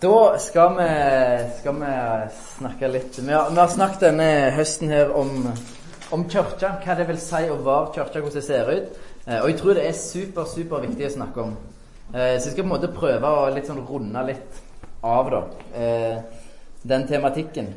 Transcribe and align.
Da 0.00 0.38
skal 0.38 0.76
vi, 0.76 0.84
skal 1.58 1.74
vi 1.74 1.86
snakke 2.30 2.88
litt 2.88 3.16
vi 3.18 3.32
har, 3.32 3.48
vi 3.50 3.58
har, 3.58 3.70
snakket 3.72 4.04
denne 4.04 4.26
høsten 4.54 4.92
her 4.94 5.08
om, 5.10 5.48
om 6.14 6.22
kirka, 6.30 6.76
hva 6.84 6.94
det 6.94 7.06
vil 7.08 7.16
si 7.18 7.40
å 7.50 7.56
være 7.66 7.88
kirka, 7.96 8.22
hvordan 8.22 8.36
det 8.36 8.42
ser 8.46 8.70
ut. 8.70 9.00
Eh, 9.24 9.40
og 9.40 9.48
jeg 9.50 9.56
tror 9.58 9.74
det 9.74 9.86
er 9.88 9.96
super, 9.98 10.46
super 10.46 10.84
viktig 10.86 11.08
å 11.08 11.10
snakke 11.16 11.42
om. 11.42 11.56
Eh, 12.12 12.36
så 12.36 12.46
jeg 12.46 12.52
skal 12.52 12.60
på 12.60 12.68
en 12.68 12.74
måte 12.76 12.92
prøve 12.94 13.32
å 13.40 13.48
litt 13.56 13.66
sånn 13.66 13.82
runde 13.88 14.22
litt 14.28 14.62
av 15.02 15.32
da, 15.34 15.42
eh, 15.82 16.46
den 16.94 17.08
tematikken. 17.10 17.74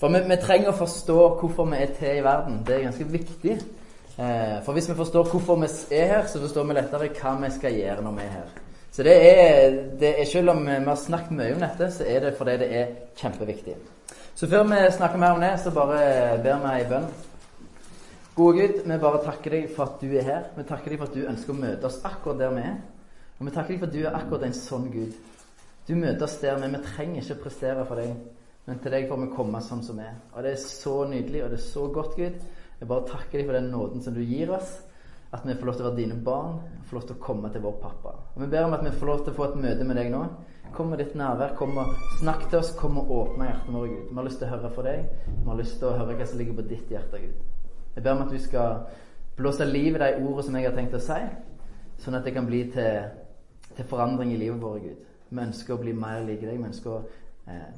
For 0.00 0.16
vi, 0.16 0.24
vi, 0.32 0.40
trenger 0.40 0.72
å 0.72 0.80
forstå 0.80 1.18
hvorfor 1.42 1.68
vi 1.74 1.82
er 1.84 1.94
til 2.00 2.22
i 2.22 2.24
verden. 2.24 2.62
Det 2.64 2.78
er 2.78 2.88
ganske 2.88 3.10
viktig. 3.10 3.58
For 4.16 4.72
hvis 4.72 4.88
vi 4.88 4.96
forstår 4.96 5.28
hvorfor 5.28 5.60
vi 5.60 5.68
er 6.00 6.08
her, 6.14 6.26
så 6.28 6.40
forstår 6.40 6.72
vi 6.72 6.80
lettere 6.80 7.12
hva 7.20 7.36
vi 7.44 7.52
skal 7.52 7.76
gjøre 7.76 8.08
når 8.08 8.16
vi 8.16 8.24
er 8.30 8.36
her. 8.38 8.50
Så 8.92 9.02
det 9.06 9.14
er, 9.14 9.70
det 10.00 10.20
er, 10.20 10.24
Selv 10.26 10.50
om 10.50 10.64
vi 10.66 10.74
har 10.84 10.96
snakket 10.98 11.36
mye 11.36 11.54
om 11.54 11.62
dette, 11.62 11.90
så 11.94 12.04
er 12.04 12.24
det 12.24 12.36
fordi 12.38 12.56
det 12.58 12.68
er 12.74 12.94
kjempeviktig. 13.16 13.76
Så 14.34 14.48
før 14.50 14.64
vi 14.66 14.78
snakker 14.96 15.18
mer 15.18 15.36
om 15.36 15.40
det, 15.40 15.52
så 15.62 15.70
bare 15.70 16.38
ber 16.42 16.58
vi 16.64 16.72
ei 16.74 16.88
bønn. 16.90 17.06
Gode 18.34 18.58
Gud, 18.58 18.82
vi 18.86 18.98
bare 18.98 19.22
takker 19.24 19.54
deg 19.54 19.70
for 19.76 19.84
at 19.84 20.02
du 20.02 20.16
er 20.16 20.26
her. 20.26 20.48
Vi 20.56 20.64
takker 20.66 20.90
deg 20.90 20.98
for 20.98 21.10
at 21.10 21.14
du 21.14 21.28
ønsker 21.28 21.54
å 21.54 21.60
møte 21.60 21.86
oss 21.86 22.00
akkurat 22.04 22.40
der 22.40 22.54
vi 22.56 22.66
er. 22.66 22.76
Og 23.38 23.46
vi 23.46 23.54
takker 23.54 23.74
deg 23.74 23.80
for 23.82 23.90
at 23.90 23.94
du 23.94 24.02
er 24.02 24.18
akkurat 24.18 24.48
en 24.48 24.58
sånn 24.58 24.90
Gud. 24.90 25.16
Du 25.86 25.94
møter 25.94 26.26
oss 26.26 26.38
der, 26.42 26.58
men 26.58 26.74
vi 26.74 26.82
trenger 26.86 27.22
ikke 27.22 27.42
prestere 27.44 27.86
for 27.86 28.00
deg. 28.00 28.14
Men 28.66 28.78
til 28.82 28.94
deg 28.94 29.08
får 29.10 29.22
vi 29.22 29.32
komme 29.36 29.62
sånn 29.64 29.82
som 29.86 29.98
vi 30.00 30.06
er. 30.08 30.18
Og 30.34 30.46
det 30.46 30.54
er 30.56 30.62
så 30.62 30.96
nydelig, 31.10 31.44
og 31.44 31.52
det 31.52 31.60
er 31.60 31.66
så 31.68 31.86
godt, 31.94 32.16
Gud. 32.18 32.46
Jeg 32.80 32.88
bare 32.90 33.10
takker 33.10 33.38
deg 33.38 33.50
for 33.50 33.58
den 33.60 33.70
nåden 33.70 34.02
som 34.02 34.16
du 34.16 34.22
gir 34.24 34.50
oss 34.56 34.78
at 35.32 35.46
vi 35.46 35.54
får 35.54 35.66
lov 35.66 35.76
til 35.76 35.84
å 35.84 35.88
være 35.90 35.96
dine 36.00 36.16
barn, 36.24 36.56
får 36.88 36.96
lov 36.96 37.04
til 37.06 37.16
å 37.16 37.22
komme 37.22 37.50
til 37.54 37.62
vår 37.62 37.76
pappa. 37.82 38.14
Og 38.34 38.40
Vi 38.42 38.48
ber 38.50 38.64
om 38.66 38.72
at 38.74 38.84
vi 38.84 38.90
får 38.90 39.06
lov 39.06 39.20
til 39.24 39.32
å 39.32 39.36
få 39.36 39.44
et 39.44 39.60
møte 39.62 39.84
med 39.86 39.96
deg 39.96 40.10
nå. 40.10 40.24
Kom 40.74 40.90
med 40.90 40.98
ditt 40.98 41.14
nærvær. 41.18 41.54
Kom 41.58 41.78
og 41.78 41.92
snakk 42.18 42.48
til 42.50 42.58
oss. 42.58 42.72
Kom 42.78 42.98
og 42.98 43.10
åpne 43.10 43.46
hjertet 43.46 43.74
vårt, 43.74 43.90
Gud. 43.90 44.08
Vi 44.08 44.18
har 44.18 44.26
lyst 44.26 44.42
til 44.42 44.48
å 44.48 44.50
høre 44.50 44.70
fra 44.74 44.86
deg. 44.86 45.04
Vi 45.28 45.46
har 45.46 45.60
lyst 45.60 45.78
til 45.78 45.88
å 45.88 45.94
høre 45.98 46.16
hva 46.18 46.26
som 46.26 46.38
ligger 46.38 46.58
på 46.58 46.66
ditt 46.70 46.90
hjerte, 46.90 47.22
Gud. 47.22 47.46
Jeg 47.94 48.04
ber 48.04 48.16
om 48.16 48.24
at 48.24 48.34
du 48.34 48.38
skal 48.42 48.82
blåse 49.38 49.64
liv 49.66 49.94
i 49.94 50.02
de 50.02 50.10
ordene 50.18 50.46
som 50.46 50.58
jeg 50.58 50.68
har 50.68 50.76
tenkt 50.76 50.98
å 50.98 51.02
si, 51.02 51.20
sånn 52.02 52.18
at 52.18 52.26
det 52.26 52.34
kan 52.34 52.46
bli 52.46 52.64
til, 52.74 53.08
til 53.76 53.88
forandring 53.90 54.34
i 54.34 54.40
livet 54.40 54.62
vårt, 54.62 54.82
Gud. 54.82 55.06
Vi 55.30 55.42
ønsker 55.44 55.74
å 55.76 55.80
bli 55.82 55.94
mer 55.94 56.24
like 56.26 56.42
deg. 56.42 56.58
Vi 56.58 56.70
ønsker, 56.72 57.06
eh, 57.46 57.70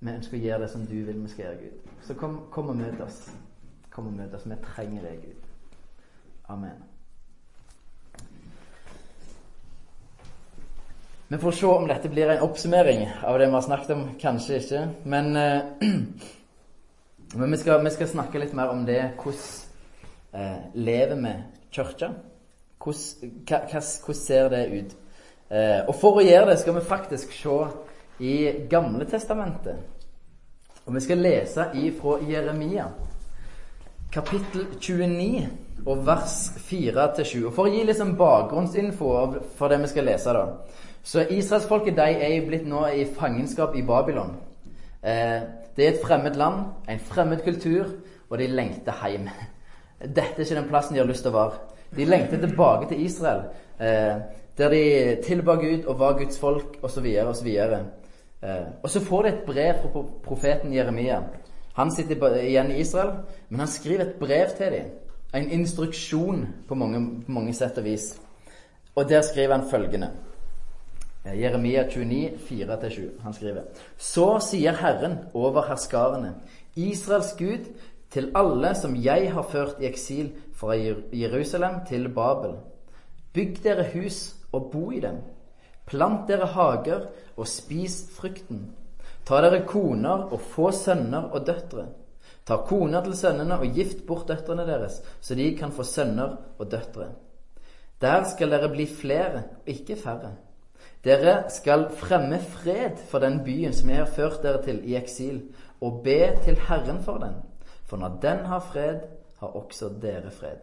vi 0.00 0.12
ønsker 0.12 0.36
å 0.36 0.44
gjøre 0.44 0.66
det 0.66 0.70
som 0.76 0.84
du 0.86 0.98
vil 1.08 1.24
vi 1.24 1.32
skal 1.32 1.46
gjøre, 1.46 1.60
Gud. 1.64 1.92
Så 2.04 2.20
kom, 2.20 2.40
kom 2.52 2.68
og 2.68 2.80
møt 2.80 3.00
oss. 3.00 3.24
Kom 3.90 4.12
og 4.12 4.16
møt 4.20 4.34
oss. 4.34 4.48
Vi 4.48 4.60
trenger 4.74 5.08
deg, 5.08 5.24
Gud. 5.24 5.52
Amen. 6.52 6.91
Vi 11.32 11.38
får 11.38 11.52
se 11.52 11.66
om 11.66 11.86
dette 11.88 12.08
blir 12.08 12.28
en 12.28 12.42
oppsummering 12.42 13.10
av 13.24 13.38
det 13.38 13.46
vi 13.46 13.52
har 13.52 13.60
snakket 13.60 13.90
om. 13.90 14.08
Kanskje 14.20 14.56
ikke. 14.56 14.80
Men, 15.02 15.36
eh, 15.36 15.60
men 17.34 17.50
vi, 17.50 17.56
skal, 17.56 17.84
vi, 17.84 17.90
skal, 17.90 18.08
snakke 18.08 18.42
litt 18.42 18.52
mer 18.52 18.68
om 18.68 18.82
det. 18.84 19.14
Hvordan 19.22 20.42
eh, 20.42 20.58
lever 20.74 21.22
vi 21.22 21.32
kirka? 21.72 22.10
Hvordan, 22.84 23.80
ser 24.20 24.52
det 24.52 24.66
ut? 24.66 24.92
Eh, 25.48 25.80
og 25.86 25.96
for 26.02 26.20
å 26.20 26.26
gjøre 26.26 26.50
det 26.50 26.58
skal 26.60 26.76
vi 26.76 26.84
faktisk 26.92 27.32
se 27.32 27.58
i 28.20 28.36
Gamle 28.68 29.08
testamentet. 29.08 30.04
Og 30.84 30.92
vi 30.92 31.06
skal 31.08 31.24
lese 31.24 31.70
ifra 31.80 32.20
Jeremia, 32.28 32.90
kapittel 34.12 34.68
29 34.76 35.48
og 35.86 36.06
vers 36.12 36.38
4-7. 36.68 37.46
Og 37.46 37.52
For 37.56 37.64
å 37.64 37.72
gi 37.72 37.88
liksom 37.88 38.18
bakgrunnsinfo 38.20 39.12
for 39.56 39.72
det 39.72 39.80
vi 39.86 39.94
skal 39.96 40.12
lese, 40.12 40.36
da. 40.36 40.90
Så 41.02 41.24
israelsfolket 41.30 41.96
de 41.96 42.02
er 42.22 42.36
jo 42.36 42.46
blitt 42.46 42.66
nå 42.68 42.84
i 42.94 43.04
fangenskap 43.04 43.74
i 43.76 43.82
Babylon. 43.86 44.36
Eh, 45.02 45.42
det 45.76 45.86
er 45.86 45.94
et 45.94 46.04
fremmed 46.04 46.36
land, 46.38 46.64
en 46.88 47.02
fremmed 47.02 47.42
kultur, 47.42 47.90
og 48.30 48.38
de 48.38 48.46
lengter 48.46 49.08
hjem. 49.08 49.28
Dette 50.00 50.38
er 50.38 50.44
ikke 50.44 50.60
den 50.60 50.70
plassen 50.70 50.94
de 50.94 51.02
har 51.02 51.10
lyst 51.10 51.26
til 51.26 51.32
å 51.32 51.38
være. 51.40 51.60
De 51.96 52.06
lengter 52.06 52.40
tilbake 52.40 52.88
til 52.88 53.04
Israel, 53.04 53.44
eh, 53.80 54.22
der 54.58 54.74
de 54.74 54.82
tilba 55.26 55.58
Gud 55.58 55.86
og 55.86 55.98
var 55.98 56.18
Guds 56.18 56.38
folk, 56.38 56.78
osv., 56.82 57.06
osv. 57.26 57.48
Eh, 57.52 58.66
og 58.82 58.90
så 58.90 59.00
får 59.02 59.22
de 59.22 59.28
et 59.32 59.44
brev 59.46 59.82
fra 59.82 60.04
profeten 60.24 60.74
Jeremia. 60.74 61.22
Han 61.74 61.90
sitter 61.90 62.36
igjen 62.36 62.70
i 62.70 62.80
Israel, 62.80 63.16
men 63.48 63.64
han 63.64 63.68
skriver 63.68 64.04
et 64.04 64.18
brev 64.20 64.54
til 64.56 64.72
dem 64.72 64.90
en 65.34 65.50
instruksjon 65.50 66.46
på 66.68 66.74
mange, 66.74 67.00
på 67.26 67.32
mange 67.32 67.54
sett 67.56 67.78
og 67.80 67.84
vis. 67.84 68.12
Og 68.94 69.08
der 69.08 69.22
skriver 69.24 69.56
han 69.56 69.70
følgende 69.70 70.10
Jeremia 71.24 71.84
29, 71.88 72.38
4-7. 72.48 73.20
Han 73.22 73.34
skriver 73.34 73.62
Så 73.96 74.38
sier 74.42 74.74
Herren 74.74 75.18
over 75.34 75.68
herskarene, 75.68 76.34
Israels 76.74 77.34
Gud, 77.38 77.70
til 78.10 78.30
alle 78.36 78.74
som 78.76 78.96
jeg 78.98 79.30
har 79.32 79.46
ført 79.48 79.80
i 79.80 79.86
eksil 79.88 80.32
fra 80.58 80.74
Jerusalem 81.12 81.80
til 81.88 82.10
Babel. 82.12 82.58
Bygg 83.32 83.62
dere 83.64 83.86
hus 83.94 84.34
og 84.52 84.68
bo 84.72 84.90
i 84.92 85.00
dem. 85.00 85.22
Plant 85.86 86.28
dere 86.28 86.50
hager 86.52 87.06
og 87.36 87.48
spis 87.48 88.02
frukten. 88.12 88.66
Ta 89.24 89.40
dere 89.40 89.62
koner 89.66 90.28
og 90.34 90.40
få 90.52 90.70
sønner 90.74 91.30
og 91.32 91.46
døtre. 91.46 91.86
Ta 92.44 92.58
koner 92.66 93.04
til 93.06 93.16
sønnene 93.16 93.60
og 93.62 93.74
gift 93.74 94.02
bort 94.06 94.26
døtrene 94.28 94.66
deres, 94.66 94.98
så 95.20 95.38
de 95.38 95.52
kan 95.56 95.72
få 95.72 95.86
sønner 95.86 96.36
og 96.58 96.70
døtre. 96.70 97.12
Der 98.02 98.24
skal 98.26 98.50
dere 98.50 98.68
bli 98.72 98.86
flere, 98.90 99.44
og 99.62 99.70
ikke 99.70 99.96
færre. 99.96 100.34
Dere 101.04 101.50
skal 101.50 101.88
fremme 101.98 102.38
fred 102.38 103.00
for 103.10 103.18
den 103.18 103.40
byen 103.44 103.74
som 103.74 103.90
jeg 103.90 103.98
har 103.98 104.10
ført 104.10 104.42
dere 104.42 104.62
til 104.62 104.78
i 104.86 104.94
eksil, 104.94 105.40
og 105.82 106.02
be 106.04 106.20
til 106.44 106.60
Herren 106.68 107.02
for 107.02 107.18
den. 107.18 107.34
For 107.90 107.96
når 107.96 108.18
den 108.22 108.44
har 108.46 108.60
fred, 108.72 109.00
har 109.40 109.56
også 109.56 109.90
dere 110.02 110.30
fred. 110.30 110.62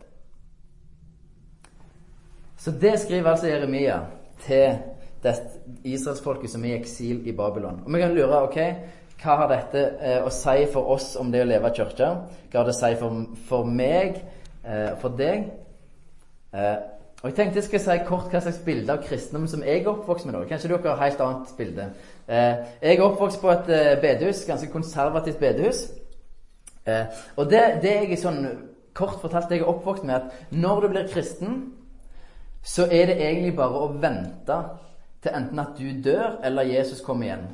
Så 2.57 2.71
det 2.71 2.99
skriver 2.99 3.29
altså 3.29 3.47
Jeremia 3.47 3.99
til 4.39 4.77
israelsfolket 5.83 6.51
som 6.51 6.63
er 6.63 6.73
i 6.73 6.79
eksil 6.79 7.27
i 7.27 7.35
Babylon. 7.35 7.83
Og 7.85 7.93
vi 7.93 7.99
kan 7.99 8.15
lure 8.15 8.41
ok, 8.47 8.57
hva 9.19 9.35
har 9.41 9.49
dette 9.51 9.81
eh, 9.99 10.19
å 10.23 10.31
si 10.31 10.63
for 10.71 10.91
oss 10.95 11.13
om 11.19 11.31
det 11.31 11.43
å 11.43 11.47
leve 11.47 11.71
i 11.71 11.75
kirka? 11.75 12.09
Hva 12.51 12.61
har 12.61 12.69
det 12.69 12.75
å 12.75 12.79
si 12.79 12.93
for, 12.99 13.25
for 13.49 13.67
meg, 13.67 14.21
eh, 14.63 14.93
for 15.01 15.19
deg? 15.19 15.49
Eh, 16.55 16.77
og 17.21 17.29
Jeg 17.29 17.35
tenkte 17.35 17.59
jeg 17.59 17.63
skal 17.63 17.81
si 17.83 17.95
kort 18.07 18.31
hva 18.31 18.39
slags 18.39 18.61
bilde 18.63 18.93
av 18.93 19.01
kristendom 19.03 19.47
som 19.51 19.63
jeg 19.63 19.81
er 19.81 19.89
oppvokst 19.91 20.25
med. 20.25 20.35
da. 20.37 20.45
Kanskje 20.47 20.69
dere 20.71 20.87
har 20.87 20.95
et 20.95 21.11
helt 21.11 21.21
annet 21.21 21.53
bilde. 21.57 21.87
Eh, 22.27 22.53
jeg 22.81 22.97
er 22.97 23.03
oppvokst 23.03 23.41
på 23.41 23.49
et 23.51 23.71
eh, 23.75 24.01
bedehus, 24.01 24.45
ganske 24.47 24.71
konservativt 24.71 25.39
bedehus. 25.39 25.81
Eh, 26.87 27.05
og 27.35 27.49
det, 27.51 27.63
det 27.83 27.91
jeg 27.91 28.11
er 28.11 28.21
sånn 28.21 28.39
kort 28.95 29.19
fortalt 29.19 29.51
jeg 29.51 29.59
er 29.59 29.71
oppvokst 29.71 30.05
med, 30.07 30.15
at 30.15 30.55
når 30.55 30.81
du 30.81 30.87
blir 30.93 31.09
kristen, 31.11 31.57
så 32.63 32.87
er 32.87 33.11
det 33.11 33.17
egentlig 33.19 33.55
bare 33.57 33.81
å 33.83 33.91
vente 33.99 34.59
til 35.23 35.35
enten 35.35 35.59
at 35.59 35.75
du 35.75 35.89
dør, 36.03 36.37
eller 36.43 36.71
Jesus 36.71 37.01
kommer 37.03 37.27
igjen. 37.27 37.49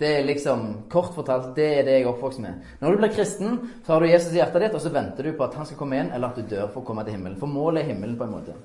Det 0.00 0.08
er 0.18 0.24
liksom, 0.28 0.64
Kort 0.92 1.14
fortalt, 1.16 1.54
det 1.56 1.66
er 1.78 1.84
det 1.84 1.92
jeg 1.98 2.04
er 2.04 2.10
oppvokst 2.10 2.40
med. 2.44 2.64
Når 2.80 2.92
du 2.92 2.98
blir 3.00 3.12
kristen, 3.12 3.60
så 3.84 3.92
har 3.92 4.00
du 4.00 4.08
Jesus 4.10 4.32
i 4.32 4.40
hjertet 4.40 4.66
ditt, 4.66 4.74
og 4.76 4.80
så 4.84 4.92
venter 4.92 5.24
du 5.24 5.36
på 5.36 5.44
at 5.44 5.56
han 5.56 5.68
skal 5.68 5.80
komme 5.80 5.96
igjen, 5.96 6.10
eller 6.12 6.32
at 6.32 6.40
du 6.40 6.48
dør 6.48 6.68
for 6.72 6.82
å 6.82 6.88
komme 6.88 7.04
til 7.04 7.16
himmelen. 7.16 7.38
For 7.40 7.48
målet 7.48 7.82
er 7.82 7.92
himmelen, 7.92 8.16
på 8.16 8.24
en 8.24 8.34
måte. 8.36 8.56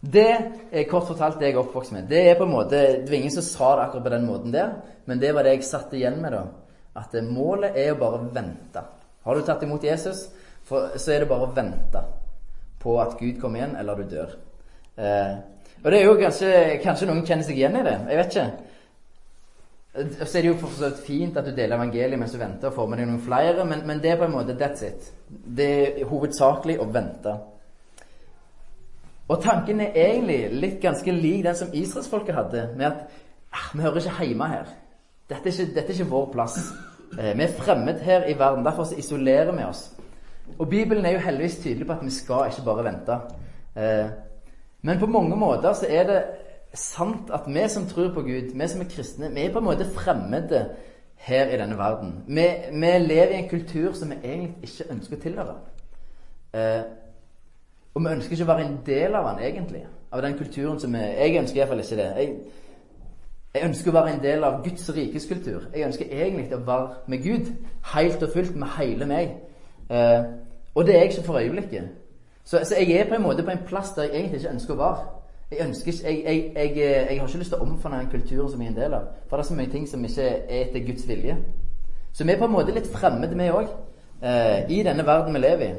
Det 0.00 0.30
er 0.72 0.88
kort 0.88 1.10
fortalt 1.10 1.36
det 1.40 1.50
jeg 1.50 1.58
er 1.58 1.60
oppvokst 1.60 1.92
med. 1.92 2.08
Det 2.08 2.22
er 2.30 2.38
på 2.38 2.46
en 2.46 2.54
måte, 2.54 2.76
Det 2.76 3.10
var 3.10 3.18
ingen 3.18 3.30
som 3.30 3.42
sa 3.42 3.76
det 3.76 3.82
akkurat 3.82 4.04
på 4.04 4.14
den 4.14 4.26
måten 4.26 4.52
der, 4.52 4.72
men 5.04 5.20
det 5.20 5.34
var 5.34 5.42
det 5.42 5.52
jeg 5.54 5.64
satt 5.64 5.92
igjen 5.92 6.22
med. 6.22 6.32
da. 6.32 6.44
At 6.96 7.14
målet 7.22 7.76
er 7.76 7.92
å 7.92 7.98
bare 8.00 8.24
vente. 8.32 8.82
Har 9.24 9.34
du 9.34 9.42
tatt 9.42 9.62
imot 9.62 9.84
Jesus, 9.84 10.28
så 10.68 11.12
er 11.12 11.20
det 11.20 11.28
bare 11.28 11.46
å 11.46 11.54
vente 11.54 12.02
på 12.80 12.96
at 13.00 13.18
Gud 13.18 13.40
kommer 13.40 13.60
igjen, 13.60 13.76
eller 13.76 13.94
du 13.94 14.02
dør. 14.08 14.34
Eh, 14.96 15.36
og 15.84 15.90
det 15.90 16.00
er 16.00 16.04
jo 16.04 16.16
kanskje, 16.20 16.80
kanskje 16.82 17.06
noen 17.08 17.24
kjenner 17.26 17.44
seg 17.44 17.56
igjen 17.60 17.76
i 17.76 17.84
det. 17.84 17.96
Jeg 18.08 18.20
vet 18.20 18.34
ikke. 18.34 18.50
Så 20.24 20.38
er 20.38 20.44
det 20.44 20.50
jo 20.50 20.58
for 20.60 20.72
så 20.76 20.86
vidt 20.86 21.00
fint 21.02 21.36
at 21.36 21.46
du 21.48 21.50
deler 21.50 21.74
evangeliet 21.74 22.18
mens 22.20 22.32
du 22.32 22.38
venter 22.38 22.70
og 22.70 22.76
får 22.76 22.90
med 22.90 23.00
deg 23.00 23.08
noen 23.10 23.22
flere, 23.24 23.64
men, 23.66 23.80
men, 23.88 23.98
det 24.02 24.12
er 24.12 24.20
på 24.20 24.28
en 24.28 24.36
måte 24.36 24.54
that's 24.58 24.84
it. 24.86 25.08
Det 25.28 25.70
er 26.00 26.04
hovedsakelig 26.08 26.78
å 26.80 26.86
vente. 26.94 27.34
Og 29.30 29.38
tanken 29.42 29.80
er 29.80 29.94
egentlig 29.94 30.40
litt 30.58 30.80
ganske 30.82 31.12
lik 31.14 31.44
den 31.46 31.56
som 31.56 31.70
israelsfolket 31.72 32.34
hadde, 32.34 32.64
med 32.76 32.86
at 32.88 33.04
ah, 33.54 33.68
vi 33.74 33.84
hører 33.84 34.00
ikke 34.00 34.26
hjemme 34.26 34.48
her. 34.50 34.72
Dette 35.30 35.46
er 35.46 35.54
ikke, 35.54 35.74
dette 35.74 35.92
er 35.92 35.98
ikke 36.00 36.10
vår 36.10 36.26
plass. 36.32 36.56
Eh, 37.14 37.30
vi 37.38 37.44
er 37.46 37.54
fremmed 37.58 38.02
her 38.02 38.26
i 38.26 38.34
verden. 38.38 38.64
Derfor 38.66 38.88
så 38.90 38.98
isolerer 38.98 39.52
vi 39.54 39.68
oss. 39.68 39.84
Og 40.58 40.68
Bibelen 40.68 41.06
er 41.06 41.14
jo 41.14 41.22
heldigvis 41.22 41.60
tydelig 41.62 41.86
på 41.86 41.92
at 41.92 42.04
vi 42.04 42.10
skal 42.10 42.50
ikke 42.50 42.66
bare 42.66 42.84
vente. 42.84 43.18
Eh, 43.76 44.10
men 44.82 44.98
på 44.98 45.06
mange 45.06 45.36
måter 45.36 45.72
så 45.78 45.86
er 45.88 46.06
det 46.08 46.22
sant 46.74 47.30
at 47.34 47.46
vi 47.46 47.68
som 47.68 47.86
tror 47.86 48.14
på 48.14 48.22
Gud, 48.26 48.50
vi 48.54 48.68
som 48.68 48.80
er 48.80 48.90
kristne, 48.90 49.30
vi 49.34 49.44
er 49.44 49.52
på 49.52 49.58
en 49.58 49.64
måte 49.64 49.86
fremmede 49.94 50.64
her 51.14 51.54
i 51.54 51.58
denne 51.58 51.78
verden. 51.78 52.24
Vi, 52.26 52.46
vi 52.72 52.92
lever 52.98 53.34
i 53.34 53.42
en 53.42 53.48
kultur 53.48 53.92
som 53.92 54.10
vi 54.10 54.18
egentlig 54.24 54.56
ikke 54.62 54.90
ønsker 54.90 55.16
å 55.16 55.22
tilhøre. 55.22 55.56
Eh, 56.54 56.82
og 57.94 58.02
vi 58.02 58.12
ønsker 58.14 58.32
ikke 58.32 58.44
å 58.44 58.52
være 58.52 58.66
en 58.66 58.80
del 58.86 59.14
av 59.14 59.28
den, 59.28 59.44
egentlig. 59.44 59.84
Av 60.12 60.22
den 60.22 60.38
kulturen 60.38 60.80
som 60.80 60.92
vi 60.92 60.98
Jeg 60.98 61.38
ønsker 61.38 61.60
iallfall 61.60 61.80
ikke 61.80 61.96
det. 61.96 62.10
Jeg, 62.16 62.34
Jeg 63.54 63.64
ønsker 63.66 63.90
å 63.90 63.94
være 63.94 64.12
en 64.14 64.22
del 64.22 64.44
av 64.44 64.60
Guds 64.64 64.90
rikes 64.94 65.26
kultur. 65.26 65.62
Jeg 65.74 65.86
ønsker 65.86 66.06
egentlig 66.10 66.54
å 66.54 66.64
være 66.66 66.88
med 67.06 67.22
Gud 67.22 67.48
helt 67.94 68.22
og 68.22 68.32
fullt 68.32 68.56
med 68.56 68.68
hele 68.78 69.06
meg. 69.06 69.32
Eh, 69.90 70.24
og 70.74 70.86
det 70.86 70.94
er 70.94 70.98
jeg 70.98 71.10
ikke 71.10 71.24
for 71.26 71.38
øyeblikket. 71.38 71.88
Så, 72.44 72.60
så, 72.64 72.74
jeg 72.78 72.92
er 72.92 73.08
på 73.08 73.14
en 73.14 73.22
måte 73.22 73.42
på 73.42 73.50
en 73.50 73.64
plass 73.66 73.90
der 73.90 74.02
jeg 74.02 74.14
egentlig 74.14 74.40
ikke 74.40 74.52
ønsker 74.52 74.74
å 74.74 74.78
være. 74.78 75.08
Jeg, 75.50 75.66
ønsker, 75.66 75.92
jeg, 76.04 76.22
jeg, 76.24 76.52
jeg, 76.54 76.76
jeg 76.76 77.18
har 77.20 77.26
ikke 77.26 77.38
lyst 77.38 77.50
til 77.50 77.58
å 77.58 77.66
omfavne 77.66 77.98
den 77.98 78.10
kulturen 78.10 78.50
som 78.50 78.62
jeg 78.62 78.70
er 78.70 78.72
en 78.72 78.80
del 78.82 78.94
av. 78.94 79.08
For 79.28 79.36
det 79.36 79.44
er 79.44 79.48
så 79.48 79.56
mye 79.58 79.72
ting 79.72 79.88
som 79.88 80.04
ikke 80.06 80.28
er 80.28 80.60
etter 80.60 80.86
Guds 80.86 81.08
vilje. 81.08 81.36
Så 82.12 82.24
vi 82.24 82.32
er 82.32 82.38
på 82.38 82.46
en 82.46 82.54
måte 82.54 82.74
litt 82.74 82.86
fremmede, 82.90 83.38
vi 83.38 83.50
òg, 83.50 83.66
eh, 84.22 84.70
i 84.70 84.82
denne 84.86 85.06
verden 85.06 85.34
vi 85.34 85.42
lever 85.42 85.66
i. 85.66 85.72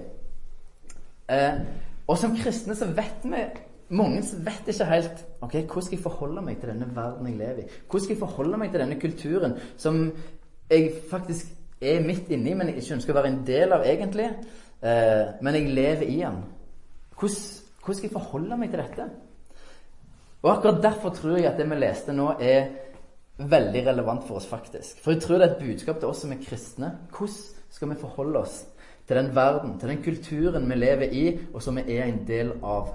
Eh, 1.31 1.63
og 2.11 2.19
som 2.19 2.35
kristne 2.35 2.75
så 2.75 2.89
vet 2.91 3.23
vi 3.23 3.45
mange 3.91 4.21
vet 4.45 4.69
ikke 4.71 4.87
helt 4.87 5.23
ok, 5.43 5.55
hvordan 5.55 5.85
skal 5.85 5.97
jeg 5.97 6.03
forholde 6.03 6.43
meg 6.45 6.59
til 6.59 6.71
denne 6.71 6.87
verden 6.95 7.27
jeg 7.27 7.39
lever 7.39 7.63
i. 7.63 7.65
Hvordan 7.89 8.03
skal 8.05 8.13
jeg 8.15 8.21
forholde 8.21 8.59
meg 8.59 8.71
til 8.71 8.83
denne 8.83 8.99
kulturen 8.99 9.57
som 9.79 9.97
jeg 10.71 10.93
faktisk 11.11 11.49
er 11.81 12.03
midt 12.05 12.29
inni, 12.31 12.53
men 12.53 12.69
jeg 12.69 12.79
ikke 12.79 12.95
ønsker 12.95 13.13
å 13.13 13.17
være 13.17 13.31
en 13.33 13.41
del 13.47 13.75
av 13.75 13.83
egentlig. 13.87 14.29
Eh, 14.81 15.33
men 15.41 15.57
jeg 15.57 15.73
lever 15.75 16.07
i 16.07 16.19
den. 16.21 16.39
Hvordan, 17.17 17.41
hvordan 17.81 17.99
skal 17.99 18.07
jeg 18.07 18.15
forholde 18.15 18.59
meg 18.61 18.71
til 18.71 18.83
dette? 18.83 19.07
Og 20.41 20.51
akkurat 20.53 20.83
derfor 20.83 21.13
tror 21.15 21.37
jeg 21.37 21.49
at 21.49 21.59
det 21.59 21.67
vi 21.69 21.81
leste 21.81 22.15
nå, 22.15 22.31
er 22.39 22.71
veldig 23.41 23.83
relevant 23.87 24.23
for 24.27 24.39
oss, 24.39 24.47
faktisk. 24.47 25.01
For 25.03 25.15
jeg 25.15 25.23
tror 25.25 25.41
det 25.41 25.47
er 25.47 25.55
et 25.55 25.63
budskap 25.65 25.99
til 25.99 26.13
oss 26.13 26.23
som 26.23 26.31
er 26.31 26.41
kristne. 26.45 26.93
Hvordan 27.11 27.59
skal 27.71 27.91
vi 27.91 27.99
forholde 28.01 28.45
oss 28.45 28.61
til 29.07 29.17
den 29.17 29.35
verden, 29.35 29.77
til 29.79 29.89
den 29.89 30.03
kulturen 30.03 30.69
vi 30.69 30.75
lever 30.75 31.11
i, 31.11 31.39
og 31.53 31.61
som 31.63 31.75
vi 31.75 31.97
er 31.97 32.05
en 32.05 32.23
del 32.27 32.53
av? 32.63 32.93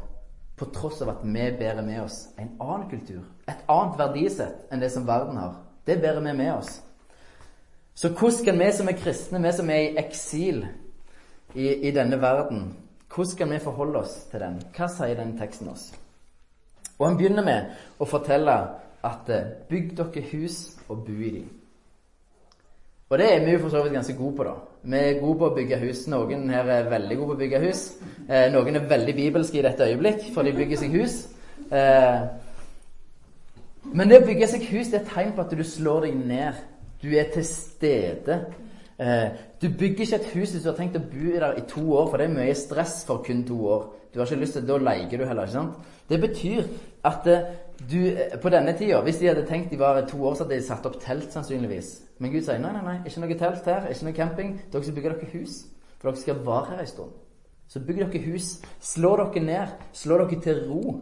På 0.57 0.65
tross 0.73 1.03
av 1.05 1.11
at 1.13 1.25
vi 1.25 1.51
bærer 1.59 1.83
med 1.85 2.01
oss 2.01 2.31
en 2.41 2.55
annen 2.61 2.89
kultur, 2.89 3.25
et 3.45 3.67
annet 3.69 3.99
verdisett 3.99 4.73
enn 4.73 4.81
det 4.81 4.89
som 4.95 5.05
verden 5.07 5.37
har. 5.37 5.59
Det 5.87 5.99
bærer 6.01 6.23
vi 6.25 6.33
med 6.33 6.53
oss. 6.55 6.81
Så 7.95 8.09
hvordan 8.09 8.45
kan 8.45 8.59
vi 8.59 8.73
som 8.73 8.89
er 8.89 8.97
kristne, 8.97 9.43
vi 9.43 9.53
som 9.53 9.71
er 9.71 9.83
i 9.83 9.93
eksil 10.01 10.65
i, 11.55 11.69
i 11.89 11.91
denne 11.91 12.21
verden, 12.21 12.77
hvordan 13.15 13.37
kan 13.39 13.51
vi 13.51 13.59
forholde 13.59 13.99
oss 13.99 14.17
til 14.31 14.41
den? 14.41 14.59
Hva 14.77 14.89
sier 14.93 15.17
den 15.17 15.37
teksten 15.39 15.69
oss? 15.73 15.91
Og 16.99 17.07
han 17.07 17.17
begynner 17.17 17.45
med 17.45 18.01
å 18.01 18.09
fortelle 18.09 18.57
at 19.05 19.31
eh, 19.33 19.53
bygg 19.69 19.95
dere 19.97 20.25
hus 20.33 20.59
og 20.89 21.05
bo 21.07 21.17
i 21.21 21.31
dem. 21.39 21.49
Og 23.11 23.19
det 23.19 23.27
er 23.35 23.45
vi 23.45 23.53
jo 23.53 23.59
for 23.63 23.71
så 23.71 23.83
vidt 23.85 23.93
ganske 23.95 24.17
gode 24.19 24.37
på, 24.37 24.45
da. 24.45 24.55
Vi 24.83 24.97
er 24.99 25.21
gode 25.21 25.39
på 25.39 25.47
å 25.47 25.55
bygge 25.55 25.79
hus. 25.79 26.01
Noen 26.11 26.49
her 26.51 26.71
er 26.75 26.89
veldig 26.91 27.19
gode 27.21 27.29
på 27.29 27.37
å 27.37 27.43
bygge 27.45 27.61
hus. 27.63 27.83
Eh, 28.27 28.49
noen 28.51 28.77
er 28.77 28.89
veldig 28.91 29.15
bibelske 29.15 29.61
i 29.61 29.63
dette 29.63 29.87
øyeblikk, 29.87 30.25
for 30.35 30.43
de 30.43 30.55
bygger 30.57 30.81
seg 30.81 30.97
hus. 30.99 31.15
Eh, 31.71 32.25
men 33.95 34.11
det 34.11 34.19
å 34.19 34.27
bygge 34.27 34.49
seg 34.51 34.67
hus 34.73 34.91
det 34.91 34.99
er 34.99 35.05
et 35.05 35.13
tegn 35.15 35.35
på 35.37 35.45
at 35.45 35.55
du 35.55 35.63
slår 35.63 36.09
deg 36.09 36.17
ned. 36.19 36.59
Du 37.03 37.13
er 37.15 37.31
til 37.31 37.47
stede. 37.47 38.41
Eh, 38.99 39.29
du 39.63 39.69
bygger 39.69 40.03
ikke 40.03 40.19
et 40.19 40.31
hus 40.35 40.57
hvis 40.57 40.65
du 40.65 40.71
har 40.73 40.79
tenkt 40.81 40.99
å 40.99 41.05
bo 41.07 41.31
der 41.31 41.61
i 41.61 41.67
to 41.71 41.85
år, 41.95 42.11
for 42.11 42.19
det 42.19 42.27
er 42.27 42.35
mye 42.35 42.59
stress 42.59 43.05
for 43.07 43.23
kun 43.23 43.47
to 43.47 43.61
år. 43.71 43.87
Du 44.11 44.19
har 44.19 44.27
ikke 44.27 44.43
lyst 44.43 44.59
til, 44.59 44.67
Da 44.67 44.79
leier 44.83 45.11
du 45.15 45.25
heller. 45.25 45.47
ikke 45.47 45.53
sant? 45.53 45.79
Det 46.09 46.21
betyr 46.21 46.65
at 47.05 47.27
eh, 47.27 47.47
du 47.79 48.01
eh, 48.09 48.39
på 48.41 48.51
denne 48.53 48.73
tida 48.79 49.03
Hvis 49.05 49.19
de 49.21 49.29
hadde 49.29 49.47
tenkt 49.49 49.71
de 49.71 49.79
var 49.79 50.01
to 50.09 50.23
år, 50.25 50.35
så 50.35 50.45
hadde 50.45 50.57
de 50.57 50.67
satt 50.67 50.87
opp 50.89 50.99
telt 51.03 51.33
sannsynligvis. 51.33 51.93
Men 52.19 52.33
Gud 52.33 52.45
sier 52.47 52.61
nei, 52.63 52.73
nei, 52.73 52.83
nei, 52.85 52.97
ikke 53.05 53.23
noe 53.23 53.39
telt 53.39 53.69
her, 53.69 53.89
ikke 53.93 54.09
noe 54.09 54.17
camping. 54.17 54.55
Dere 54.73 54.87
skal 54.87 54.97
bygge 54.97 55.15
dere 55.15 55.31
hus. 55.35 55.57
For 55.99 56.11
dere 56.11 56.23
skal 56.23 56.43
være 56.47 56.71
her 56.71 56.83
en 56.83 56.91
stund. 56.93 57.17
Så 57.69 57.83
bygg 57.85 58.03
dere 58.05 58.23
hus. 58.31 58.53
Slå 58.81 59.17
dere 59.21 59.45
ned. 59.45 59.75
Slå 59.93 60.21
dere 60.23 60.41
til 60.43 60.63
ro, 60.71 60.95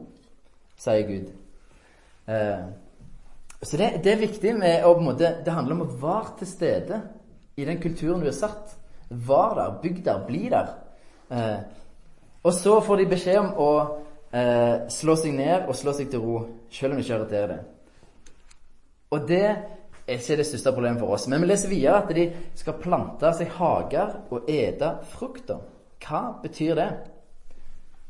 sier 0.80 1.06
Gud. 1.08 1.28
Eh, 2.26 2.64
så 3.64 3.76
det, 3.80 3.90
det, 4.04 4.12
er 4.12 4.20
viktig 4.20 4.54
med 4.58 4.84
å 4.84 4.94
på 4.96 5.00
en 5.00 5.06
måte, 5.12 5.30
Det 5.44 5.52
handler 5.52 5.78
om 5.78 5.84
å 5.86 5.92
være 6.00 6.38
til 6.40 6.48
stede 6.50 7.00
i 7.56 7.64
den 7.64 7.80
kulturen 7.80 8.20
du 8.20 8.28
er 8.28 8.36
satt. 8.36 8.74
Var 9.08 9.54
der, 9.56 9.78
bygg 9.82 10.02
der, 10.04 10.24
bli 10.26 10.48
der. 10.52 10.74
Eh, 11.30 11.60
og 12.44 12.52
så 12.52 12.80
får 12.84 13.00
de 13.00 13.06
beskjed 13.08 13.38
om 13.40 13.52
å 13.56 13.70
eh, 14.34 14.84
slå 14.92 15.16
seg 15.16 15.36
ned 15.36 15.68
og 15.68 15.76
slå 15.78 15.94
seg 15.96 16.10
til 16.12 16.24
ro, 16.24 16.40
selv 16.74 16.94
om 16.94 16.98
vi 16.98 17.06
ikke 17.06 17.16
irriterer 17.20 17.52
det. 17.52 17.60
Og 19.14 19.28
det 19.28 19.44
er 19.44 20.18
ikke 20.18 20.36
det 20.40 20.46
største 20.48 20.72
problemet 20.74 21.00
for 21.00 21.14
oss. 21.14 21.28
Men 21.30 21.44
vi 21.44 21.48
leser 21.48 21.70
videre 21.70 22.02
at 22.02 22.14
de 22.16 22.28
skal 22.58 22.80
plante 22.82 23.30
seg 23.38 23.52
hager 23.56 24.18
og 24.34 24.50
ete 24.50 24.90
frukter. 25.14 25.62
Hva 26.04 26.22
betyr 26.42 26.74
det? 26.76 26.88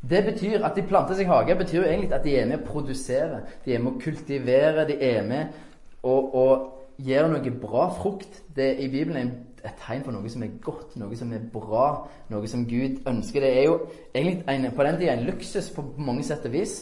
Det 0.05 0.25
betyr 0.25 0.65
At 0.65 0.77
de 0.77 0.83
planter 0.83 1.17
seg 1.17 1.29
hager, 1.31 1.57
betyr 1.57 1.79
jo 1.79 1.89
egentlig 1.89 2.13
at 2.13 2.25
de 2.25 2.37
er 2.37 2.49
med 2.49 2.61
å 2.61 2.67
produsere. 2.67 3.41
De 3.65 3.75
er 3.75 3.81
med 3.81 3.95
å 3.95 4.01
kultivere, 4.03 4.87
de 4.89 4.99
er 5.01 5.23
med 5.25 5.55
å, 6.03 6.13
og 6.13 7.01
gjøre 7.01 7.31
noe 7.33 7.53
bra 7.63 7.89
frukt. 7.97 8.43
Det 8.57 8.75
I 8.85 8.89
Bibelen 8.93 9.17
er 9.63 9.71
et 9.71 9.81
tegn 9.81 10.05
på 10.05 10.13
noe 10.13 10.29
som 10.29 10.43
er 10.45 10.59
godt, 10.61 10.93
noe 11.01 11.17
som 11.17 11.33
er 11.33 11.47
bra, 11.53 11.87
noe 12.29 12.51
som 12.51 12.67
Gud 12.69 13.01
ønsker. 13.09 13.41
Det 13.41 13.53
er 13.63 13.65
jo 13.65 13.79
egentlig 14.13 14.45
en, 14.53 14.69
på 14.77 14.85
den 14.85 15.01
tida 15.01 15.15
en 15.15 15.25
luksus 15.25 15.71
på 15.73 15.87
mange 15.97 16.27
sett 16.27 16.45
og 16.45 16.53
vis. 16.53 16.77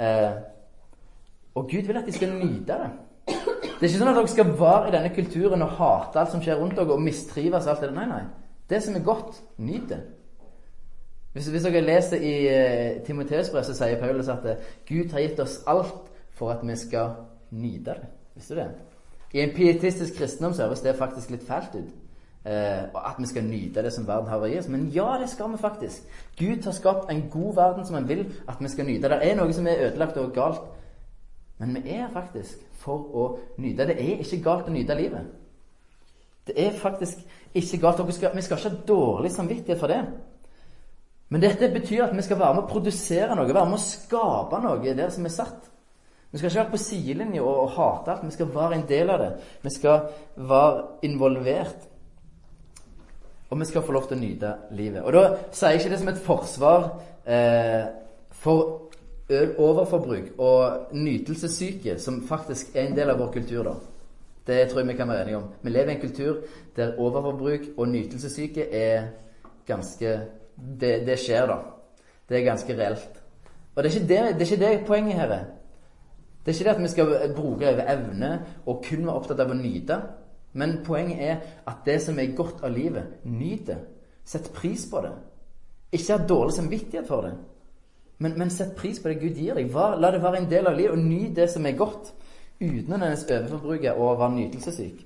Eh, 0.00 0.32
og 1.54 1.68
Gud 1.70 1.88
vil 1.88 1.96
at 1.96 2.06
de 2.06 2.12
skal 2.12 2.32
nyte 2.34 2.78
det. 2.80 2.90
Det 3.26 3.88
er 3.88 3.90
ikke 3.90 3.98
sånn 3.98 4.12
at 4.12 4.18
dere 4.18 4.30
skal 4.30 4.50
være 4.60 4.88
i 4.88 4.94
denne 4.94 5.10
kulturen 5.14 5.62
og 5.64 5.76
hate 5.78 6.20
alt 6.20 6.30
som 6.30 6.42
skjer 6.42 6.60
rundt 6.60 6.76
dere, 6.78 6.94
og 6.94 7.02
mistrives 7.02 7.66
alt 7.66 7.82
det 7.82 7.90
Nei, 7.96 8.06
nei. 8.06 8.22
Det 8.70 8.78
som 8.82 8.94
er 8.96 9.04
godt, 9.04 9.40
nyt 9.58 9.88
det. 9.90 9.98
Hvis, 11.32 11.48
hvis, 11.48 11.64
dere 11.66 11.80
leser 11.80 12.22
i 12.22 12.32
uh, 12.46 13.02
Timoteus-brevet, 13.06 13.66
så 13.66 13.74
sier 13.76 14.00
Paulus 14.00 14.28
at 14.28 14.44
uh, 14.44 14.70
Gud 14.88 15.12
har 15.12 15.24
gitt 15.24 15.40
oss 15.42 15.60
alt 15.66 16.12
for 16.36 16.52
at 16.52 16.62
vi 16.62 16.76
skal 16.76 17.16
nyte 17.50 17.96
det. 17.96 18.10
Visste 18.36 18.54
du 18.54 18.60
det? 18.60 18.68
I 19.32 19.40
en 19.40 19.54
pietistisk 19.56 20.18
kristendom 20.18 20.54
så 20.54 20.66
høres 20.66 20.84
det 20.84 20.94
faktisk 20.96 21.32
litt 21.32 21.46
fælt 21.48 21.74
ut. 21.74 21.90
Uh, 22.44 22.90
at 23.02 23.18
vi 23.18 23.26
skal 23.30 23.44
nyte 23.48 23.82
det 23.82 23.92
som 23.94 24.06
verden 24.06 24.28
har 24.28 24.44
å 24.44 24.50
gi 24.50 24.60
oss. 24.60 24.68
Men 24.70 24.86
ja, 24.92 25.08
det 25.20 25.30
skal 25.32 25.50
vi 25.54 25.60
faktisk. 25.62 26.06
Gud 26.38 26.68
har 26.68 26.76
skapt 26.76 27.10
en 27.10 27.24
god 27.32 27.54
verden 27.56 27.88
som 27.88 27.96
han 27.98 28.08
vil 28.08 28.26
at 28.48 28.60
vi 28.60 28.70
skal 28.70 28.88
nyte. 28.88 29.08
Det 29.08 29.20
er 29.26 29.36
noe 29.38 29.56
som 29.56 29.66
er 29.66 29.88
ødelagt 29.88 30.20
og 30.20 30.32
galt. 30.36 30.70
Men 31.62 31.84
vi 31.84 31.94
er 31.94 32.10
faktisk 32.10 32.62
for 32.82 33.14
å 33.14 33.28
nyte. 33.62 33.86
Det 33.86 33.96
er 34.00 34.22
ikke 34.24 34.42
galt 34.42 34.68
å 34.68 34.74
nyte 34.74 34.98
livet. 34.98 35.30
Det 36.46 36.56
er 36.58 36.74
faktisk 36.74 37.22
ikke 37.54 37.78
galt. 37.84 38.02
Vi 38.08 38.16
skal, 38.16 38.32
vi 38.34 38.42
skal 38.42 38.58
ikke 38.58 38.72
ha 38.72 38.86
dårlig 38.88 39.30
samvittighet 39.30 39.78
for 39.80 39.92
det. 39.92 40.00
Men 41.32 41.44
dette 41.44 41.70
betyr 41.72 42.08
at 42.08 42.16
vi 42.16 42.24
skal 42.26 42.40
være 42.40 42.58
med 42.58 42.64
å 42.66 42.72
produsere 42.72 43.36
noe, 43.38 43.46
være 43.48 43.70
med 43.70 43.78
å 43.78 43.84
skape 43.84 44.58
noe 44.60 44.96
der 44.98 45.14
som 45.14 45.24
er 45.28 45.32
satt. 45.32 45.70
Vi 46.32 46.40
skal 46.40 46.48
ikke 46.48 46.60
være 46.62 46.72
på 46.72 46.80
sidelinja 46.80 47.44
og, 47.44 47.56
og 47.62 47.72
hate 47.76 48.12
alt. 48.12 48.26
Vi 48.26 48.34
skal 48.34 48.50
være 48.52 48.76
en 48.76 48.86
del 48.88 49.12
av 49.12 49.22
det. 49.22 49.30
Vi 49.62 49.72
skal 49.72 50.06
være 50.50 50.84
involvert. 51.08 51.88
Og 53.52 53.60
vi 53.60 53.68
skal 53.68 53.84
få 53.84 53.94
lov 53.94 54.08
til 54.08 54.16
å 54.16 54.22
nyte 54.22 54.52
livet. 54.76 55.04
Og 55.04 55.12
da 55.12 55.24
sier 55.52 55.74
jeg 55.74 55.82
ikke 55.82 55.92
det 55.92 56.00
som 56.00 56.10
et 56.12 56.22
forsvar 56.24 56.86
eh, 57.28 57.82
for 58.42 58.91
overforbruk 59.30 60.38
og 60.38 60.92
nytelsessyke, 60.92 61.98
som 61.98 62.22
faktisk 62.28 62.76
er 62.76 62.88
en 62.88 62.96
del 62.96 63.10
av 63.10 63.20
vår 63.22 63.32
kultur, 63.32 63.64
da. 63.64 63.74
Det 64.46 64.68
tror 64.68 64.80
jeg 64.80 64.88
vi 64.88 64.96
kan 64.98 65.08
være 65.08 65.22
enige 65.22 65.38
om. 65.38 65.48
Vi 65.62 65.70
lever 65.70 65.92
i 65.92 65.94
en 65.94 66.00
kultur 66.00 66.36
der 66.76 66.96
overforbruk 66.98 67.68
og 67.76 67.88
nytelsessyke 67.88 68.66
er 68.74 69.04
ganske 69.66 70.20
det, 70.80 71.06
det, 71.06 71.18
skjer, 71.18 71.46
da. 71.46 71.58
Det 72.28 72.40
er 72.40 72.44
ganske 72.44 72.78
reelt. 72.78 73.20
Og 73.74 73.82
det 73.82 73.94
er, 73.94 74.00
det, 74.00 74.08
det 74.08 74.18
er, 74.18 74.50
ikke 74.50 74.64
det, 74.64 74.86
poenget 74.86 75.14
her 75.14 75.30
er. 75.30 75.44
Det 76.44 76.50
er 76.50 76.58
ikke 76.58 76.64
det 76.64 76.74
at 76.74 76.82
vi 76.82 76.88
skal 76.88 77.34
bruke 77.36 77.70
over 77.70 77.92
evne 77.94 78.32
og 78.66 78.84
kun 78.88 79.06
være 79.06 79.14
opptatt 79.14 79.40
av 79.40 79.54
å 79.54 79.56
nyte. 79.56 80.00
Men 80.52 80.80
poenget 80.84 81.22
er 81.22 81.36
at 81.66 81.86
det 81.86 82.00
som 82.02 82.18
er 82.18 82.34
godt 82.36 82.64
av 82.66 82.74
livet, 82.74 83.22
nyt 83.24 83.66
det. 83.70 83.78
Sett 84.24 84.50
pris 84.54 84.84
på 84.90 85.00
det. 85.00 85.12
Ikke 85.92 86.16
ha 86.18 86.26
dårlig 86.26 86.54
samvittighet 86.54 87.08
for 87.08 87.26
det. 87.26 87.32
Men, 88.22 88.36
men, 88.38 88.50
sett 88.50 88.76
pris 88.78 89.00
på 89.02 89.10
det 89.10 89.20
Gud 89.20 89.38
gir 89.40 89.58
deg. 89.58 89.72
La 89.74 90.10
det 90.14 90.22
være 90.22 90.42
en 90.42 90.50
del 90.50 90.68
av 90.70 90.76
livet, 90.78 90.94
og 90.94 91.02
nyt 91.02 91.34
det 91.36 91.48
som 91.50 91.66
er 91.66 91.78
godt. 91.78 92.12
Uten 92.62 92.94
å 92.94 93.00
hennes 93.00 93.24
overforbruke 93.26 93.96
og 93.98 94.20
være 94.20 94.36
nytelsessyk. 94.36 95.00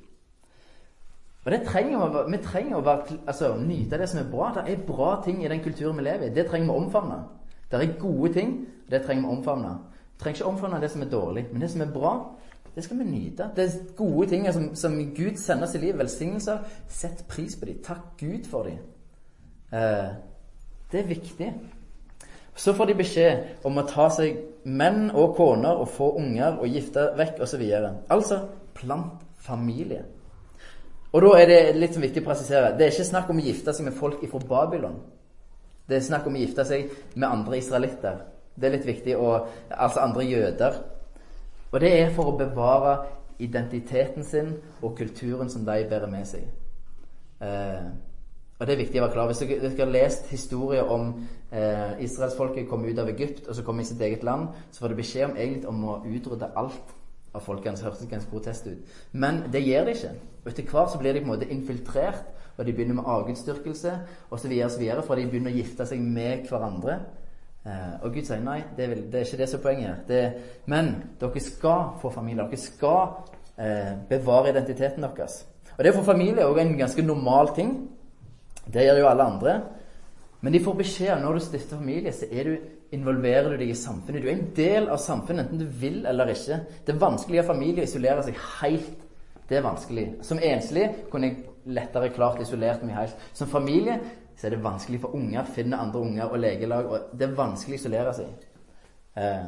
Og 1.47 1.53
det 1.55 1.61
trenger 1.69 2.11
vi, 2.11 2.23
vi 2.35 2.41
trenger 2.43 2.77
å 2.77 2.85
være, 2.85 3.21
altså, 3.31 3.53
nyte 3.63 4.01
det 4.01 4.09
som 4.11 4.21
er 4.21 4.31
bra. 4.31 4.51
Det 4.57 4.65
er 4.73 4.87
bra 4.89 5.13
ting 5.25 5.45
i 5.45 5.51
den 5.51 5.63
kulturen 5.65 5.97
vi 6.01 6.05
lever 6.09 6.27
i. 6.27 6.35
Det 6.35 6.49
trenger 6.51 6.67
vi 6.69 6.75
å 6.75 6.81
omfavne. 6.83 7.21
Det 7.71 7.79
er 7.79 7.95
gode 8.01 8.33
ting, 8.35 8.57
det 8.91 9.05
trenger 9.05 9.23
vi 9.23 9.31
å 9.31 9.37
omfavne. 9.39 9.71
Vi 10.17 10.23
trenger 10.23 10.41
ikke 10.41 10.51
omfavne 10.51 10.83
det 10.83 10.91
som 10.91 11.05
er 11.07 11.13
dårlig, 11.13 11.47
men 11.53 11.63
det 11.63 11.71
som 11.71 11.85
er 11.85 11.95
bra, 11.95 12.13
det 12.75 12.85
skal 12.85 12.99
vi 12.99 13.07
nyte. 13.09 13.49
Det 13.57 13.65
er 13.65 13.95
gode 13.97 14.27
ting 14.29 14.45
som, 14.53 14.69
som 14.77 14.99
Gud 15.17 15.39
sender 15.41 15.65
oss 15.65 15.75
i 15.75 15.81
livet. 15.81 15.99
Velsignelser. 16.03 16.59
Sett 16.93 17.25
pris 17.29 17.57
på 17.57 17.71
dem. 17.71 17.79
Takk 17.85 18.19
Gud 18.21 18.51
for 18.51 18.69
dem. 18.69 18.83
Eh, 19.73 20.11
det 20.93 21.01
er 21.01 21.09
viktig. 21.09 21.49
Så 22.57 22.73
får 22.73 22.89
de 22.89 22.99
beskjed 22.99 23.65
om 23.69 23.77
å 23.79 23.87
ta 23.89 24.09
seg 24.13 24.39
menn 24.65 25.11
og 25.13 25.35
koner 25.37 25.77
og 25.77 25.91
få 25.93 26.15
unger 26.19 26.57
og 26.57 26.73
gifte 26.73 27.11
vekk 27.19 27.43
osv. 27.45 27.65
Altså 28.09 28.41
plant 28.77 29.21
familie. 29.47 30.05
Og 31.13 31.23
da 31.23 31.35
er 31.41 31.51
det 31.51 31.61
litt 31.77 31.97
viktig 32.01 32.25
å 32.25 32.27
presisere 32.27 32.73
det 32.77 32.87
er 32.87 32.95
ikke 32.95 33.11
snakk 33.11 33.31
om 33.33 33.39
å 33.41 33.45
gifte 33.45 33.73
seg 33.77 33.87
med 33.87 33.97
folk 33.97 34.25
fra 34.31 34.41
Babylon. 34.49 34.97
Det 35.87 35.99
er 35.99 36.09
snakk 36.09 36.27
om 36.27 36.35
å 36.35 36.41
gifte 36.43 36.65
seg 36.67 36.91
med 37.15 37.29
andre 37.29 37.61
israelitter. 37.61 38.25
Det 38.57 38.69
er 38.69 38.75
litt 38.75 38.89
viktig. 38.89 39.17
å 39.17 39.47
altså 39.71 40.01
andre 40.01 40.25
jøder. 40.25 40.81
Og 41.73 41.81
det 41.81 41.93
er 42.01 42.11
for 42.11 42.33
å 42.33 42.37
bevare 42.39 42.97
identiteten 43.39 44.25
sin 44.25 44.55
og 44.83 44.97
kulturen 44.97 45.51
som 45.51 45.65
de 45.65 45.85
bærer 45.91 46.11
med 46.11 46.27
seg. 46.27 46.47
Eh, 47.41 47.87
og 48.59 48.67
det 48.67 48.73
er 48.73 48.81
viktig 48.81 49.01
å 49.01 49.05
være 49.05 49.13
klar 49.13 49.27
Hvis 49.29 49.43
dere, 49.45 49.73
har 49.79 49.91
lest 49.93 50.31
historier 50.33 50.93
om 50.93 51.11
eh, 51.53 51.99
israelsfolket 52.05 52.69
kom 52.71 52.87
ut 52.87 52.99
av 52.99 53.11
Egypt 53.13 53.49
og 53.49 53.57
så 53.57 53.65
kom 53.67 53.81
i 53.81 53.85
sitt 53.85 54.01
eget 54.01 54.25
land, 54.25 54.49
så 54.73 54.85
får 54.85 54.95
de 54.95 55.01
beskjed 55.03 55.27
om 55.29 55.37
egentlig 55.37 55.69
om 55.69 55.83
å 55.85 55.99
utrydde 56.05 56.53
alt 56.57 56.95
av 57.37 57.45
folkene. 57.45 57.77
Det 57.77 57.85
hørtes 57.85 58.09
ganske 58.09 58.31
protest 58.31 58.67
ut. 58.71 58.97
Men 59.13 59.43
det 59.53 59.61
gjør 59.67 59.85
de 59.85 59.95
ikke. 59.97 60.15
Og 60.45 60.51
etter 60.51 60.71
hvert 60.71 60.93
så 60.93 61.01
blir 61.03 61.13
de 61.13 61.21
på 61.21 61.29
en 61.29 61.35
måte 61.35 61.51
infiltrert, 61.53 62.25
og 62.57 62.65
de 62.65 62.73
begynner 62.73 62.97
med 62.97 63.09
avgudsdyrkelse 63.13 63.93
osv. 64.33 64.55
For 65.05 65.21
de 65.21 65.27
begynner 65.29 65.53
å 65.53 65.59
gifte 65.59 65.85
seg 65.89 66.01
med 66.01 66.47
hverandre. 66.49 66.95
Eh, 67.67 67.97
og 68.01 68.15
Gud 68.15 68.25
sier 68.25 68.41
nei, 68.41 68.63
det 68.77 68.87
er, 68.87 68.95
det 69.03 69.21
er 69.21 69.29
ikke 69.29 69.43
det 69.43 69.51
som 69.51 69.61
er 69.61 69.67
poenget. 69.67 70.07
Det, 70.09 70.23
men 70.71 70.95
dere 71.21 71.43
skal 71.45 71.91
få 72.01 72.15
familie. 72.15 72.47
Dere 72.47 72.63
skal 72.63 73.03
eh, 73.59 73.93
bevare 74.09 74.55
identiteten 74.55 75.05
deres. 75.05 75.43
Og 75.77 75.85
det 75.85 75.93
er 75.93 75.99
for 75.99 76.09
familie 76.09 76.47
også 76.47 76.63
en 76.63 76.79
ganske 76.79 77.05
normal 77.05 77.53
ting. 77.59 77.77
Det 78.73 78.85
gjør 78.87 79.01
jo 79.03 79.09
alle 79.11 79.27
andre. 79.33 79.57
Men 80.41 80.53
de 80.53 80.63
får 80.63 80.77
beskjed 80.79 81.23
når 81.23 81.39
du 81.39 81.45
stifter 81.45 81.81
familie, 81.81 82.13
så 82.13 82.29
du, 82.31 82.57
involverer 82.95 83.51
du 83.51 83.57
deg 83.59 83.73
i 83.73 83.79
samfunnet. 83.79 84.23
Du 84.23 84.29
er 84.29 84.37
en 84.37 84.53
del 84.57 84.89
av 84.93 85.01
samfunnet, 85.03 85.47
enten 85.47 85.63
du 85.65 85.81
vil 85.81 86.05
eller 86.07 86.31
ikke. 86.31 86.61
Det 86.87 86.95
er 86.95 87.03
vanskelig 87.03 87.41
å 87.41 87.43
ha 87.43 87.49
familie 87.49 87.83
og 87.83 87.89
isolere 87.89 88.27
seg 88.27 88.39
helt. 88.61 89.03
Det 89.47 89.59
er 89.59 89.67
vanskelig. 89.67 90.07
Som 90.27 90.43
enslig 90.43 90.87
kunne 91.11 91.31
jeg 91.31 91.73
lettere 91.77 92.13
klart 92.15 92.41
isolert 92.43 92.85
meg 92.87 92.99
helt. 92.99 93.27
Som 93.35 93.51
familie 93.51 93.99
så 94.37 94.47
er 94.47 94.55
det 94.55 94.65
vanskelig 94.65 95.01
for 95.03 95.17
unger 95.17 95.41
å 95.43 95.55
finne 95.57 95.81
andre 95.81 96.03
unger 96.03 96.29
og 96.29 96.43
legelag. 96.43 96.91
og 96.91 97.17
Det 97.17 97.27
er 97.27 97.39
vanskelig 97.39 97.79
å 97.79 97.81
isolere 97.81 98.15
seg. 98.15 98.47
Eh, 99.17 99.47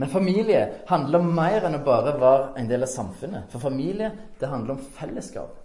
men 0.00 0.08
familie 0.08 0.60
handler 0.88 1.20
om 1.20 1.32
mer 1.36 1.66
enn 1.66 1.76
å 1.76 1.84
bare 1.84 2.14
være 2.18 2.52
en 2.60 2.68
del 2.70 2.86
av 2.86 2.92
samfunnet. 2.92 3.50
For 3.52 3.62
familie, 3.62 4.10
det 4.40 4.48
handler 4.48 4.76
om 4.76 4.84
fellesskap. 4.96 5.58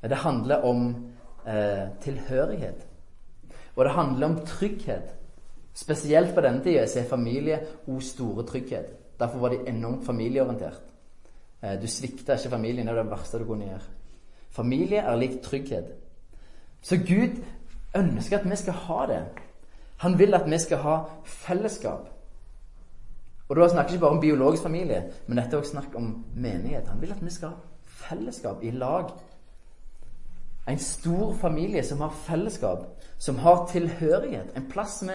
Det 0.00 0.20
handler 0.22 0.64
om 0.64 0.92
eh, 1.48 1.88
tilhørighet. 2.00 2.86
Og 3.76 3.84
det 3.84 3.92
handler 3.92 4.26
om 4.26 4.38
trygghet. 4.46 5.14
Spesielt 5.74 6.34
på 6.34 6.40
denne 6.40 6.62
tida 6.62 6.82
er 6.82 7.08
familie 7.10 7.60
og 7.86 8.02
store 8.02 8.46
trygghet. 8.46 8.94
Derfor 9.20 9.38
var 9.38 9.48
de 9.48 9.68
enormt 9.68 10.06
familieorientert. 10.06 10.82
Eh, 11.62 11.80
du 11.82 11.86
svikta 11.86 12.34
ikke 12.34 12.50
familien. 12.50 12.86
Det 12.86 12.96
er 12.96 13.02
det 13.02 13.10
verste 13.10 13.38
du 13.38 13.44
kunne 13.44 13.64
gjøre. 13.64 13.80
Familie 14.50 14.98
er 14.98 15.16
lik 15.16 15.40
trygghet. 15.42 15.94
Så 16.82 16.96
Gud 16.96 17.42
ønsker 17.96 18.38
at 18.38 18.50
vi 18.50 18.56
skal 18.56 18.72
ha 18.72 19.06
det. 19.06 19.24
Han 19.98 20.18
vil 20.18 20.34
at 20.34 20.50
vi 20.50 20.58
skal 20.58 20.78
ha 20.78 20.98
fellesskap. 21.24 22.08
Og 23.48 23.56
da 23.56 23.68
snakker 23.68 23.90
jeg 23.90 23.96
ikke 23.96 24.00
bare 24.00 24.16
om 24.16 24.20
biologisk 24.20 24.62
familie, 24.62 25.02
men 25.26 25.38
dette 25.38 25.56
er 25.56 25.60
også 25.60 25.70
snakk 25.70 25.94
om 25.96 26.24
menighet. 26.36 26.88
Han 26.88 27.00
vil 27.00 27.12
at 27.12 27.24
vi 27.24 27.30
skal 27.30 27.48
ha 27.48 27.54
fellesskap 27.86 28.62
i 28.62 28.70
lag. 28.70 29.10
En 30.68 30.78
stor 30.78 31.34
familie 31.34 31.82
som 31.82 32.00
har 32.00 32.10
fellesskap, 32.10 32.78
som 33.18 33.38
har 33.38 33.66
tilhørighet. 33.72 34.50
En 34.56 34.66
plass 34.70 35.02
vi 35.02 35.14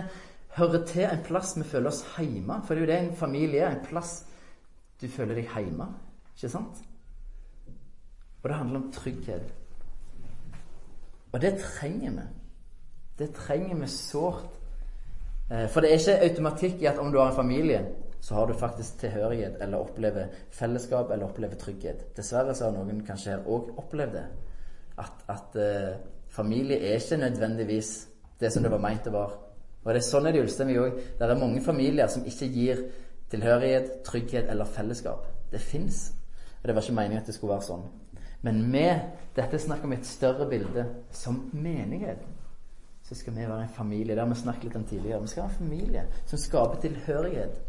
hører 0.57 0.85
til, 0.85 1.03
en 1.05 1.23
plass 1.25 1.57
vi 1.57 1.63
føler 1.63 1.91
oss 1.91 2.05
hjemme. 2.17 2.61
For 2.65 2.73
det 2.73 2.81
er 2.81 2.85
jo 2.85 2.91
det 2.91 3.09
en 3.09 3.17
familie 3.17 3.61
er. 3.61 3.75
En 3.75 3.85
plass 3.85 4.23
du 5.01 5.07
føler 5.07 5.37
deg 5.37 5.51
hjemme. 5.53 5.87
Ikke 6.33 6.49
sant? 6.49 6.81
Og 8.41 8.49
det 8.49 8.57
handler 8.57 8.79
om 8.79 8.91
trygghet. 8.91 9.53
Og 11.31 11.41
det 11.41 11.53
trenger 11.61 12.11
vi. 12.11 12.25
Det 13.19 13.29
trenger 13.35 13.75
vi 13.75 13.87
sårt. 13.87 14.57
Eh, 15.51 15.67
for 15.69 15.81
det 15.81 15.91
er 15.91 15.99
ikke 15.99 16.29
automatikk 16.29 16.81
i 16.81 16.89
at 16.89 16.99
om 16.99 17.11
du 17.11 17.19
har 17.19 17.29
en 17.29 17.35
familie, 17.35 17.85
så 18.21 18.35
har 18.35 18.47
du 18.47 18.53
faktisk 18.57 18.97
tilhørighet 18.99 19.61
eller 19.61 19.77
opplever 19.77 20.33
fellesskap 20.51 21.11
eller 21.11 21.25
opplever 21.29 21.55
trygghet. 21.55 22.07
Dessverre 22.17 22.55
så 22.55 22.69
har 22.69 22.77
noen 22.77 23.03
kanskje 23.05 23.35
her 23.35 23.47
òg 23.51 23.73
opplevd 23.77 24.17
det 24.17 24.25
at, 24.97 25.23
at 25.29 25.55
uh, 25.57 25.95
familie 26.29 26.79
er 26.79 26.99
ikke 26.99 27.17
nødvendigvis 27.17 27.93
det 28.39 28.51
som 28.53 28.63
det 28.63 28.71
var 28.71 28.81
meint 28.83 29.07
å 29.07 29.13
være. 29.13 29.39
Og 29.83 29.89
det 29.91 29.99
er 29.99 30.05
sånn 30.07 30.27
er 30.27 30.35
det 30.35 30.41
i 30.41 30.45
Ulsteinvik 30.45 30.79
òg. 30.79 30.99
Det 31.19 31.27
er 31.27 31.39
mange 31.39 31.61
familier 31.63 32.11
som 32.11 32.25
ikke 32.27 32.49
gir 32.53 32.83
tilhørighet, 33.33 33.91
trygghet 34.05 34.51
eller 34.51 34.69
fellesskap. 34.69 35.25
Det 35.51 35.59
fins. 35.61 36.13
Og 36.61 36.67
det 36.67 36.75
var 36.75 36.85
ikke 36.85 36.95
meningen 36.95 37.21
at 37.21 37.27
det 37.27 37.35
skulle 37.35 37.55
være 37.55 37.67
sånn. 37.67 37.83
Men 38.43 38.61
med 38.71 39.01
dette 39.35 39.59
snakker 39.59 39.91
vi 39.91 39.97
et 39.99 40.07
større 40.07 40.47
bilde. 40.49 40.85
Som 41.11 41.49
menighet 41.53 42.23
så 43.03 43.15
skal 43.15 43.35
vi 43.35 43.47
være 43.47 43.65
en 43.65 43.75
familie. 43.75 44.15
Det 44.15 44.23
har 44.23 44.31
vi 44.31 44.39
snakket 44.39 44.63
litt 44.63 44.79
om 44.79 44.87
tidligere. 44.87 45.21
Vi 45.21 45.27
skal 45.27 45.43
være 45.43 45.51
en 45.51 45.57
familie 45.57 46.05
som 46.25 46.39
skaper 46.39 46.81
tilhørighet. 46.85 47.59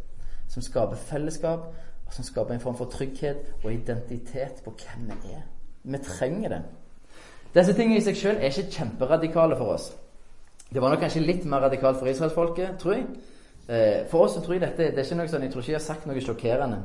Som 0.48 0.62
skaper 0.62 0.96
fellesskap, 1.10 1.66
og 2.06 2.12
som 2.12 2.24
skaper 2.24 2.54
en 2.54 2.60
form 2.60 2.76
for 2.78 2.90
trygghet 2.92 3.36
og 3.64 3.72
identitet 3.72 4.62
på 4.64 4.74
hvem 4.78 5.08
vi 5.10 5.34
er. 5.34 5.46
Vi 5.82 5.98
trenger 6.04 6.48
det. 6.48 6.62
Disse 7.54 7.74
tingene 7.76 8.00
i 8.00 8.02
seg 8.02 8.18
sjøl 8.18 8.40
er 8.40 8.50
ikke 8.50 8.72
kjemperadikale 8.80 9.56
for 9.58 9.76
oss. 9.76 9.92
Det 10.74 10.82
var 10.82 10.90
nok 10.90 11.04
kanskje 11.04 11.22
litt 11.22 11.44
mer 11.46 11.62
radikalt 11.62 12.00
for 12.00 12.10
israelsfolket, 12.10 12.78
tror 12.82 12.96
jeg. 12.96 13.06
Eh, 13.68 14.00
for 14.10 14.26
oss 14.26 14.34
så 14.34 14.42
tror 14.42 14.56
jeg 14.56 14.64
dette 14.64 14.90
det 14.90 15.00
er 15.00 15.06
ikke 15.06 15.18
noe 15.20 15.30
sånn, 15.30 15.44
jeg 15.46 15.52
tror 15.54 15.62
ikke 15.62 15.72
jeg 15.72 15.78
har 15.78 15.84
sagt 15.84 16.08
noe 16.08 16.24
sjokkerende. 16.24 16.80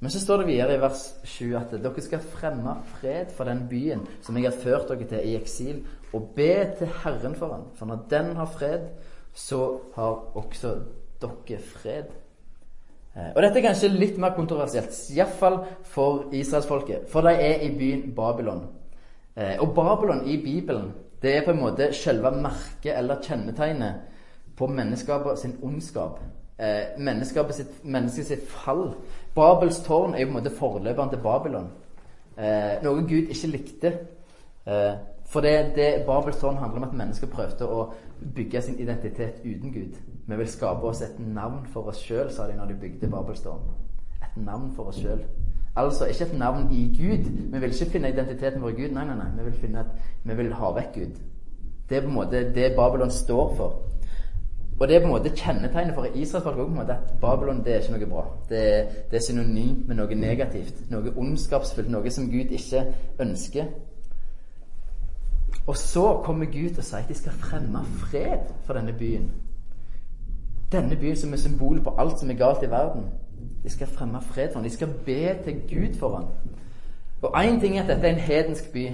Men 0.00 0.12
så 0.14 0.22
står 0.22 0.40
det 0.40 0.46
videre 0.48 0.78
i 0.78 0.80
vers 0.80 1.02
7 1.28 1.50
at 1.58 1.74
dere 1.76 2.02
skal 2.02 2.24
fremme 2.24 2.72
fred 2.94 3.34
for 3.36 3.44
den 3.44 3.66
byen 3.68 4.06
som 4.24 4.38
jeg 4.38 4.48
har 4.48 4.56
ført 4.56 4.88
dere 4.88 5.10
til 5.10 5.28
i 5.28 5.36
eksil, 5.36 5.82
og 6.16 6.32
be 6.34 6.54
til 6.78 6.88
Herren 7.02 7.36
for 7.36 7.52
den. 7.52 7.68
For 7.76 7.86
når 7.86 8.08
den 8.10 8.32
har 8.40 8.48
fred, 8.48 8.88
så 9.36 9.60
har 9.94 10.36
også 10.40 10.72
dere 11.20 11.60
fred. 11.60 12.08
Eh, 13.12 13.30
og 13.34 13.42
dette 13.44 13.60
er 13.60 13.68
kanskje 13.68 13.92
litt 13.92 14.16
mer 14.18 14.32
kontroversielt, 14.32 14.96
iallfall 15.12 15.60
for 15.84 16.32
israelsfolket. 16.32 17.04
For 17.12 17.28
de 17.28 17.36
er 17.36 17.68
i 17.68 17.74
byen 17.76 18.14
Babylon. 18.16 18.64
Eh, 19.36 19.56
og 19.60 19.74
Babylon 19.74 20.26
i 20.26 20.36
Bibelen 20.42 20.92
det 21.22 21.36
er 21.36 21.44
på 21.44 21.50
en 21.50 21.60
måte 21.60 21.92
selve 21.92 22.30
merket 22.32 22.96
eller 22.96 23.20
kjennetegnet 23.22 23.94
på 24.56 24.66
menneskapet 24.66 25.38
sin 25.38 25.58
ondskap. 25.62 26.20
Eh, 26.58 26.96
menneskapet 26.98 27.54
sitt, 27.54 27.84
mennesket 27.84 28.26
sitt 28.26 28.48
fall. 28.48 28.94
Babels 29.34 29.82
tårn 29.84 30.14
er 30.14 30.24
jo 30.24 30.30
på 30.30 30.36
en 30.36 30.38
måte 30.42 30.56
forløperen 30.56 31.10
til 31.10 31.22
Babylon. 31.22 31.68
Eh, 32.38 32.80
noe 32.82 33.04
Gud 33.04 33.28
ikke 33.28 33.52
likte. 33.52 33.92
For 35.30 35.40
det, 35.40 35.72
det 35.76 36.04
Babels 36.06 36.36
tårn 36.36 36.56
handler 36.56 36.82
om 36.82 36.88
at 36.88 36.94
mennesker 36.94 37.30
prøvde 37.30 37.66
å 37.66 37.84
bygge 38.34 38.62
sin 38.62 38.78
identitet 38.78 39.40
uten 39.44 39.72
Gud. 39.72 39.96
Vi 40.26 40.36
vil 40.36 40.48
skape 40.48 40.86
oss 40.86 41.02
et 41.02 41.18
navn 41.18 41.64
for 41.72 41.90
oss 41.90 42.02
sjøl, 42.02 42.30
sa 42.30 42.46
de 42.46 42.56
når 42.58 42.72
de 42.72 42.80
bygde 42.82 43.10
Babels 43.10 43.40
tårn. 43.44 43.62
Et 44.22 44.42
navn 44.42 44.72
for 44.76 44.90
oss 44.90 45.00
sjøl. 45.00 45.22
Altså 45.76 46.06
ikke 46.06 46.24
et 46.24 46.38
navn 46.38 46.72
i 46.72 46.96
Gud. 46.98 47.30
Vi 47.52 47.60
vil 47.60 47.72
ikke 47.72 47.90
finne 47.90 48.08
identiteten 48.08 48.62
vår 48.62 48.68
i 48.68 48.82
Gud. 48.82 48.94
Nei, 48.94 49.04
nei, 49.04 49.16
nei. 49.16 49.28
Vi 49.36 49.44
vil, 49.44 49.60
finne 49.60 49.80
at 49.80 49.86
vi 50.24 50.34
vil 50.34 50.52
ha 50.54 50.72
vekk 50.74 50.94
Gud. 50.94 51.20
Det 51.88 51.96
er 51.96 52.02
på 52.02 52.08
en 52.08 52.14
måte 52.14 52.54
det 52.54 52.72
Babylon 52.76 53.10
står 53.10 53.54
for. 53.56 53.82
Og 54.80 54.88
det 54.88 54.96
er 54.96 55.00
på 55.00 55.06
en 55.06 55.12
måte 55.12 55.34
kjennetegnet 55.36 55.94
for 55.94 56.04
israelsfolket 56.14 56.90
at 56.90 57.12
Babylon 57.20 57.64
det 57.64 57.74
er 57.74 57.80
ikke 57.80 57.98
noe 57.98 58.10
bra. 58.10 58.24
Det 58.48 58.62
det 59.10 59.16
er 59.16 59.22
synonymt 59.22 59.88
med 59.88 59.96
noe 59.96 60.14
negativt. 60.14 60.90
Noe 60.90 61.12
ondskapsfullt. 61.16 61.90
Noe 61.90 62.10
som 62.10 62.30
Gud 62.30 62.50
ikke 62.50 62.86
ønsker. 63.20 63.64
Og 65.66 65.76
så 65.76 66.20
kommer 66.24 66.46
Gud 66.46 66.78
og 66.78 66.84
sier 66.84 66.98
at 67.04 67.08
de 67.08 67.14
skal 67.14 67.32
fremme 67.32 67.84
fred 67.84 68.50
for 68.64 68.74
denne 68.74 68.92
byen. 68.98 69.30
Denne 70.72 70.96
byen 70.96 71.16
som 71.16 71.32
er 71.32 71.36
symbolet 71.36 71.84
på 71.84 71.94
alt 71.98 72.20
som 72.20 72.30
er 72.30 72.34
galt 72.34 72.62
i 72.62 72.70
verden. 72.70 73.02
De 73.64 73.70
skal 73.70 73.86
fremme 73.86 74.20
fred 74.22 74.48
for 74.48 74.60
ham. 74.60 74.64
De 74.64 74.70
skal 74.70 74.88
be 75.06 75.34
til 75.44 75.60
Gud 75.68 75.94
for 75.98 76.16
ham. 76.16 76.24
Og 77.22 77.44
én 77.44 77.60
ting 77.60 77.78
er 77.78 77.82
at 77.82 77.88
dette 77.88 78.06
er 78.06 78.12
en 78.12 78.20
hedensk 78.20 78.72
by, 78.72 78.86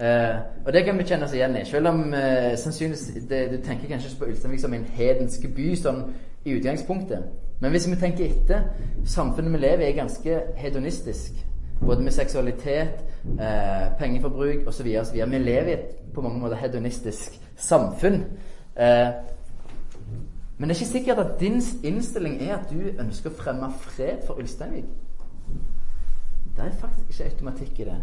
eh, 0.00 0.36
og 0.66 0.72
det 0.72 0.84
kan 0.84 0.98
vi 0.98 1.02
kjenne 1.02 1.24
oss 1.24 1.32
igjen 1.32 1.56
i. 1.56 1.64
Selv 1.64 1.88
om 1.88 2.14
eh, 2.14 2.56
sannsynligvis 2.56 3.28
det, 3.28 3.50
du 3.50 3.56
tenker 3.64 3.88
kanskje 3.88 4.10
ikke 4.10 4.18
på 4.18 4.24
Ulsteinvik 4.24 4.60
som 4.60 4.74
en 4.74 4.84
hedensk 4.84 5.46
by 5.56 5.70
sånn 5.80 6.02
i 6.44 6.52
utgangspunktet. 6.58 7.24
Men 7.60 7.70
hvis 7.70 7.88
vi 7.88 7.96
tenker 7.96 8.24
etter 8.26 8.68
Samfunnet 9.08 9.52
vi 9.52 9.62
lever 9.62 9.86
i, 9.86 9.88
er 9.88 9.96
ganske 9.96 10.40
hedonistisk. 10.56 11.32
Både 11.80 12.02
med 12.02 12.12
seksualitet, 12.12 13.04
eh, 13.40 13.88
pengeforbruk 13.98 14.66
osv. 14.66 14.86
Vi 15.14 15.38
lever 15.38 15.68
i 15.68 15.72
et 15.72 15.96
på 16.14 16.20
mange 16.20 16.40
måter 16.40 16.56
hedonistisk 16.56 17.40
samfunn. 17.56 18.24
Eh, 18.76 19.08
men 20.62 20.68
det 20.68 20.76
er 20.76 20.80
ikke 20.80 20.92
sikkert 20.92 21.18
at 21.18 21.40
din 21.40 21.62
innstilling 21.82 22.42
er 22.42 22.52
at 22.54 22.68
du 22.70 23.00
ønsker 23.02 23.32
å 23.32 23.34
fremme 23.34 23.66
fred 23.82 24.20
for 24.28 24.38
Ulsteinvik. 24.38 24.84
Det 26.54 26.62
er 26.62 26.76
faktisk 26.78 27.08
ikke 27.10 27.24
automatikk 27.32 27.80
i 27.82 27.86
det. 27.88 27.96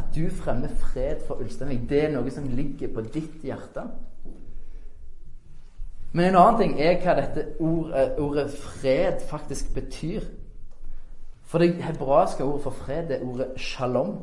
At 0.00 0.06
du 0.14 0.22
fremmer 0.38 0.72
fred 0.80 1.20
for 1.26 1.42
Ulsteinvik, 1.44 1.82
det 1.90 1.98
er 2.04 2.14
noe 2.14 2.32
som 2.32 2.46
ligger 2.48 2.94
på 2.94 3.04
ditt 3.12 3.44
hjerte. 3.44 3.84
Men 6.14 6.30
en 6.30 6.40
annen 6.46 6.62
ting 6.62 6.80
er 6.80 6.96
hva 7.02 7.18
dette 7.20 7.44
ordet, 7.60 8.08
ordet 8.24 8.48
fred 8.56 9.20
faktisk 9.28 9.74
betyr. 9.76 10.24
For 11.44 11.60
det 11.60 11.84
hebraiske 11.84 12.44
ordet 12.44 12.64
for 12.70 12.80
fred 12.86 13.12
er 13.12 13.28
ordet 13.28 13.52
shalom. 13.60 14.16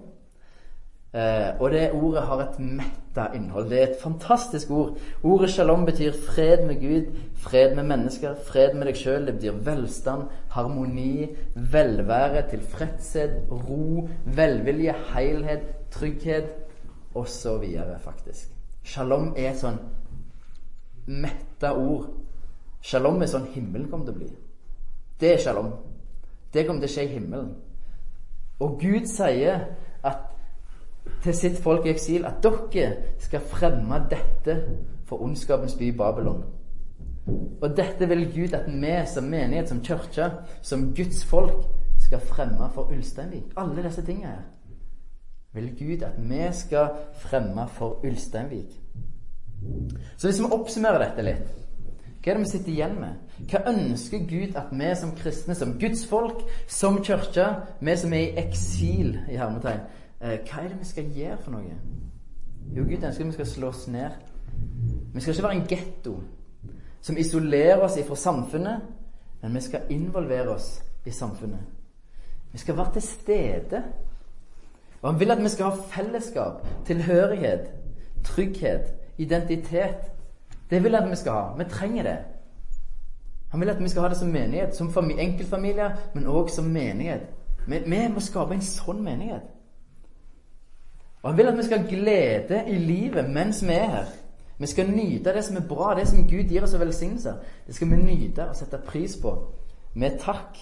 Eh, 1.13 1.61
og 1.61 1.71
det 1.71 1.91
ordet 1.93 2.21
har 2.25 2.39
et 2.41 2.59
metta 2.59 3.27
innhold. 3.37 3.69
Det 3.69 3.79
er 3.79 3.87
et 3.87 4.01
fantastisk 4.01 4.71
ord. 4.71 4.97
Ordet 5.23 5.49
shalom 5.53 5.85
betyr 5.85 6.11
fred 6.11 6.65
med 6.65 6.79
Gud, 6.81 7.11
fred 7.37 7.75
med 7.75 7.83
mennesker, 7.83 8.33
fred 8.47 8.73
med 8.73 8.89
deg 8.89 8.97
sjøl. 8.97 9.27
Det 9.27 9.35
betyr 9.35 9.59
velstand, 9.67 10.23
harmoni, 10.49 11.27
velvære, 11.55 12.47
tilfredshet, 12.49 13.35
ro, 13.51 14.07
velvilje, 14.25 14.95
helhet, 15.13 15.69
trygghet 15.93 16.49
osv., 17.13 17.67
faktisk. 18.01 18.49
Shalom 18.83 19.35
er 19.37 19.51
et 19.51 19.61
sånn 19.61 19.77
metta 21.05 21.75
ord. 21.77 22.09
Shalom 22.81 23.21
er 23.21 23.29
sånn 23.29 23.51
himmelen 23.53 23.85
kommer 23.91 24.09
til 24.09 24.15
å 24.15 24.21
bli. 24.23 24.33
Det 25.21 25.35
er 25.35 25.45
shalom. 25.45 25.69
Det 26.53 26.65
kommer 26.65 26.81
til 26.81 26.89
å 26.89 26.95
skje 26.97 27.05
i 27.05 27.13
himmelen. 27.13 27.53
Og 28.65 28.79
Gud 28.81 29.05
sier 29.09 29.67
til 31.23 31.35
sitt 31.35 31.59
folk 31.63 31.85
i 31.85 31.93
eksil 31.93 32.25
at 32.27 32.43
dere 32.43 33.15
skal 33.21 33.45
fremme 33.47 34.01
dette 34.11 34.57
for 35.07 35.23
ondskapens 35.23 35.75
by 35.79 35.93
Babylon. 35.97 36.43
Og 37.61 37.77
dette 37.77 38.07
vil 38.09 38.25
Gud 38.33 38.55
at 38.57 38.67
vi 38.67 38.95
som 39.07 39.29
menighet, 39.31 39.69
som 39.69 39.79
kirke, 39.83 40.29
som 40.61 40.91
Guds 40.95 41.23
folk 41.25 41.63
skal 41.99 42.19
fremme 42.19 42.69
for 42.73 42.91
Ulsteinvik. 42.91 43.53
Alle 43.57 43.83
disse 43.83 44.03
tingene 44.05 44.27
her 44.27 44.43
vil 45.53 45.69
Gud 45.77 46.03
at 46.03 46.17
vi 46.17 46.47
skal 46.51 46.87
fremme 47.15 47.67
for 47.67 48.05
Ulsteinvik. 48.05 48.81
Så 50.17 50.27
hvis 50.27 50.41
vi 50.41 50.49
oppsummerer 50.51 51.05
dette 51.05 51.25
litt 51.25 51.59
hva 52.23 52.31
er 52.31 52.37
det 52.37 52.43
vi 52.45 52.51
sitter 52.53 52.71
igjen 52.71 52.93
med? 53.01 53.15
Hva 53.51 53.59
ønsker 53.67 54.21
Gud 54.29 54.53
at 54.55 54.69
vi 54.71 54.91
som 54.95 55.09
kristne, 55.17 55.55
som 55.59 55.73
Guds 55.79 56.05
folk, 56.07 56.45
som 56.71 57.01
kirke, 57.03 57.49
vi 57.83 57.95
som 57.99 58.13
er 58.15 58.21
i 58.29 58.45
eksil 58.45 59.17
i 59.27 59.35
hermetegn, 59.35 59.81
Eh, 60.23 60.39
hva 60.39 60.61
er 60.63 60.69
det 60.71 60.79
vi 60.79 60.85
skal 60.87 61.11
gjøre 61.11 61.37
for 61.43 61.51
noe? 61.51 61.75
Jo, 62.71 62.83
Gud 62.83 63.03
ønsker 63.03 63.25
at 63.25 63.27
vi 63.27 63.35
skal 63.35 63.47
slå 63.47 63.67
oss 63.73 63.87
ned. 63.91 64.09
Vi 65.13 65.21
skal 65.21 65.33
ikke 65.33 65.43
være 65.43 65.55
en 65.55 65.67
getto 65.67 66.13
som 67.03 67.17
isolerer 67.17 67.81
oss 67.83 67.97
fra 68.07 68.15
samfunnet, 68.15 68.81
men 69.41 69.55
vi 69.55 69.61
skal 69.61 69.81
involvere 69.89 70.55
oss 70.55 70.83
i 71.05 71.11
samfunnet. 71.11 71.59
Vi 72.51 72.57
skal 72.57 72.77
være 72.77 72.93
til 72.93 73.01
stede. 73.01 73.83
Og 75.01 75.11
han 75.11 75.19
vil 75.19 75.31
at 75.31 75.43
vi 75.43 75.49
skal 75.49 75.65
ha 75.65 75.87
fellesskap, 75.91 76.67
tilhørighet, 76.85 77.67
trygghet, 78.23 78.93
identitet. 79.17 80.11
Det 80.69 80.83
vil 80.83 80.95
han 80.95 81.03
at 81.03 81.11
vi 81.11 81.15
skal 81.15 81.31
ha. 81.31 81.57
Vi 81.57 81.63
trenger 81.69 82.03
det. 82.03 82.17
Han 83.51 83.61
vil 83.61 83.69
at 83.69 83.83
vi 83.83 83.89
skal 83.89 84.01
ha 84.01 84.09
det 84.09 84.17
som 84.17 84.29
menighet, 84.29 84.75
som 84.75 85.09
enkeltfamilier, 85.19 85.91
men 86.13 86.27
òg 86.27 86.49
som 86.49 86.65
menighet. 86.65 87.27
Vi, 87.67 87.79
vi 87.85 88.07
må 88.13 88.19
skape 88.19 88.55
en 88.55 88.63
sånn 88.63 89.03
menighet. 89.03 89.52
Og 91.23 91.29
Han 91.29 91.37
vil 91.37 91.47
at 91.47 91.57
vi 91.57 91.63
skal 91.63 91.87
glede 91.89 92.63
i 92.67 92.77
livet 92.77 93.29
mens 93.29 93.63
vi 93.63 93.73
er 93.73 93.89
her. 93.89 94.05
Vi 94.59 94.67
skal 94.67 94.91
nyte 94.91 95.33
det 95.33 95.43
som 95.43 95.57
er 95.57 95.67
bra, 95.67 95.95
det 95.95 96.07
som 96.07 96.27
Gud 96.27 96.51
gir 96.51 96.63
oss 96.63 96.73
av 96.73 96.83
velsignelser. 96.83 97.39
Det 97.67 97.75
skal 97.75 97.89
vi 97.91 97.95
nyte 97.95 98.47
og 98.47 98.55
sette 98.55 98.77
pris 98.77 99.15
på 99.21 99.33
med 99.95 100.19
takk. 100.19 100.59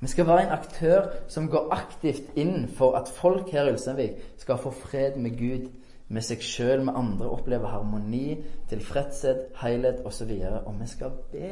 Vi 0.00 0.06
skal 0.06 0.26
være 0.26 0.42
en 0.46 0.54
aktør 0.54 1.10
som 1.28 1.48
går 1.50 1.72
aktivt 1.74 2.36
inn 2.38 2.68
for 2.68 2.94
at 2.96 3.10
folk 3.10 3.50
her 3.50 3.66
i 3.66 3.72
Ulsteinvik 3.72 4.22
skal 4.38 4.58
få 4.62 4.70
fred 4.70 5.16
med 5.18 5.38
Gud, 5.38 5.66
med 6.08 6.22
seg 6.22 6.42
sjøl, 6.42 6.84
med 6.84 6.94
andre, 6.96 7.28
oppleve 7.28 7.68
harmoni, 7.68 8.38
tilfredshet, 8.70 9.48
helhet 9.60 10.06
osv. 10.06 10.30
Og, 10.30 10.60
og 10.66 10.78
vi 10.80 10.86
skal 10.86 11.18
be 11.32 11.50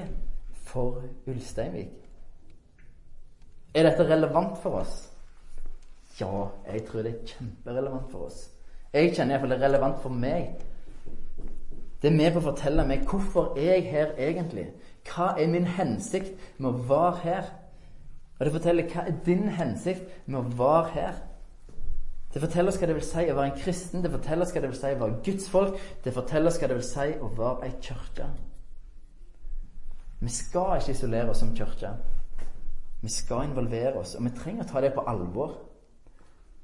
for 0.54 1.02
Ulsteinvik. 1.26 1.90
Er 3.75 3.90
dette 3.90 4.06
relevant 4.08 4.58
for 4.62 4.80
oss? 4.80 5.15
Ja, 6.20 6.49
jeg 6.73 6.87
tror 6.87 7.04
det 7.04 7.12
er 7.12 7.35
kjemperelevant 7.35 8.11
for 8.11 8.30
oss. 8.30 8.46
Jeg 8.92 9.12
kjenner 9.12 9.37
iallfall 9.37 9.52
det 9.52 9.58
er 9.58 9.66
relevant 9.66 10.00
for 10.00 10.16
meg. 10.25 10.56
Det 12.02 12.08
er 12.08 12.16
med 12.16 12.32
på 12.32 12.40
å 12.40 12.46
fortelle 12.50 12.87
meg 12.88 13.04
hvorfor 13.08 13.56
er 13.58 13.76
jeg 13.76 13.87
her 13.90 14.14
egentlig. 14.16 14.66
Hva 15.06 15.35
er 15.37 15.50
min 15.52 15.68
hensikt 15.76 16.35
med 16.58 16.70
å 16.70 16.85
være 16.88 17.23
her? 17.25 17.52
Og 18.38 18.44
det 18.46 18.52
forteller 18.52 18.88
hva 18.92 19.06
er 19.08 19.20
din 19.26 19.49
hensikt 19.56 20.26
med 20.26 20.40
å 20.40 20.56
være 20.58 20.92
her. 20.94 21.20
Det 22.32 22.42
forteller 22.42 22.68
oss 22.68 22.80
hva 22.80 22.88
det 22.90 22.96
vil 22.99 23.06
si 23.06 23.23
å 23.32 23.37
være 23.37 23.49
en 23.49 23.61
kristen, 23.62 24.02
det 24.04 24.12
forteller 24.12 24.44
oss 24.44 24.50
hva 24.52 24.61
det 24.61 24.68
vil 24.68 24.80
si 24.80 24.90
å 24.92 24.99
være 25.00 25.21
Guds 25.25 25.47
folk, 25.49 25.78
det 26.04 26.12
forteller 26.12 26.50
oss 26.50 26.58
hva 26.60 26.69
det 26.69 26.76
vil 26.76 26.88
si 26.90 27.06
å 27.17 27.30
være 27.38 27.69
ei 27.69 27.76
kirke. 27.80 28.26
Vi 30.21 30.32
skal 30.32 30.80
ikke 30.80 30.93
isolere 30.93 31.32
oss 31.32 31.40
som 31.40 31.54
kirke. 31.56 31.95
Vi 33.00 33.08
skal 33.12 33.49
involvere 33.49 34.02
oss, 34.02 34.14
og 34.19 34.25
vi 34.25 34.34
trenger 34.36 34.67
å 34.67 34.69
ta 34.69 34.82
det 34.84 34.93
på 34.93 35.04
alvor. 35.08 35.56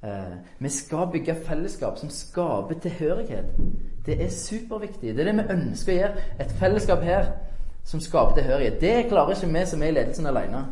Eh, 0.05 0.37
vi 0.59 0.69
skal 0.69 1.07
bygge 1.13 1.35
fellesskap 1.35 1.99
som 1.99 2.11
skaper 2.11 2.75
tilhørighet. 2.83 3.45
Det 4.07 4.25
er 4.25 4.31
superviktig. 4.31 5.17
Det 5.17 5.21
er 5.21 5.33
det 5.33 5.35
vi 5.35 5.53
ønsker 5.55 5.93
å 5.93 5.97
gjøre. 5.97 6.25
Et 6.41 6.55
fellesskap 6.59 7.05
her 7.07 7.29
som 7.85 8.01
skaper 8.01 8.35
tilhørighet. 8.35 8.81
Det 8.81 9.07
klarer 9.09 9.37
ikke 9.37 9.53
vi 9.53 9.67
som 9.67 9.83
er 9.83 9.93
i 9.93 9.95
ledelsen 9.95 10.27
alene. 10.27 10.65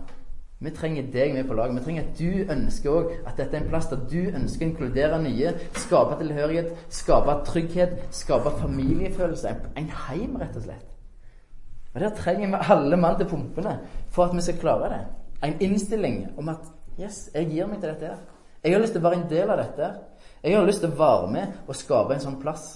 Vi 0.60 0.70
trenger 0.70 1.06
deg 1.12 1.34
med 1.34 1.46
på 1.48 1.54
laget. 1.54 1.76
Vi 1.76 1.84
trenger 1.84 2.02
at 2.02 2.18
du 2.18 2.52
ønsker 2.52 2.90
òg 2.90 3.12
at 3.26 3.38
dette 3.38 3.56
er 3.56 3.62
en 3.62 3.68
plass 3.68 3.86
der 3.88 4.02
du 4.10 4.34
ønsker 4.34 4.66
å 4.66 4.68
inkludere 4.68 5.22
nye. 5.22 5.54
Skape 5.78 6.18
tilhørighet, 6.20 6.74
skape 6.88 7.38
trygghet, 7.46 7.94
skape 8.10 8.50
familiefølelse. 8.58 9.54
En 9.76 9.88
heim, 10.08 10.36
rett 10.42 10.56
og 10.56 10.66
slett. 10.66 10.90
Og 11.94 12.00
Der 12.00 12.10
trenger 12.16 12.48
vi 12.48 12.74
alle 12.74 12.96
mann 12.96 13.16
til 13.18 13.30
pumpene 13.30 13.78
for 14.10 14.24
at 14.24 14.36
vi 14.36 14.42
skal 14.42 14.58
klare 14.58 14.90
det. 14.90 15.00
En 15.42 15.56
innstilling 15.60 16.28
om 16.36 16.48
at 16.48 16.68
Yes, 17.00 17.30
jeg 17.34 17.46
gir 17.48 17.66
meg 17.66 17.80
til 17.80 17.88
dette 17.88 18.06
her. 18.06 18.39
Jeg 18.64 18.74
har 18.74 18.82
lyst 18.82 18.92
til 18.92 19.00
å 19.00 19.08
være 19.08 19.22
en 19.22 19.28
del 19.30 19.50
av 19.50 19.60
dette. 19.60 19.88
Jeg 20.44 20.56
har 20.56 20.66
lyst 20.68 20.82
til 20.84 20.92
å 20.92 20.98
være 20.98 21.32
med 21.32 21.58
og 21.66 21.76
skape 21.76 22.16
en 22.16 22.24
sånn 22.24 22.40
plass. 22.42 22.66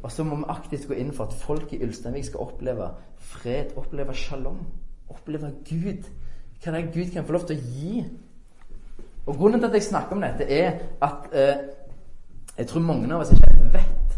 Og 0.00 0.08
så 0.12 0.24
må 0.24 0.38
vi 0.40 0.48
aktivt 0.48 0.86
gå 0.88 0.96
inn 0.96 1.12
for 1.12 1.28
at 1.28 1.36
folk 1.36 1.74
i 1.76 1.82
Ulsteinvik 1.84 2.30
skal 2.30 2.46
oppleve 2.46 2.88
fred, 3.34 3.74
oppleve 3.76 4.16
shalom, 4.16 4.62
oppleve 5.12 5.52
Gud. 5.68 6.08
Hva 6.60 6.72
det 6.72 6.80
er 6.80 6.92
Gud 6.94 7.12
kan 7.12 7.28
få 7.28 7.36
lov 7.36 7.44
til 7.48 7.60
å 7.60 7.74
gi. 7.74 8.04
Og 9.26 9.36
Grunnen 9.36 9.60
til 9.60 9.68
at 9.68 9.76
jeg 9.76 9.88
snakker 9.90 10.16
om 10.16 10.24
dette, 10.24 10.48
er 10.48 10.80
at 11.04 11.28
eh, 11.36 11.66
jeg 12.56 12.68
tror 12.70 12.84
mange 12.84 13.12
av 13.12 13.26
oss 13.26 13.34
ikke 13.36 13.52
vet 13.74 14.16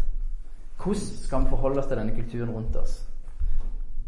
hvordan 0.83 1.19
skal 1.23 1.43
vi 1.43 1.51
forholde 1.51 1.79
oss 1.79 1.85
til 1.87 1.99
denne 1.99 2.15
kulturen 2.15 2.49
rundt 2.51 2.75
oss. 2.75 2.95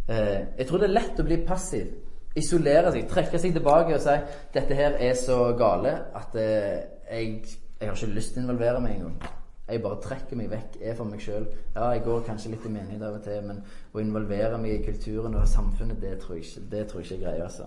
Eh, 0.10 0.42
jeg 0.58 0.68
tror 0.68 0.82
det 0.82 0.90
er 0.90 0.96
lett 0.96 1.20
å 1.20 1.28
bli 1.28 1.38
passiv 1.48 1.92
isolere 2.36 2.92
seg, 2.92 3.08
trekke 3.10 3.40
seg 3.40 3.56
tilbake 3.56 3.96
og 3.96 4.02
si 4.04 4.18
'Dette 4.54 4.76
her 4.76 4.98
er 5.00 5.14
så 5.14 5.56
gale 5.58 5.94
at 6.16 6.36
eh, 6.36 6.84
jeg, 7.12 7.46
jeg, 7.80 7.90
har 7.90 7.96
ikke 7.96 8.14
lyst 8.14 8.34
til 8.34 8.44
å 8.44 8.46
involvere 8.46 8.82
meg 8.82 8.96
engang'. 8.96 9.32
Jeg 9.68 9.82
bare 9.82 10.02
trekker 10.02 10.38
meg 10.38 10.52
vekk, 10.52 10.76
er 10.82 10.96
for 10.96 11.10
meg 11.10 11.22
sjøl. 11.22 11.48
Ja, 11.76 11.90
jeg 11.90 12.04
går 12.06 12.20
kanskje 12.28 12.52
litt 12.52 12.66
i 12.66 12.70
menighet 12.70 13.02
av 13.02 13.16
og 13.18 13.24
til, 13.24 13.42
men 13.48 13.64
å 13.94 14.00
involvere 14.00 14.60
meg 14.62 14.76
i 14.76 14.84
kulturen 14.86 15.36
og 15.36 15.48
samfunnet, 15.48 15.98
det 16.02 16.20
tror 16.22 16.36
jeg 16.36 16.46
ikke, 16.46 16.68
det 16.72 16.84
tror 16.88 17.02
jeg 17.02 17.06
ikke 17.06 17.16
jeg 17.16 17.24
greier. 17.24 17.44
altså. 17.44 17.66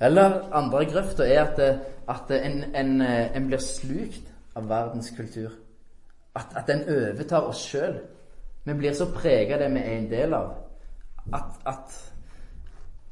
Eller 0.00 0.54
andre 0.56 0.84
grøfta 0.84 1.24
er 1.24 1.42
at, 1.44 1.58
eh, 1.58 1.78
at 2.08 2.30
en, 2.30 2.64
en, 2.74 3.00
eh, 3.00 3.36
en, 3.36 3.46
blir 3.46 3.58
slukt 3.58 4.28
av 4.56 4.68
verdens 4.68 5.12
kultur. 5.16 5.50
At, 6.36 6.46
at 6.56 6.66
den 6.68 6.84
overtar 6.88 7.48
oss 7.48 7.64
sjøl. 7.64 7.98
Vi 8.64 8.74
blir 8.74 8.92
så 8.92 9.08
prega 9.14 9.54
av 9.54 9.60
det 9.60 9.72
vi 9.72 9.80
er 9.80 9.98
en 9.98 10.10
del 10.10 10.34
av, 10.34 10.52
at, 11.32 11.60
at 11.66 12.09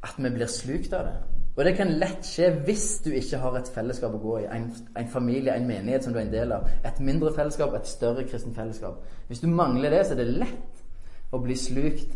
at 0.03 0.15
vi 0.19 0.31
blir 0.31 0.47
slukt 0.47 0.93
av 0.93 1.07
det. 1.09 1.17
Og 1.59 1.65
det 1.67 1.73
kan 1.75 1.91
lett 1.99 2.27
skje 2.27 2.53
hvis 2.69 2.87
du 3.03 3.11
ikke 3.19 3.41
har 3.43 3.57
et 3.59 3.71
fellesskap 3.75 4.13
å 4.15 4.21
gå 4.23 4.37
i. 4.39 4.47
En, 4.55 4.69
en, 4.95 5.09
familie, 5.11 5.57
en 5.57 5.67
menighet 5.67 6.05
som 6.07 6.15
du 6.15 6.21
er 6.21 6.29
en 6.29 6.35
del 6.35 6.55
av. 6.55 6.69
Et 6.87 7.01
mindre 7.03 7.33
fellesskap, 7.35 7.75
et 7.75 7.91
større 7.91 8.23
kristent 8.29 8.55
fellesskap. 8.55 9.01
Hvis 9.27 9.43
du 9.43 9.49
mangler 9.51 9.91
det, 9.91 10.05
så 10.07 10.15
er 10.15 10.21
det 10.23 10.37
lett 10.39 11.35
å 11.35 11.41
bli 11.43 11.57
slukt 11.59 12.15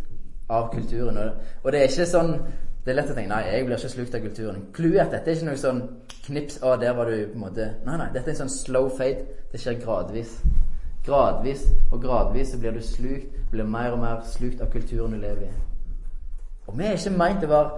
av 0.53 0.71
kulturen. 0.71 1.19
Og 1.65 1.73
det 1.73 1.81
er 1.81 1.91
ikke 1.91 2.13
sånn 2.13 2.37
Det 2.83 2.91
er 2.91 2.97
lett 2.99 3.11
å 3.13 3.15
tenke 3.15 3.31
nei, 3.31 3.45
jeg 3.47 3.67
blir 3.67 3.79
ikke 3.79 3.91
slukt 3.93 4.15
av 4.19 4.25
kulturen. 4.25 4.63
Clouet 4.75 5.05
at 5.05 5.13
dette 5.15 5.31
er 5.31 5.37
ikke 5.37 5.47
noe 5.47 5.61
sånn 5.61 5.83
knips 6.25 6.57
Å, 6.67 6.73
der 6.83 6.97
var 6.99 7.07
du 7.07 7.15
på 7.31 7.39
en 7.39 7.45
måte 7.45 7.69
Nei, 7.87 7.95
nei. 8.01 8.09
Dette 8.11 8.33
er 8.33 8.35
en 8.35 8.41
sånn 8.41 8.51
slow 8.57 8.89
fade. 8.99 9.23
Det 9.53 9.63
skjer 9.63 9.79
gradvis. 9.85 10.35
Gradvis 11.07 11.63
og 11.93 12.03
gradvis 12.03 12.51
så 12.51 12.59
blir 12.63 12.75
du 12.75 12.83
slukt, 12.83 13.39
blir 13.55 13.71
mer 13.71 13.95
og 13.95 14.03
mer 14.03 14.27
slukt 14.27 14.63
av 14.63 14.75
kulturen 14.75 15.15
du 15.15 15.23
lever 15.23 15.47
i. 15.47 15.72
Og 16.67 16.79
vi 16.79 16.85
er 16.85 16.99
ikke 16.99 17.17
meint 17.17 17.45
å 17.45 17.51
være 17.51 17.71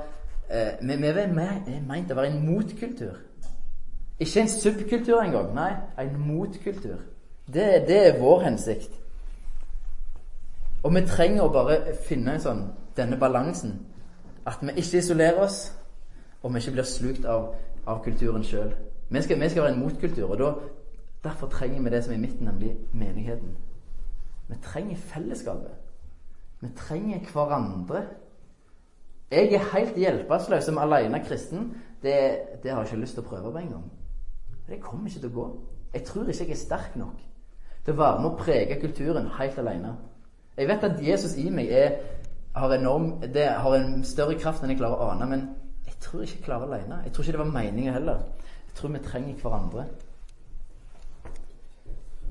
eh, 0.51 0.73
vi, 0.81 0.97
vi 0.97 1.13
er 1.13 1.33
meint 1.87 2.13
å 2.13 2.19
være 2.19 2.33
en 2.33 2.45
motkultur. 2.47 3.17
Ikke 4.19 4.41
en 4.41 4.49
subkultur 4.49 5.21
engang. 5.21 5.55
Nei, 5.55 5.73
en 5.99 6.19
motkultur. 6.27 7.01
Det, 7.47 7.85
det, 7.89 8.07
er 8.09 8.21
vår 8.21 8.41
hensikt. 8.41 9.01
Og 10.83 10.95
vi 10.95 11.03
trenger 11.09 11.45
å 11.45 11.53
bare 11.53 11.97
finne 12.07 12.39
sånn, 12.41 12.67
denne 12.97 13.19
balansen. 13.21 13.79
At 14.47 14.63
vi 14.63 14.77
ikke 14.77 15.01
isolerer 15.01 15.41
oss, 15.45 15.59
og 16.43 16.53
vi 16.53 16.61
ikke 16.61 16.77
blir 16.77 16.89
slukt 16.89 17.25
av, 17.29 17.55
av 17.89 18.03
kulturen 18.05 18.45
sjøl. 18.45 18.73
Vi, 19.09 19.19
vi, 19.19 19.49
skal 19.49 19.63
være 19.63 19.73
en 19.73 19.81
motkultur, 19.81 20.31
og 20.31 20.39
da, 20.41 20.51
derfor 21.25 21.51
trenger 21.53 21.83
vi 21.83 21.93
det 21.93 22.03
som 22.05 22.13
er 22.13 22.21
i 22.21 22.25
midten, 22.25 22.49
nemlig 22.49 22.77
menigheten. 22.93 23.57
Vi 24.49 24.61
trenger 24.65 24.97
fellesskapet. 24.97 25.73
Vi 26.61 26.69
trenger 26.77 27.25
hverandre. 27.33 28.05
Jeg 29.31 29.53
er 29.53 29.69
helt 29.73 29.97
hjelpeløs 29.97 30.65
som 30.65 30.79
alene 30.79 31.21
kristen. 31.25 31.75
Det, 32.03 32.17
det, 32.63 32.71
har 32.71 32.83
jeg 32.83 32.93
ikke 32.93 33.01
lyst 33.01 33.17
til 33.17 33.25
å 33.25 33.29
prøve 33.29 33.53
på 33.53 33.59
engang. 33.59 33.87
Det 34.69 34.81
kommer 34.81 35.09
ikke 35.09 35.21
til 35.21 35.31
å 35.33 35.39
gå. 35.39 35.47
Jeg 35.95 36.05
tror 36.05 36.29
ikke 36.29 36.45
jeg 36.45 36.57
er 36.57 36.61
sterk 36.61 36.97
nok 37.01 37.23
til 37.85 37.95
å 37.95 38.01
være 38.01 38.21
med 38.21 38.31
å 38.31 38.39
prege 38.39 38.81
kulturen 38.81 39.31
helt 39.39 39.59
alene. 39.61 39.95
Jeg 40.57 40.69
vet 40.69 40.87
at 40.87 41.03
Jesus 41.03 41.37
i 41.41 41.49
meg 41.51 41.73
er, 41.73 41.99
har, 42.55 42.73
enorm, 42.73 43.11
det, 43.35 43.49
har 43.49 43.77
en 43.77 44.05
større 44.07 44.39
kraft 44.41 44.63
enn 44.63 44.73
jeg 44.73 44.79
klarer 44.81 45.01
å 45.03 45.11
ane, 45.13 45.27
men 45.29 45.45
jeg 45.87 45.99
tror 46.01 46.23
ikke 46.25 46.39
jeg 46.39 46.47
klarer 46.47 46.71
alene. 46.71 47.01
Jeg 47.05 47.13
tror 47.13 47.25
ikke 47.25 47.37
det 47.37 47.43
var 47.43 47.53
meningen 47.53 47.97
heller. 47.97 48.23
Jeg 48.69 48.79
tror 48.79 48.95
vi 48.95 49.03
trenger 49.05 49.43
hverandre. 49.43 49.87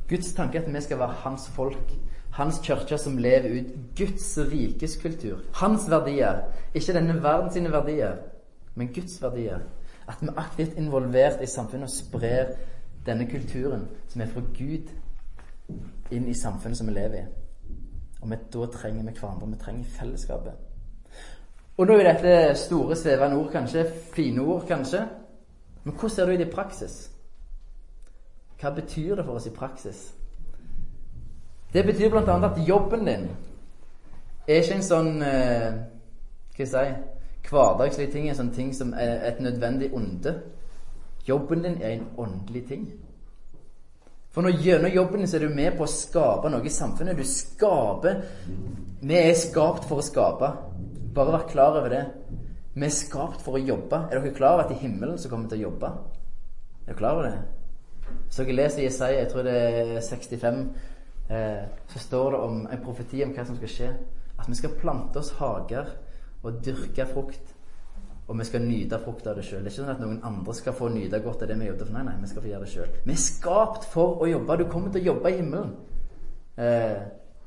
Guds 0.10 0.34
tanke 0.38 0.60
er 0.60 0.66
at 0.66 0.74
vi 0.74 0.82
skal 0.82 1.00
være 1.00 1.22
hans 1.24 1.50
folk. 1.56 1.94
Hans 2.34 2.60
kirke 2.66 2.98
som 2.98 3.18
lever 3.18 3.60
ut 3.60 3.74
Guds 3.98 4.38
rikes 4.38 4.98
kultur. 4.98 5.40
Hans 5.54 5.90
verdier. 5.90 6.42
Ikke 6.74 6.94
denne 6.94 7.20
verdens 7.24 7.72
verdier, 7.72 8.16
men 8.76 8.94
Guds 8.94 9.22
verdier. 9.22 9.60
At 10.08 10.18
vi 10.22 10.28
er 10.28 10.40
aktivt 10.42 10.78
involvert 10.78 11.42
i 11.42 11.46
samfunnet 11.46 11.84
og 11.84 11.94
sprer 11.94 12.56
denne 13.06 13.30
kulturen 13.30 13.88
som 14.10 14.22
er 14.22 14.32
fra 14.32 14.42
Gud, 14.58 14.90
inn 16.12 16.28
i 16.28 16.34
samfunnet 16.34 16.78
som 16.78 16.90
vi 16.90 16.94
lever 16.94 17.22
i. 17.22 17.24
Og 18.22 18.32
vi, 18.32 18.40
da 18.54 18.66
trenger 18.66 19.04
vi 19.04 19.16
hverandre. 19.20 19.52
Vi 19.52 19.62
trenger 19.62 19.96
fellesskapet. 20.00 20.54
Og 21.78 21.88
nå 21.88 22.00
er 22.00 22.10
dette 22.14 22.58
store, 22.58 22.96
svevende 22.96 23.38
ord, 23.38 23.52
kanskje. 23.52 23.86
Fine 24.14 24.42
ord, 24.42 24.66
kanskje. 24.68 25.06
Men 25.84 25.94
hvordan 25.94 26.16
ser 26.16 26.26
det 26.26 26.48
i 26.48 26.52
praksis? 26.52 26.98
Hva 28.62 28.74
betyr 28.74 29.16
det 29.16 29.26
for 29.26 29.38
oss 29.38 29.48
i 29.48 29.56
praksis? 29.56 30.04
Det 31.74 31.86
betyr 31.86 32.10
bl.a. 32.10 32.36
at 32.46 32.60
jobben 32.68 33.06
din 33.08 33.28
er 34.48 34.60
ikke 34.60 34.76
en 34.78 34.86
sånn 34.86 35.12
eh, 35.26 35.72
Hva 36.54 36.68
skal 36.68 36.86
jeg 36.86 36.94
si 36.94 37.14
hverdagslig 37.50 38.10
ting, 38.12 38.28
en 38.30 38.38
sånn 38.38 38.54
ting 38.56 38.70
som 38.76 38.94
er 38.96 39.26
et 39.28 39.40
nødvendig 39.44 39.90
onde. 39.96 40.36
Jobben 41.28 41.64
din 41.66 41.80
er 41.82 41.98
en 41.98 42.06
åndelig 42.20 42.64
ting. 42.70 42.86
For 44.34 44.46
når 44.46 44.62
gjennom 44.64 44.94
jobben 44.94 45.22
din 45.22 45.30
så 45.30 45.38
er 45.38 45.46
du 45.46 45.56
med 45.56 45.76
på 45.78 45.86
å 45.86 45.92
skape 45.92 46.50
noe 46.50 46.66
i 46.66 46.74
samfunnet. 46.74 47.18
Du 47.18 47.28
skaper 47.28 48.24
Vi 49.04 49.18
er 49.20 49.34
skapt 49.36 49.90
for 49.90 50.00
å 50.00 50.06
skape. 50.06 50.50
Bare 51.14 51.36
vær 51.36 51.50
klar 51.50 51.78
over 51.78 51.92
det. 51.92 52.06
Vi 52.74 52.86
er 52.88 52.96
skapt 52.96 53.44
for 53.44 53.60
å 53.60 53.62
jobbe. 53.62 54.00
Er 54.10 54.22
dere 54.22 54.34
klar 54.34 54.56
over 54.56 54.64
at 54.64 54.72
i 54.72 54.80
himmelen 54.80 55.20
så 55.20 55.30
kommer 55.30 55.50
vi 55.50 55.58
til 55.58 55.66
å 55.66 55.68
jobbe? 55.68 55.92
Er 56.86 56.88
dere 56.88 56.98
klar 57.02 57.18
over 57.18 57.28
det? 57.28 58.16
Så 58.32 58.46
dere 58.46 58.58
leser 58.62 58.86
Jesaja, 58.88 59.20
jeg 59.20 59.30
tror 59.34 59.46
det 59.46 59.58
er 59.60 60.00
65, 60.02 60.64
eh, 61.30 61.64
så 61.88 62.00
står 62.00 62.32
det 62.32 62.44
om 62.50 62.68
en 62.68 62.84
profeti 62.84 63.24
om 63.24 63.34
hva 63.36 63.46
som 63.46 63.60
skal 63.60 63.74
skje. 63.76 63.90
At 64.40 64.50
vi 64.50 64.58
skal 64.60 64.78
plante 64.80 65.22
oss 65.22 65.36
hager 65.40 65.92
og 66.44 66.64
dyrke 66.66 67.06
frukt 67.08 67.54
og 68.28 68.40
vi 68.40 68.46
skal 68.48 68.62
nyte 68.64 69.00
frukt 69.04 69.26
av 69.28 69.36
det 69.36 69.44
sjøl. 69.44 69.64
Det 69.64 69.68
er 69.68 69.74
ikke 69.74 69.82
sånn 69.82 69.92
at 69.94 70.04
noen 70.04 70.22
andre 70.24 70.54
skal 70.56 70.76
få 70.78 70.88
nyte 70.94 71.20
godt 71.24 71.44
av 71.44 71.50
det 71.52 71.58
vi 71.60 71.66
jobber 71.68 71.90
for. 71.90 71.96
Nei, 71.98 72.06
nei, 72.08 72.14
vi 72.22 72.30
skal 72.32 72.46
få 72.46 72.54
gjøre 72.54 72.64
det 72.64 72.72
sjøl. 72.72 72.94
Vi 73.04 73.16
er 73.16 73.26
skapt 73.26 73.90
for 73.92 74.24
å 74.24 74.30
jobbe. 74.30 74.56
Du 74.62 74.64
kommer 74.72 74.94
til 74.94 75.04
å 75.04 75.10
jobbe 75.12 75.34
i 75.34 75.36
himmelen. 75.42 75.74
Eh, 76.56 77.02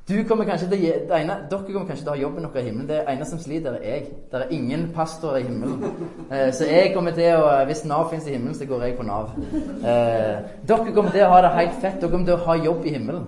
du 0.06 0.14
kommer 0.28 0.46
kanskje 0.46 0.68
til 0.70 0.84
å, 0.84 1.16
ene, 1.16 1.38
dere 1.50 1.64
kommer 1.64 1.88
kanskje 1.88 2.04
til 2.04 2.12
å 2.12 2.14
ha 2.14 2.20
jobben 2.20 2.44
deres 2.44 2.60
i 2.60 2.68
himmelen. 2.68 2.90
Det 2.92 3.00
ene 3.14 3.26
som 3.26 3.40
sliter, 3.42 3.80
er 3.80 3.88
jeg. 3.88 4.04
Det 4.30 4.42
er 4.42 4.54
ingen 4.54 4.84
pastorer 4.94 5.40
i 5.40 5.48
himmelen. 5.48 5.96
Eh, 6.26 6.52
så 6.54 6.68
jeg 6.68 6.92
kommer 6.94 7.16
til 7.16 7.40
å 7.40 7.50
Hvis 7.66 7.84
Nav 7.88 8.10
fins 8.12 8.28
i 8.28 8.36
himmelen, 8.36 8.54
så 8.54 8.68
går 8.68 8.84
jeg 8.84 8.96
på 9.00 9.08
Nav. 9.08 9.32
Eh, 9.80 10.46
dere 10.68 10.92
kommer 10.92 11.10
til 11.14 11.24
å 11.24 11.32
ha 11.32 11.42
det 11.42 11.56
helt 11.56 11.80
fett. 11.80 12.00
Dere 12.02 12.12
kommer 12.12 12.28
til 12.28 12.36
å 12.36 12.44
ha 12.50 12.60
jobb 12.68 12.84
i 12.84 12.94
himmelen. 12.98 13.26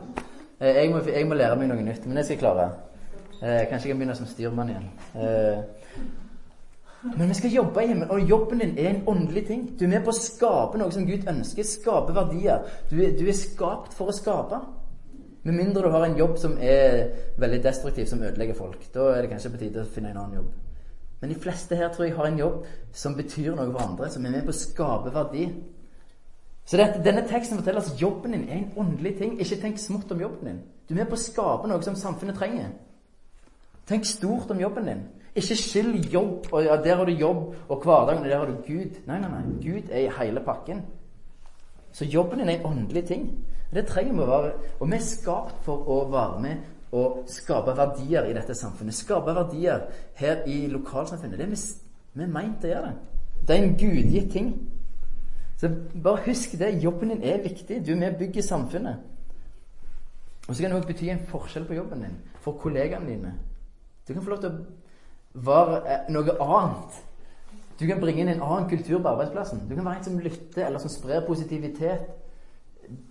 Eh, 0.61 0.75
jeg 0.77 0.91
må, 0.91 1.01
jeg, 1.07 1.27
må, 1.27 1.35
lære 1.39 1.57
meg 1.57 1.69
noe 1.71 1.83
nytt, 1.87 2.07
men 2.07 2.19
det 2.19 2.25
skal 2.27 2.35
jeg 2.35 2.43
klare. 2.43 2.71
Eh, 3.39 3.69
kanskje 3.71 3.87
jeg 3.87 3.93
kan 3.93 4.01
begynne 4.01 4.17
som 4.19 4.27
styrmann 4.27 4.73
igjen. 4.73 4.89
Eh, 5.15 5.61
men 7.15 7.31
vi 7.31 7.37
skal 7.39 7.55
jobbe 7.55 7.85
himmelen, 7.87 8.11
og 8.11 8.27
jobben 8.29 8.59
din 8.59 8.75
er 8.79 8.89
en 8.91 9.05
åndelig 9.07 9.47
ting. 9.47 9.63
Du 9.79 9.85
er 9.87 9.93
med 9.93 10.03
på 10.03 10.11
å 10.11 10.19
skape 10.19 10.81
noe 10.81 10.91
som 10.91 11.07
Gud 11.07 11.29
ønsker. 11.31 11.63
Skape 11.63 12.15
verdier. 12.17 12.67
Du 12.91 12.97
du 12.99 13.25
er 13.29 13.39
skapt 13.39 13.95
for 13.95 14.11
å 14.11 14.17
skape. 14.17 14.59
Med 15.47 15.55
mindre 15.55 15.87
du 15.87 15.95
har 15.95 16.05
en 16.05 16.19
jobb 16.19 16.35
som 16.43 16.59
er 16.61 17.07
veldig 17.39 17.63
destruktiv, 17.63 18.11
som 18.11 18.23
ødelegger 18.23 18.59
folk. 18.59 18.83
Da 18.95 19.13
er 19.15 19.23
det 19.23 19.31
kanskje 19.31 19.53
på 19.55 19.63
tide 19.63 19.85
å 19.85 19.93
finne 19.95 20.11
en 20.11 20.19
annen 20.25 20.41
jobb. 20.41 20.51
Men 21.21 21.31
de 21.31 21.39
fleste 21.39 21.79
her 21.79 21.89
tror 21.95 22.07
jeg 22.07 22.17
har 22.17 22.27
en 22.27 22.39
jobb 22.39 22.67
som 22.93 23.15
betyr 23.15 23.55
noe 23.55 23.71
for 23.71 23.83
andre, 23.83 24.11
som 24.11 24.27
er 24.27 24.35
med 24.35 24.45
på 24.47 24.55
å 24.55 24.59
skape 24.59 25.15
verdi. 25.15 25.47
Så 26.69 26.77
det, 26.77 27.01
denne 27.05 27.25
teksten 27.29 27.57
forteller 27.57 27.81
at 27.81 28.03
jobben 28.03 28.33
din 28.33 28.49
er 28.49 28.59
en 28.59 28.73
åndelig 28.77 29.15
ting. 29.19 29.39
Ikke 29.41 29.57
tenk 29.61 29.79
smått 29.81 30.13
om 30.13 30.21
jobben 30.21 30.51
din. 30.51 30.59
Du 30.89 30.95
er 30.95 30.99
med 30.99 31.09
på 31.09 31.17
å 31.17 31.23
skape 31.23 31.69
noe 31.71 31.83
som 31.83 31.97
samfunnet 31.97 32.37
trenger. 32.37 32.75
Tenk 33.89 34.05
stort 34.05 34.51
om 34.53 34.61
jobben 34.61 34.91
din. 34.91 35.01
Ikke 35.35 35.57
skill 35.57 35.95
jobb, 36.13 36.51
og 36.53 36.65
ja, 36.65 36.77
der 36.85 37.01
har 37.01 37.09
du 37.09 37.13
jobb, 37.13 37.55
og 37.69 37.85
hverdagen, 37.85 38.23
og 38.23 38.29
der 38.29 38.39
har 38.39 38.47
du 38.47 38.61
Gud. 38.67 39.01
Nei, 39.07 39.19
nei, 39.21 39.31
nei. 39.33 39.57
Gud 39.65 39.89
er 39.91 40.05
i 40.05 40.15
hele 40.19 40.45
pakken. 40.45 40.83
Så 41.93 42.05
jobben 42.05 42.39
din 42.39 42.49
er 42.49 42.59
en 42.59 42.67
åndelig 42.67 43.05
ting. 43.07 43.31
Det 43.75 43.87
trenger 43.87 44.13
vi 44.13 44.25
å 44.25 44.29
være. 44.29 44.53
Og 44.81 44.91
vi 44.91 44.97
er 44.97 45.05
skapt 45.09 45.65
for 45.65 45.89
å 45.89 46.03
være 46.13 46.41
med 46.45 46.67
og 46.93 47.25
skape 47.29 47.77
verdier 47.77 48.29
i 48.29 48.35
dette 48.37 48.55
samfunnet. 48.57 48.97
Skape 48.97 49.35
verdier 49.37 49.89
her 50.17 50.45
i 50.47 50.67
lokalsamfunnet. 50.73 51.39
Det 51.39 51.47
er 51.47 51.53
vi, 51.53 51.63
vi 52.13 52.33
meint 52.33 52.65
å 52.65 52.75
gjøre 52.75 52.91
det. 52.91 53.25
Det 53.49 53.57
er 53.57 53.63
en 53.65 53.77
gudgitt 53.81 54.33
ting. 54.33 54.53
Så 55.59 55.71
bare 56.03 56.23
husk 56.27 56.59
det. 56.59 56.77
Jobben 56.83 57.09
din 57.09 57.23
er 57.23 57.43
viktig. 57.43 57.83
Du 57.87 57.93
er 57.93 57.97
med 57.97 58.13
og 58.13 58.19
bygger 58.19 58.43
samfunnet. 58.43 58.97
Og 60.49 60.55
så 60.55 60.63
kan 60.63 60.71
det 60.71 60.81
òg 60.81 60.87
bety 60.89 61.11
en 61.13 61.27
forskjell 61.29 61.67
på 61.69 61.77
jobben 61.77 62.03
din 62.07 62.19
for 62.41 62.57
kollegaene 62.57 63.11
dine. 63.11 63.35
Du 64.09 64.15
kan 64.15 64.23
få 64.23 64.31
lov 64.31 64.41
til 64.41 64.53
å 64.53 64.79
var 65.45 65.75
eh, 65.87 66.07
noe 66.13 66.37
annet. 66.41 67.03
Du 67.79 67.87
kan 67.87 68.01
bringe 68.01 68.25
inn 68.25 68.33
en 68.33 68.43
annen 68.43 68.69
kultur 68.71 68.99
på 68.99 69.11
arbeidsplassen. 69.11 69.67
Du 69.69 69.75
kan 69.77 69.85
være 69.87 70.01
en 70.01 70.05
som 70.05 70.19
lytter, 70.19 70.67
eller 70.67 70.83
som 70.83 70.91
sprer 70.91 71.27
positivitet. 71.27 72.09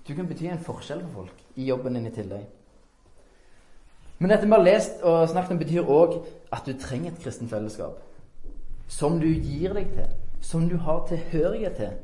Du 0.07 0.15
kan 0.15 0.27
bety 0.27 0.49
en 0.51 0.63
forskjell 0.63 1.03
for 1.05 1.21
folk 1.21 1.43
i 1.55 1.67
jobben 1.69 1.95
din 1.95 2.09
i 2.09 2.13
tillegg. 2.15 2.47
Men 4.17 4.33
dette 4.33 4.47
vi 4.47 4.55
har 4.55 4.63
lest 4.65 5.03
og 5.05 5.29
snakket 5.29 5.53
om, 5.53 5.59
betyr 5.61 5.91
òg 5.93 6.17
at 6.51 6.65
du 6.65 6.73
trenger 6.73 7.11
et 7.11 7.21
kristent 7.21 7.51
fellesskap. 7.51 8.01
Som 8.89 9.19
du 9.21 9.27
gir 9.27 9.75
deg 9.77 9.93
til. 9.93 10.09
Som 10.41 10.67
du 10.69 10.77
har 10.81 11.05
tilhørighet 11.07 11.77
til 11.77 11.95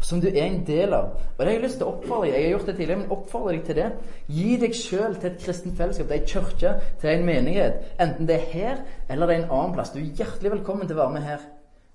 som 0.00 0.20
du 0.20 0.28
er 0.28 0.44
en 0.44 0.60
del 0.66 0.92
av. 0.94 1.14
Og 1.16 1.38
det 1.38 1.46
har 1.46 1.54
jeg 1.54 1.62
lyst 1.62 1.78
til 1.80 1.86
å 1.86 1.94
oppfordre 1.94 2.28
deg 2.28 2.34
Jeg 2.34 2.44
har 2.44 2.52
gjort 2.52 2.66
det 2.66 2.76
tidligere, 2.76 3.00
men 3.00 3.14
oppfordre 3.16 3.54
deg 3.54 3.64
til 3.66 3.78
det. 3.78 3.86
Gi 4.28 4.56
deg 4.62 4.76
sjøl 4.76 5.16
til 5.16 5.30
et 5.30 5.42
kristent 5.42 5.76
fellesskap, 5.78 6.08
til 6.08 6.16
ei 6.18 6.26
kirke, 6.32 6.72
til 7.00 7.10
en 7.10 7.26
menighet. 7.26 7.92
Enten 8.00 8.28
det 8.28 8.36
er 8.36 8.48
her 8.52 8.82
eller 9.08 9.26
det 9.26 9.36
er 9.36 9.42
en 9.44 9.50
annen 9.50 9.76
plass. 9.76 9.92
Du 9.94 9.98
er 9.98 10.12
hjertelig 10.20 10.52
velkommen 10.58 10.88
til 10.88 10.98
å 10.98 11.02
være 11.04 11.16
med 11.16 11.26
her. 11.26 11.46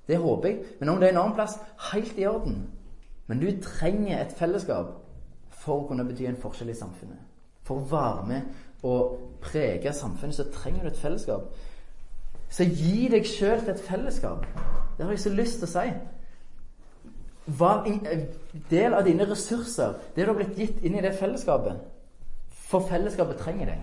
Det 0.08 0.18
håper 0.20 0.50
jeg. 0.50 0.64
Men 0.80 0.90
om 0.90 1.00
det 1.00 1.08
er 1.08 1.16
en 1.16 1.22
annen 1.24 1.38
plass, 1.38 1.60
helt 1.92 2.18
i 2.20 2.28
orden. 2.28 2.64
Men 3.28 3.40
du 3.40 3.48
trenger 3.64 4.18
et 4.20 4.34
fellesskap 4.36 4.98
for 5.62 5.84
å 5.84 5.88
kunne 5.88 6.06
bety 6.08 6.26
en 6.28 6.40
forskjell 6.42 6.74
i 6.74 6.78
samfunnet. 6.78 7.20
For 7.64 7.80
å 7.80 7.90
være 7.92 8.26
med 8.28 8.88
og 8.88 9.20
prege 9.44 9.94
samfunnet, 9.94 10.36
så 10.36 10.48
trenger 10.52 10.84
du 10.84 10.90
et 10.90 10.98
fellesskap. 10.98 11.54
Så 12.52 12.66
gi 12.66 13.08
deg 13.14 13.28
sjøl 13.30 13.62
til 13.62 13.76
et 13.76 13.86
fellesskap. 13.86 14.48
Det 14.98 15.06
har 15.06 15.14
jeg 15.14 15.24
så 15.24 15.32
lyst 15.38 15.62
til 15.62 15.70
å 15.70 15.72
si. 15.72 15.86
Var 17.45 17.86
en 17.86 18.06
eh, 18.06 18.27
del 18.69 18.93
av 18.93 19.06
dine 19.06 19.25
ressurser, 19.25 19.93
det 20.15 20.25
du 20.25 20.30
har 20.30 20.38
blitt 20.38 20.58
gitt 20.58 20.84
inn 20.86 20.97
i 20.97 21.01
det 21.01 21.15
fellesskapet. 21.17 21.80
For 22.71 22.86
fellesskapet 22.88 23.41
trenger 23.41 23.73
deg. 23.73 23.82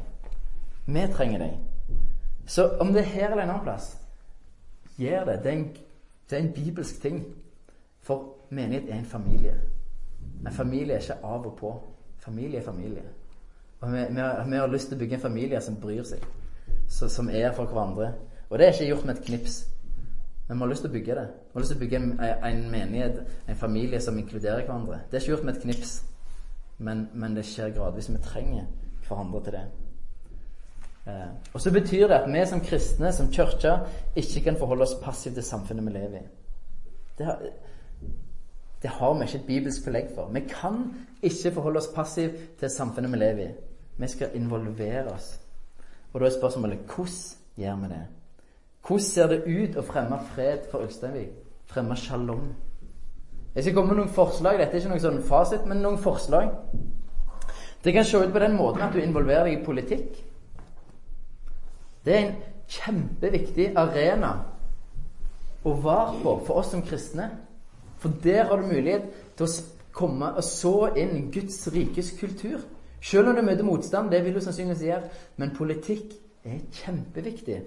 Vi 0.87 1.07
trenger 1.13 1.43
deg. 1.45 1.59
Så 2.49 2.69
om 2.81 2.93
det 2.93 3.03
er 3.03 3.13
her 3.13 3.31
eller 3.31 3.43
en 3.43 3.51
annen 3.51 3.65
plass, 3.67 3.91
gjør 4.97 5.25
det. 5.29 5.41
Det 5.45 5.53
er 5.53 5.57
en, 5.57 5.67
det 6.31 6.39
er 6.39 6.43
en 6.43 6.53
bibelsk 6.53 7.03
ting. 7.03 7.25
For 8.01 8.25
menighet 8.51 8.89
er 8.89 8.99
en 8.99 9.05
familie. 9.05 9.55
En 10.47 10.53
familie 10.53 10.95
er 10.95 11.05
ikke 11.05 11.25
av 11.25 11.47
og 11.47 11.57
på. 11.59 11.75
Familie 12.25 12.59
er 12.59 12.65
familie. 12.65 13.03
Og 13.81 13.93
vi, 13.93 13.99
vi, 14.11 14.21
har, 14.21 14.45
vi 14.49 14.57
har, 14.57 14.67
lyst 14.67 14.89
til 14.89 14.97
å 14.97 15.03
bygge 15.03 15.19
en 15.19 15.27
familie 15.27 15.61
som 15.61 15.77
bryr 15.81 16.07
seg. 16.09 16.25
Så, 16.89 17.09
som 17.13 17.29
er 17.29 17.53
for 17.53 17.69
hverandre. 17.69 18.13
Og 18.49 18.59
det 18.59 18.67
er 18.67 18.73
ikke 18.73 18.89
gjort 18.89 19.05
med 19.05 19.19
et 19.19 19.27
knips. 19.27 19.59
Men 20.49 20.57
vi 20.57 20.63
har 20.63 20.71
lyst 20.71 20.85
til 20.87 20.91
å 20.91 20.93
bygge 20.93 21.17
det. 21.19 21.27
Vi 21.29 21.53
har 21.55 21.65
lyst 21.65 21.73
til 21.75 21.79
å 21.79 21.83
bygge 21.83 21.99
en, 22.01 22.13
en 22.51 22.63
menighet, 22.73 23.19
en 23.49 23.57
familie 23.61 24.01
som 24.01 24.19
inkluderer 24.19 24.65
hverandre. 24.65 25.03
Det 25.11 25.19
er 25.19 25.25
ikke 25.25 25.35
gjort 25.35 25.45
med 25.45 25.57
et 25.57 25.67
knips, 25.67 25.93
men, 26.79 27.09
men 27.13 27.37
det 27.37 27.45
skjer 27.45 27.75
gradvis. 27.77 28.09
Vi 28.09 28.23
trenger 28.25 28.65
hverandre 29.09 29.43
til 29.45 29.59
det. 29.59 29.67
Eh, 31.09 31.29
og 31.53 31.61
så 31.61 31.73
betyr 31.73 32.09
det 32.09 32.21
at 32.23 32.33
vi 32.33 32.47
som 32.47 32.65
kristne, 32.65 33.13
som 33.13 33.33
kirke, 33.33 33.79
ikke 34.17 34.41
kan 34.45 34.59
forholde 34.61 34.89
oss 34.89 34.97
passivt 35.03 35.35
til 35.35 35.45
samfunnet 35.45 35.87
vi 35.87 35.97
lever 35.99 36.19
i. 36.23 36.27
Det 37.19 37.27
har, 37.27 37.43
det 38.83 38.91
har 38.91 39.15
vi 39.15 39.25
ikke 39.25 39.39
et 39.39 39.47
bibelsk 39.47 39.85
belegg 39.85 40.13
for. 40.15 40.33
Vi 40.33 40.41
kan 40.49 40.95
ikke 41.23 41.53
forholde 41.55 41.79
oss 41.83 41.93
passivt 41.95 42.59
til 42.61 42.71
samfunnet 42.71 43.13
vi 43.13 43.21
lever 43.21 43.49
i. 43.49 43.53
Vi 43.99 44.09
skal 44.09 44.31
involvere 44.35 45.13
oss. 45.13 45.41
Og 46.13 46.21
da 46.21 46.27
er 46.27 46.39
spørsmålet 46.41 46.79
hvordan 46.87 47.09
gjør 47.57 47.77
vi 47.77 47.93
det? 47.95 48.05
Hvordan 48.87 49.05
ser 49.05 49.29
det 49.29 49.43
ut 49.47 49.77
å 49.77 49.85
fremme 49.85 50.19
fred 50.35 50.69
for 50.71 50.87
Ulsteinvik? 50.87 51.35
Fremme 51.69 51.97
shalom? 51.97 52.47
Jeg 53.55 53.65
skal 53.65 53.75
komme 53.75 53.93
med 53.93 54.03
noen 54.03 54.15
forslag. 54.15 54.59
Dette 54.61 54.77
er 54.77 54.83
ikke 54.83 54.93
noen 54.93 55.03
sånn 55.03 55.25
fasit, 55.27 55.67
men 55.67 55.83
noen 55.83 55.99
forslag. 56.01 56.53
Det 57.85 57.93
kan 57.95 58.07
se 58.07 58.21
ut 58.21 58.33
på 58.33 58.43
den 58.43 58.57
måten 58.57 58.85
at 58.85 58.95
du 58.95 59.01
involverer 59.03 59.49
deg 59.49 59.59
i 59.59 59.65
politikk. 59.65 60.21
Det 62.05 62.15
er 62.15 62.23
en 62.23 62.37
kjempeviktig 62.69 63.73
arena 63.79 64.33
å 65.67 65.75
være 65.83 66.23
på 66.23 66.35
for 66.47 66.63
oss 66.63 66.73
som 66.73 66.85
kristne. 66.87 67.31
For 67.99 68.15
der 68.23 68.47
har 68.49 68.61
du 68.61 68.71
mulighet 68.71 69.09
til 69.37 69.49
å 69.49 69.53
komme 69.99 70.31
og 70.39 70.45
så 70.47 70.93
inn 71.01 71.31
Guds 71.35 71.65
rikes 71.75 72.13
kultur. 72.21 72.61
Selv 73.03 73.31
om 73.31 73.37
du 73.37 73.43
møter 73.43 73.67
motstand, 73.67 74.11
det 74.11 74.23
vil 74.25 74.35
du 74.35 74.41
sannsynligvis 74.43 74.87
gjøre, 74.87 75.11
men 75.37 75.55
politikk 75.55 76.15
er 76.47 76.61
kjempeviktig. 76.81 77.61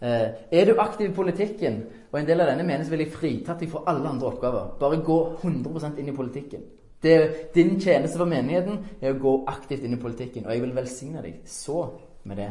Eh, 0.00 0.28
er 0.52 0.64
du 0.64 0.80
aktiv 0.80 1.08
i 1.08 1.14
politikken, 1.14 1.78
og 2.12 2.18
en 2.20 2.26
del 2.28 2.40
av 2.40 2.50
denne 2.50 2.66
menes 2.68 2.90
vil 2.92 3.00
jeg 3.00 3.14
fritatt 3.14 3.62
deg 3.62 3.70
for 3.72 3.88
alle 3.88 4.08
andre 4.08 4.28
oppgaver. 4.28 4.74
Bare 4.80 5.00
gå 5.04 5.18
100% 5.40 6.00
inn 6.00 6.10
i 6.12 6.16
politikken. 6.16 6.66
Det, 7.02 7.52
din 7.54 7.78
tjeneste 7.80 8.18
for 8.18 8.28
menigheten 8.28 8.82
er 9.00 9.14
å 9.14 9.20
gå 9.20 9.34
aktivt 9.48 9.84
inn 9.84 9.96
i 9.96 10.00
politikken, 10.00 10.44
og 10.46 10.52
jeg 10.52 10.64
vil 10.64 10.74
velsigne 10.76 11.22
deg 11.24 11.40
så 11.48 11.86
med 12.28 12.40
det. 12.42 12.50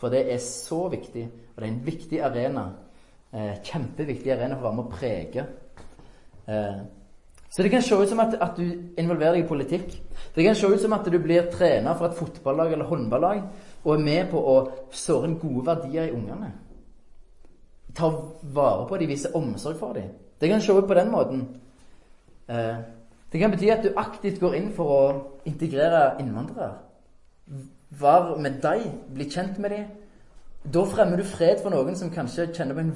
For 0.00 0.12
det 0.12 0.26
er 0.32 0.42
så 0.44 0.82
viktig, 0.92 1.24
og 1.54 1.62
det 1.62 1.68
er 1.68 1.72
en 1.72 1.86
viktig 1.86 2.20
arena. 2.20 2.66
Eh, 3.32 3.54
kjempeviktig 3.64 4.34
arena 4.34 4.58
for 4.58 4.66
å 4.66 4.68
være 4.68 4.76
med 4.76 4.84
å 4.84 4.98
prege. 4.98 5.46
Eh, 6.46 6.84
så 7.54 7.62
det 7.62 7.70
kan 7.70 7.82
se 7.86 7.96
ut 7.96 8.08
som 8.10 8.20
at, 8.20 8.34
at, 8.42 8.58
du 8.58 8.98
involverer 8.98 9.38
deg 9.38 9.44
i 9.44 9.48
politikk. 9.48 9.92
Det 10.34 10.44
kan 10.44 10.56
se 10.58 10.66
ut 10.66 10.80
som 10.82 10.92
at 10.96 11.06
du 11.06 11.16
blir 11.22 11.46
trener 11.52 11.94
for 11.94 12.08
et 12.10 12.18
fotballag 12.18 12.74
eller 12.74 12.88
håndballag 12.90 13.44
og 13.84 13.92
er 13.94 14.02
med 14.02 14.30
på 14.32 14.40
å 14.40 14.54
såre 14.90 15.30
inn 15.30 15.36
gode 15.38 15.68
verdier 15.68 16.08
i 16.08 16.14
ungene. 16.16 16.50
Ta 17.94 18.10
vare 18.42 18.86
på 18.88 18.98
dem, 18.98 19.08
viser 19.08 19.36
omsorg 19.36 19.78
for 19.78 19.92
dem. 19.92 20.10
Det 20.40 20.48
kan 20.50 20.60
se 20.60 20.72
ut 20.72 20.88
på 20.88 20.94
den 20.94 21.10
måten. 21.10 21.44
Eh, 22.48 22.76
det 23.32 23.40
kan 23.40 23.50
bety 23.50 23.70
at 23.70 23.82
du 23.82 23.92
aktivt 23.96 24.40
går 24.40 24.54
inn 24.54 24.72
for 24.72 24.94
å 24.94 25.02
integrere 25.46 26.16
innvandrere. 26.20 26.72
Vær 28.00 28.34
med 28.38 28.60
dem, 28.62 28.98
bli 29.14 29.28
kjent 29.30 29.58
med 29.58 29.70
dem. 29.70 29.86
Da 30.74 30.84
fremmer 30.88 31.20
du 31.20 31.24
fred 31.28 31.62
for 31.62 31.70
noen 31.70 31.96
som 31.96 32.10
kanskje 32.10 32.50
kjenner 32.52 32.74
på 32.74 32.80
en 32.80 32.94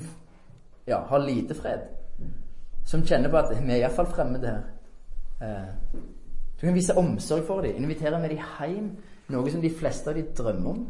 ja, 0.88 1.02
har 1.11 1.18
lite 1.20 1.54
fred 1.54 1.98
som 2.88 3.04
kjenner 3.04 3.28
på 3.28 3.37
at 3.37 3.50
vi 3.52 3.72
er 3.72 3.82
iallfall 3.82 4.08
fremmede 4.08 4.52
her. 4.54 4.62
Eh, 5.44 5.96
du 6.58 6.66
kan 6.66 6.74
vise 6.74 6.96
omsorg 6.96 7.44
for 7.46 7.62
dem, 7.62 7.76
invitere 7.76 8.20
med 8.20 8.32
dem 8.32 8.40
hjem. 8.40 8.90
Noe 9.28 9.50
som 9.52 9.61
de 9.61 9.70
fleste 9.70 10.08
av 10.08 10.16
dem 10.16 10.30
drømmer 10.37 10.70
om. 10.70 10.87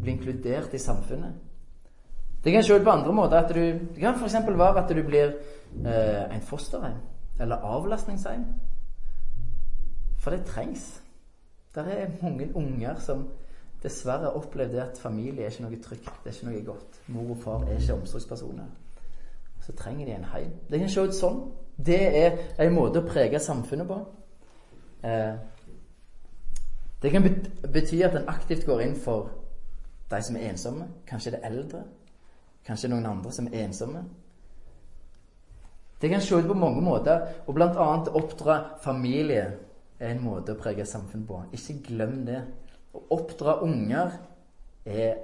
Bli 0.00 0.14
inkludert 0.14 0.74
i 0.74 0.80
samfunnet. 0.80 1.36
Det 2.46 2.52
kan 2.54 2.62
ut 2.76 2.84
på 2.84 2.94
andre 2.94 3.12
måter. 3.12 3.40
At 3.42 3.50
du, 3.54 3.60
det 3.60 3.98
kan 3.98 4.14
f.eks. 4.14 4.36
være 4.46 4.84
at 4.84 4.94
du 4.94 5.02
blir 5.02 5.34
eh, 5.82 6.36
en 6.36 6.46
fosterhjem 6.46 7.02
eller 7.40 7.56
avlastningshjem. 7.56 8.46
For 10.18 10.30
det 10.30 10.46
trengs. 10.46 11.02
Det 11.74 11.84
er 11.90 12.14
mange 12.22 12.48
unger 12.54 12.94
som 13.02 13.26
dessverre 13.82 14.30
opplevde 14.32 14.82
at 14.82 14.98
familie 14.98 15.44
er 15.44 15.50
ikke 15.50 15.66
noe 15.66 15.82
trygt. 15.82 16.10
Det 16.24 16.30
er 16.30 16.38
ikke 16.38 16.50
noe 16.52 16.64
godt. 16.64 17.02
Mor 17.12 17.34
og 17.34 17.42
far 17.42 17.66
er 17.66 17.80
ikke 17.80 17.98
omsorgspersoner 17.98 18.70
så 19.66 19.72
trenger 19.72 20.06
de 20.06 20.12
en 20.12 20.24
heim. 20.24 20.50
Det 20.70 20.78
kan 20.78 20.90
se 20.90 21.02
ut 21.02 21.14
sånn. 21.14 21.40
Det 21.76 22.02
er 22.18 22.36
en 22.62 22.74
måte 22.74 23.02
å 23.02 23.08
prege 23.08 23.40
samfunnet 23.42 23.88
på. 23.88 23.96
Eh, 25.02 25.34
det 27.02 27.12
kan 27.12 27.26
bety 27.74 27.98
at 28.06 28.14
en 28.14 28.30
aktivt 28.30 28.66
går 28.66 28.84
inn 28.84 28.94
for 28.96 29.32
de 30.10 30.20
som 30.22 30.38
er 30.38 30.52
ensomme. 30.52 30.86
Kanskje 31.08 31.34
det 31.34 31.40
er 31.42 31.50
eldre. 31.50 31.82
Kanskje 32.66 32.90
noen 32.90 33.06
andre 33.06 33.32
som 33.32 33.48
er 33.50 33.64
ensomme. 33.64 34.02
Det 36.00 36.10
kan 36.10 36.20
se 36.20 36.36
ut 36.36 36.48
på 36.48 36.58
mange 36.58 36.82
måter, 36.84 37.22
og 37.46 37.54
bl.a. 37.54 37.86
oppdra 38.18 38.56
familie 38.84 39.44
er 39.98 40.10
en 40.10 40.24
måte 40.24 40.52
å 40.52 40.60
prege 40.60 40.84
samfunnet 40.84 41.28
på. 41.28 41.40
Ikke 41.56 41.78
glem 41.88 42.18
det. 42.26 42.42
Å 42.92 43.00
oppdra 43.16 43.60
unger 43.64 44.18
er 44.84 45.16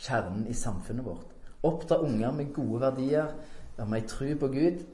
kjernen 0.00 0.46
i 0.48 0.56
samfunnet 0.56 1.04
vårt. 1.04 1.30
Oppdra 1.64 2.00
unger 2.04 2.32
med 2.32 2.52
gode 2.54 2.80
verdier, 2.86 3.34
med 3.78 3.98
ei 3.98 4.08
tro 4.08 4.28
på 4.40 4.50
Gud, 4.54 4.84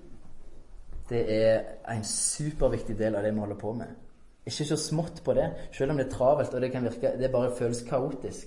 det 1.10 1.22
er 1.34 1.56
en 1.90 2.04
superviktig 2.06 2.94
del 2.98 3.16
av 3.18 3.26
det 3.26 3.32
vi 3.34 3.42
holder 3.42 3.58
på 3.58 3.72
med. 3.74 3.94
Ikke 4.46 4.64
så 4.64 4.76
smått 4.78 5.22
på 5.24 5.34
det, 5.34 5.48
selv 5.74 5.92
om 5.92 5.98
det 5.98 6.06
er 6.06 6.12
travelt 6.14 6.54
og 6.54 6.62
det 6.62 6.70
kan 6.72 6.86
virke, 6.86 7.12
det 7.18 7.32
bare 7.32 7.54
føles 7.58 7.82
kaotisk. 7.88 8.46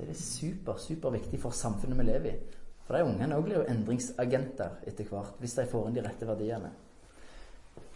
Så 0.00 0.06
er 0.06 0.12
det 0.12 0.20
super, 0.22 0.76
superviktig 0.80 1.40
for 1.40 1.50
samfunnet 1.50 1.98
vi 1.98 2.04
lever 2.08 2.30
i. 2.30 2.36
For 2.86 2.96
de 2.96 3.04
ungene 3.04 3.36
òg 3.36 3.42
blir 3.44 3.58
jo 3.58 3.66
endringsagenter 3.68 4.78
etter 4.88 5.04
hvert, 5.04 5.34
hvis 5.38 5.58
de 5.58 5.66
får 5.68 5.88
inn 5.88 5.98
de 5.98 6.04
rette 6.06 6.26
verdiene. 6.26 6.70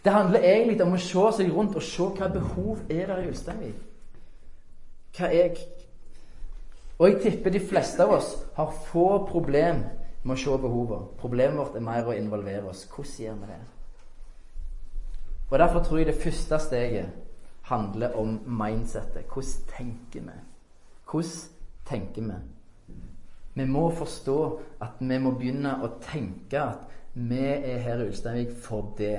Det 0.05 0.13
handler 0.13 0.45
egentlig 0.45 0.85
om 0.85 0.93
å 0.93 1.01
se 1.01 1.23
seg 1.39 1.49
rundt 1.49 1.75
og 1.75 1.83
se 1.83 2.05
hva 2.19 2.29
behov 2.29 2.83
er 2.93 3.09
der 3.09 3.23
i 3.23 3.31
Ulsteinvik. 3.31 3.81
Hva 5.17 5.31
er 5.33 5.57
og 6.99 7.09
jeg 7.09 7.21
tipper 7.23 7.51
de 7.51 7.59
fleste 7.59 8.03
av 8.05 8.13
oss 8.19 8.29
har 8.55 8.77
få 8.91 9.25
problem 9.27 9.81
med 10.23 10.35
å 10.35 10.39
se 10.39 10.59
behovene. 10.61 11.09
Problemet 11.19 11.57
vårt 11.59 11.75
er 11.75 11.83
mer 11.83 12.07
å 12.07 12.13
involvere 12.15 12.69
oss. 12.69 12.85
Hvordan 12.85 13.17
gjør 13.25 13.41
vi 13.41 13.49
det? 13.49 13.59
Og 15.49 15.59
Derfor 15.59 15.83
tror 15.83 15.97
jeg 15.97 16.07
det 16.07 16.21
første 16.21 16.59
steget 16.59 17.09
handler 17.67 18.15
om 18.15 18.39
mindsettet. 18.45 19.25
Hvordan 19.25 19.67
tenker 19.73 20.29
vi? 20.29 20.37
Hvordan 21.11 21.54
tenker 21.87 22.27
vi? 22.29 22.41
Vi 23.55 23.65
må 23.65 23.87
forstå 23.95 24.39
at 24.83 24.99
vi 24.99 25.17
må 25.23 25.31
begynne 25.39 25.77
å 25.83 25.93
tenke 26.03 26.59
at 26.59 26.87
vi 27.15 27.39
er 27.39 27.79
her 27.79 28.03
i 28.03 28.09
Ulsteinvik 28.09 28.51
for 28.61 28.91
det 28.97 29.17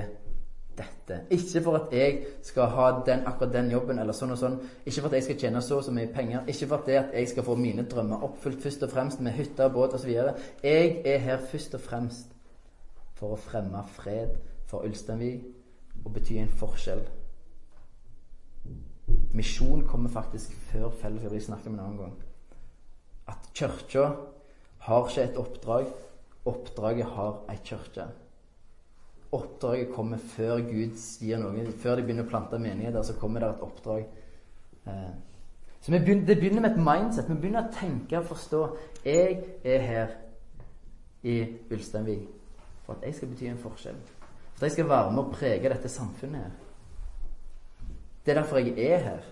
dette. 0.76 1.20
Ikke 1.30 1.62
for 1.62 1.76
at 1.76 1.92
jeg 1.92 2.26
skal 2.42 2.64
ha 2.64 3.02
den, 3.06 3.26
akkurat 3.26 3.52
den 3.52 3.70
jobben 3.70 3.98
eller 3.98 4.12
sånn 4.12 4.34
og 4.34 4.40
sånn. 4.40 4.58
Ikke 4.84 5.00
for 5.00 5.08
at 5.08 5.18
jeg 5.18 5.26
skal 5.26 5.38
tjene 5.40 5.62
så 5.64 5.80
og 5.80 5.86
så 5.86 5.94
mye 5.96 6.10
penger. 6.12 6.44
Ikke 6.52 6.68
for 6.68 6.78
at, 6.78 6.86
det 6.86 6.98
at 7.00 7.14
jeg 7.16 7.30
skal 7.32 7.46
få 7.46 7.56
mine 7.60 7.86
drømmer 7.88 8.24
oppfylt 8.28 8.62
først 8.62 8.84
og 8.84 8.92
fremst 8.92 9.22
med 9.24 9.36
hytte, 9.38 9.68
båt 9.72 9.96
osv. 9.96 10.12
Jeg 10.62 10.96
er 11.04 11.18
her 11.24 11.44
først 11.50 11.78
og 11.78 11.84
fremst 11.86 12.34
for 13.16 13.32
å 13.32 13.40
fremme 13.40 13.80
fred 13.96 14.36
for 14.68 14.84
Ulsteinvik 14.84 15.46
og 16.04 16.12
bety 16.12 16.36
en 16.42 16.52
forskjell. 16.60 17.06
Misjon 19.36 19.84
kommer 19.88 20.12
faktisk 20.12 20.52
før 20.70 20.90
fellesskap. 20.90 21.32
Vi 21.32 21.40
snakker 21.48 21.70
om 21.70 21.78
en 21.78 21.84
annen 21.84 21.98
gang. 22.04 22.16
At 23.28 23.50
kirka 23.54 24.10
har 24.86 25.08
ikke 25.08 25.22
et 25.22 25.40
oppdrag. 25.40 25.90
Oppdraget 26.46 27.06
har 27.16 27.42
ei 27.50 27.58
kirke 27.64 28.06
oppdraget 29.36 29.94
kommer 29.94 30.18
før 30.18 30.60
Gud 30.60 30.96
sier 31.00 31.40
noe. 31.40 31.64
Før 31.82 31.98
de 31.98 32.06
begynner 32.06 32.26
å 32.26 32.30
plante 32.30 32.60
menigheter, 32.62 33.02
så 33.02 33.16
kommer 33.20 33.42
det 33.42 33.50
et 33.50 33.64
oppdrag. 33.66 34.04
Eh, 34.86 35.14
så 35.80 35.92
begynner, 35.92 36.26
Det 36.26 36.38
begynner 36.38 36.60
med 36.60 36.70
et 36.70 36.84
mindset. 36.84 37.28
Vi 37.28 37.34
begynner 37.34 37.66
å 37.66 37.74
tenke 37.74 38.18
og 38.18 38.30
forstå. 38.30 38.62
Jeg 39.04 39.44
er 39.64 39.80
her 39.80 40.14
i 41.22 41.38
Ulsteinvik 41.70 42.28
for 42.86 42.94
at 42.94 43.06
jeg 43.06 43.14
skal 43.14 43.28
bety 43.28 43.48
en 43.50 43.58
forskjell. 43.58 43.98
For 44.54 44.64
at 44.64 44.70
jeg 44.70 44.72
skal 44.72 44.88
være 44.88 45.12
med 45.12 45.24
og 45.24 45.32
prege 45.32 45.68
dette 45.68 45.88
samfunnet 45.88 46.42
her. 46.42 46.50
Det 48.24 48.32
er 48.32 48.40
derfor 48.40 48.58
jeg 48.58 48.78
er 48.78 48.98
her. 48.98 49.24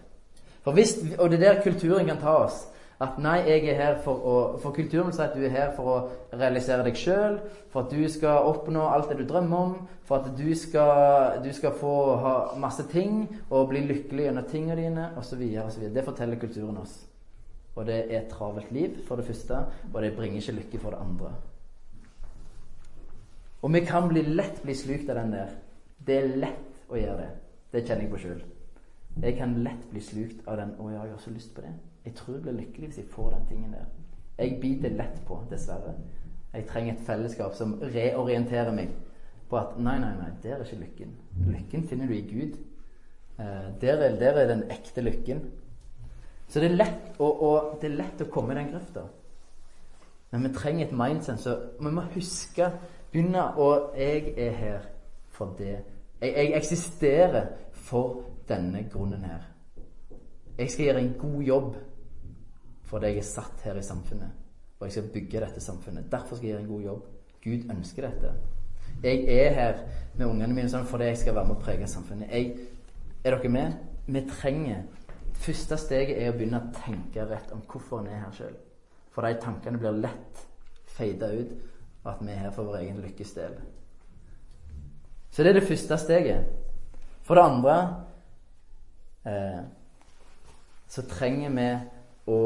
For 0.62 0.72
hvis, 0.72 0.96
og 1.18 1.30
det 1.30 1.42
er 1.42 1.54
der 1.54 1.62
kulturen 1.62 2.06
kan 2.06 2.20
ta 2.20 2.36
oss. 2.44 2.66
At 3.02 3.16
nei, 3.18 3.40
jeg 3.42 3.64
er 3.72 3.78
her 3.80 3.96
for 4.04 4.22
å 4.22 4.34
For 4.62 4.74
kulturen 4.76 5.08
vil 5.08 5.16
si 5.16 5.22
at 5.24 5.34
du 5.34 5.42
er 5.42 5.50
her 5.50 5.72
for 5.74 5.90
å 5.90 6.36
realisere 6.38 6.84
deg 6.86 6.98
sjøl, 6.98 7.40
for 7.72 7.84
at 7.84 7.94
du 7.94 8.04
skal 8.08 8.46
oppnå 8.50 8.84
alt 8.86 9.10
det 9.10 9.18
du 9.18 9.24
drømmer 9.28 9.56
om, 9.58 9.72
for 10.06 10.22
at 10.22 10.36
du 10.38 10.54
skal, 10.54 11.40
du 11.42 11.50
skal 11.52 11.74
få 11.80 11.94
ha 12.22 12.34
masse 12.60 12.86
ting 12.92 13.24
og 13.48 13.72
bli 13.72 13.82
lykkelig 13.88 14.28
gjennom 14.28 14.46
tingene 14.50 14.78
dine, 14.78 15.08
osv. 15.18 15.42
osv. 15.64 15.88
Det 15.94 16.06
forteller 16.06 16.38
kulturen 16.38 16.78
oss. 16.84 17.00
Og 17.74 17.88
det 17.88 17.96
er 18.04 18.20
et 18.20 18.30
travelt 18.30 18.70
liv, 18.72 19.00
for 19.08 19.18
det 19.18 19.26
første, 19.26 19.64
og 19.90 19.98
det 20.02 20.14
bringer 20.14 20.38
ikke 20.38 20.58
lykke 20.60 20.82
for 20.84 20.94
det 20.94 21.02
andre. 21.02 21.32
Og 23.64 23.72
vi 23.72 23.80
kan 23.88 24.06
bli 24.08 24.22
lett 24.22 24.60
bli 24.62 24.74
slukt 24.76 25.08
av 25.10 25.18
den 25.22 25.32
der. 25.34 25.56
Det 25.98 26.20
er 26.20 26.36
lett 26.36 26.92
å 26.92 27.00
gjøre 27.00 27.16
det. 27.22 27.30
Det 27.72 27.82
kjenner 27.88 28.04
jeg 28.04 28.12
på 28.12 28.20
sjøl. 28.22 28.44
Jeg 29.24 29.36
kan 29.38 29.56
lett 29.64 29.90
bli 29.90 30.00
slukt 30.02 30.46
av 30.46 30.56
den 30.60 30.74
'Å 30.78 30.90
ja, 30.92 31.02
jeg 31.02 31.12
har 31.12 31.18
så 31.18 31.30
lyst 31.30 31.54
på 31.54 31.62
det'. 31.62 31.93
Jeg 32.04 32.14
tror 32.14 32.34
jeg 32.34 32.42
blir 32.42 32.52
lykkelig 32.52 32.88
hvis 32.88 32.98
jeg 32.98 33.06
får 33.10 33.30
den 33.30 33.46
tingen 33.48 33.72
der. 33.72 33.86
Jeg 34.38 34.58
biter 34.60 34.88
lett 34.88 35.22
på, 35.26 35.38
dessverre. 35.50 35.94
Jeg 36.54 36.66
trenger 36.66 36.94
et 36.94 37.06
fellesskap 37.06 37.54
som 37.54 37.74
reorienterer 37.82 38.72
meg 38.74 38.92
på 39.50 39.58
at 39.58 39.78
nei, 39.78 39.96
nei, 39.98 40.12
nei, 40.18 40.30
der 40.42 40.56
er 40.58 40.64
ikke 40.64 40.80
lykken. 40.82 41.14
Lykken 41.46 41.88
finner 41.88 42.06
du 42.06 42.14
i 42.14 42.26
Gud. 42.28 42.56
Eh, 43.38 43.68
der, 43.80 43.92
er, 43.92 44.18
der, 44.18 44.38
er, 44.38 44.48
den 44.48 44.64
ekte 44.70 45.00
lykken. 45.00 45.42
Så 46.48 46.60
det 46.60 46.70
er 46.70 46.76
lett 46.76 47.18
å, 47.18 47.26
å, 47.28 47.52
det 47.80 47.90
er 47.90 47.96
lett 47.98 48.22
å 48.22 48.30
komme 48.30 48.54
i 48.54 48.58
den 48.58 48.70
grøfta. 48.74 49.06
Men 50.30 50.48
vi 50.48 50.52
trenger 50.54 50.86
et 50.86 50.96
mindset, 50.98 51.40
så 51.40 51.56
vi 51.80 51.94
må 51.94 52.04
huske 52.14 52.72
Begynne 53.14 53.42
å 53.62 53.94
Jeg 53.94 54.32
er 54.42 54.54
her 54.58 54.86
for 55.30 55.54
det. 55.58 55.76
Jeg, 56.18 56.32
jeg 56.34 56.54
eksisterer 56.58 57.52
for 57.86 58.24
denne 58.48 58.88
grunnen 58.90 59.22
her. 59.22 59.44
Jeg 60.58 60.70
skal 60.70 60.88
gjøre 60.88 61.02
en 61.04 61.12
god 61.18 61.42
jobb 61.42 61.68
fordi 62.88 63.12
jeg 63.12 63.22
er 63.22 63.28
satt 63.28 63.64
her 63.64 63.78
i 63.80 63.84
samfunnet. 63.84 64.30
Og 64.78 64.86
jeg 64.86 64.96
skal 64.96 65.12
bygge 65.14 65.40
dette 65.40 65.60
samfunnet. 65.60 66.10
Derfor 66.12 66.36
skal 66.36 66.48
jeg 66.48 66.54
gjøre 66.54 66.64
en 66.64 66.72
god 66.72 66.82
jobb. 66.82 67.06
Gud 67.44 67.70
ønsker 67.76 68.08
dette. 68.08 68.32
Jeg 69.02 69.24
er 69.28 69.54
her 69.54 69.80
med 70.16 70.26
ungene 70.26 70.54
mine 70.54 70.70
sånn 70.70 70.86
fordi 70.88 71.10
jeg 71.10 71.22
skal 71.22 71.36
være 71.36 71.50
med 71.50 71.56
å 71.56 71.64
prege 71.64 71.88
samfunnet. 71.90 72.30
Jeg, 72.30 72.68
er 73.24 73.36
dere 73.36 73.50
med? 73.52 73.80
Vi 74.06 74.22
trenger 74.28 74.84
Første 75.34 75.76
steget 75.80 76.20
er 76.22 76.30
å 76.30 76.34
begynne 76.36 76.60
å 76.62 76.72
tenke 76.76 77.24
rett 77.26 77.50
om 77.52 77.64
hvorfor 77.68 78.00
en 78.00 78.10
er 78.12 78.20
her 78.22 78.34
sjøl. 78.36 78.52
For 79.12 79.26
de 79.26 79.40
tankene 79.42 79.80
blir 79.80 79.96
lett 79.98 80.44
feida 80.94 81.26
ut 81.34 81.50
og 82.04 82.10
at 82.12 82.20
vi 82.22 82.32
er 82.32 82.42
her 82.44 82.52
for 82.54 82.68
vår 82.68 82.82
egen 82.82 83.00
lykkes 83.02 83.32
del. 83.36 83.56
Så 85.32 85.42
det 85.42 85.50
er 85.50 85.58
det 85.58 85.66
første 85.66 85.98
steget. 85.98 86.50
For 87.24 87.34
det 87.34 87.44
andre 87.48 87.76
eh, 89.26 89.62
så 90.88 91.04
trenger 91.10 91.54
vi 91.56 91.68
å 92.26 92.40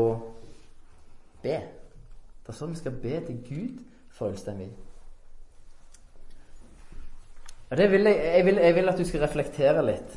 be. 1.42 1.58
Det 1.58 2.54
er 2.54 2.56
sånn 2.56 2.72
vi 2.74 2.80
skal 2.80 2.96
be 3.02 3.20
til 3.26 3.40
Gud. 3.48 3.84
Vil 7.68 8.08
jeg, 8.08 8.16
jeg, 8.16 8.44
vil, 8.46 8.60
jeg 8.64 8.74
vil 8.74 8.88
at 8.88 8.98
du 8.98 9.04
skal 9.04 9.22
reflektere 9.26 9.84
litt 9.84 10.16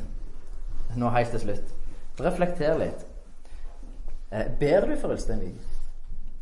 nå 0.97 1.09
helt 1.11 1.31
til 1.35 1.43
slutt. 1.45 1.73
Reflekter 2.21 2.79
litt. 2.79 3.05
Eh, 4.31 4.47
ber 4.59 4.87
du 4.87 4.95
for 4.99 5.13
Ulsteinvik? 5.13 5.59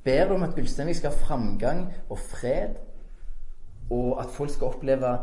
Ber 0.05 0.29
du 0.29 0.35
om 0.35 0.45
at 0.45 0.57
Ulsteinvik 0.57 0.97
skal 0.99 1.13
ha 1.13 1.25
framgang 1.25 1.83
og 2.09 2.19
fred, 2.19 2.77
og 3.89 4.21
at 4.21 4.29
folk 4.33 4.53
skal 4.53 4.73
oppleve 4.73 5.17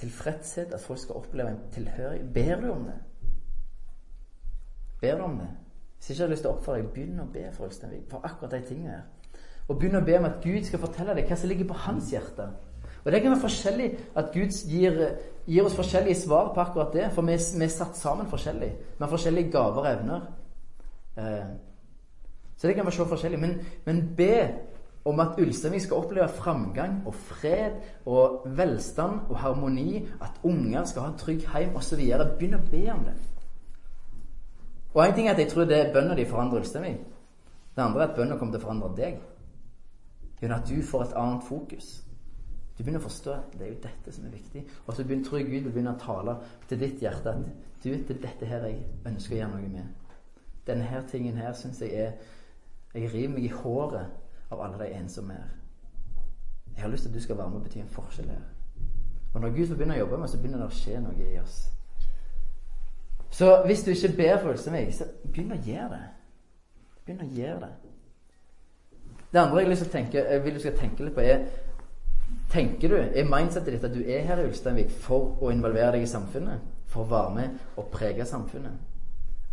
tilfredshet, 0.00 0.72
at 0.72 0.80
folk 0.80 1.00
skal 1.00 1.20
oppleve 1.20 1.54
en 1.54 1.60
tilhørighet? 1.72 2.32
Ber 2.34 2.60
du 2.60 2.70
om 2.72 2.84
det? 2.88 2.98
Ber 5.00 5.16
du 5.16 5.22
om 5.22 5.38
det? 5.40 5.48
Hvis 6.02 6.10
ikke 6.10 6.24
har 6.24 6.30
lyst 6.32 6.42
til 6.42 6.50
å 6.50 6.56
oppfordre 6.56 6.80
deg, 6.82 6.88
begynn 6.90 7.20
å 7.22 7.28
be 7.30 7.44
for 7.54 7.68
Ulsteinvik, 7.68 8.08
for 8.10 8.24
akkurat 8.26 8.56
de 8.56 8.58
tingene 8.66 8.96
her. 8.96 9.02
Og 9.68 9.76
begynn 9.78 10.00
å 10.00 10.02
be 10.02 10.16
om 10.18 10.24
at 10.26 10.40
Gud 10.42 10.64
skal 10.66 10.80
fortelle 10.82 11.14
deg 11.14 11.28
hva 11.30 11.36
som 11.38 11.52
ligger 11.52 11.68
på 11.68 11.76
hans 11.84 12.08
hjerte. 12.10 12.48
Og 13.04 13.12
det 13.12 13.20
kan 13.22 13.30
være 13.30 13.44
forskjellig 13.44 13.86
at 14.18 14.32
Gud 14.34 14.56
gir, 14.66 14.98
gir 15.46 15.68
oss 15.68 15.78
forskjellige 15.78 16.24
svar 16.24 16.50
på 16.54 16.60
akkurat 16.60 16.90
det. 16.94 17.06
For 17.14 17.22
vi, 17.22 17.38
vi 17.38 17.66
er 17.68 17.70
satt 17.70 17.94
sammen 17.98 18.26
forskjellig. 18.30 18.72
Vi 18.96 18.98
har 19.04 19.12
forskjellige 19.14 19.54
gaver 19.54 19.78
og 19.84 19.90
evner. 19.92 20.26
Eh, 21.22 21.54
så 22.56 22.66
det 22.66 22.74
kan 22.74 22.86
være 22.86 22.98
så 22.98 23.06
forskjellig. 23.14 23.38
Men, 23.38 23.56
men 23.86 24.02
be 24.18 24.36
om 25.06 25.22
at 25.22 25.38
Ulsteinvik 25.38 25.86
skal 25.86 26.02
oppleve 26.02 26.28
framgang 26.34 27.04
og 27.06 27.14
fred 27.14 27.78
og 28.06 28.42
velstand 28.58 29.30
og 29.30 29.38
harmoni. 29.38 30.02
At 30.18 30.42
unger 30.42 30.84
skal 30.84 31.06
ha 31.06 31.12
en 31.14 31.22
trygg 31.22 31.46
heim 31.54 31.78
osv. 31.78 32.02
Begynn 32.38 32.58
å 32.58 32.66
be 32.70 32.88
om 32.90 33.06
det. 33.06 33.18
Og 34.94 35.06
en 35.06 35.14
ting 35.14 35.28
er 35.28 35.32
at 35.32 35.38
jeg 35.38 35.48
tror 35.48 35.64
det 35.64 35.78
er 35.78 35.92
bønna 35.92 36.14
di 36.14 36.24
forandrer 36.28 36.60
Ulsteinvik. 36.60 37.00
Det 37.76 37.82
andre 37.82 38.02
er 38.02 38.08
at 38.08 38.16
bønna 38.16 38.36
kommer 38.36 38.54
til 38.54 38.60
å 38.60 38.66
forandre 38.66 38.90
deg. 38.96 39.20
Gjennom 40.40 40.58
at 40.58 40.68
du 40.68 40.82
får 40.82 41.02
et 41.02 41.14
annet 41.16 41.44
fokus. 41.48 41.92
Du 42.78 42.82
begynner 42.82 43.00
å 43.00 43.06
forstå 43.06 43.32
at 43.32 43.56
det 43.56 43.66
er 43.66 43.72
jo 43.72 43.80
dette 43.84 44.12
som 44.12 44.26
er 44.26 44.34
viktig. 44.36 44.64
Og 44.86 44.94
så 44.94 45.04
begynner, 45.04 45.24
tror 45.24 45.38
jeg 45.38 45.46
Gud 45.46 45.58
vil 45.60 45.72
begynne 45.72 45.94
å 45.94 46.00
tale 46.02 46.36
til 46.68 46.80
ditt 46.80 47.02
hjerte 47.02 47.32
at 47.32 47.44
du, 47.82 47.90
det 47.90 48.16
er 48.16 48.22
dette 48.22 48.46
her 48.46 48.66
jeg 48.68 48.80
ønsker 49.06 49.36
å 49.36 49.38
gjøre 49.38 49.50
noe 49.54 49.72
med. 49.72 50.16
Denne 50.66 50.86
her 50.86 51.04
tingen 51.10 51.40
her 51.40 51.52
syns 51.58 51.80
jeg 51.82 51.94
er 51.94 52.12
Jeg 52.94 53.08
river 53.14 53.28
meg 53.32 53.44
i 53.44 53.48
håret 53.48 54.50
av 54.52 54.60
alle 54.60 54.78
de 54.78 54.90
ensomme 54.98 55.32
her. 55.32 55.52
Jeg 56.74 56.82
har 56.82 56.90
lyst 56.92 57.06
til 57.06 57.10
at 57.10 57.14
du 57.14 57.20
skal 57.20 57.38
være 57.38 57.48
med 57.48 57.56
og 57.56 57.64
bety 57.64 57.80
en 57.80 57.88
forskjell 57.88 58.28
her. 58.28 58.42
Og 59.34 59.40
når 59.40 59.54
Gud 59.56 59.66
får 59.66 59.76
begynne 59.76 59.94
å 59.94 60.02
jobbe 60.02 60.18
med 60.18 60.26
oss, 60.26 60.34
så 60.34 60.40
begynner 60.42 60.60
det 60.60 60.66
å 60.66 60.76
skje 60.76 61.00
noe 61.00 61.30
i 61.32 61.38
oss. 61.40 61.71
Så 63.32 63.62
hvis 63.66 63.82
du 63.82 63.90
ikke 63.90 64.16
ber 64.16 64.38
for 64.38 64.52
Ulsteinvik 64.52 64.94
så 64.94 65.06
begynn 65.32 65.54
å 65.54 65.60
gjøre 65.64 65.88
det. 65.94 66.02
Begynn 67.06 67.24
å 67.24 67.28
gjøre 67.32 67.60
det. 67.62 67.70
Det 69.32 69.40
andre 69.40 69.62
jeg, 69.62 69.68
vil, 69.70 69.90
tenke, 69.92 70.24
jeg 70.30 70.44
vil 70.44 70.54
du 70.54 70.60
skal 70.60 70.74
tenke 70.76 71.04
litt 71.04 71.14
på, 71.16 71.24
er 71.24 71.46
Tenker 72.52 72.88
du, 72.88 72.96
Er 72.96 73.28
mindsetet 73.28 73.72
ditt 73.72 73.84
at 73.84 73.94
du 73.94 74.00
er 74.04 74.26
her 74.28 74.40
i 74.40 74.44
Ulsteinvik 74.48 74.90
for 75.04 75.38
å 75.40 75.50
involvere 75.52 75.94
deg 75.96 76.04
i 76.04 76.10
samfunnet? 76.10 76.60
For 76.92 77.04
å 77.04 77.08
være 77.08 77.34
med 77.34 77.80
og 77.80 77.88
prege 77.92 78.24
samfunnet? 78.28 78.76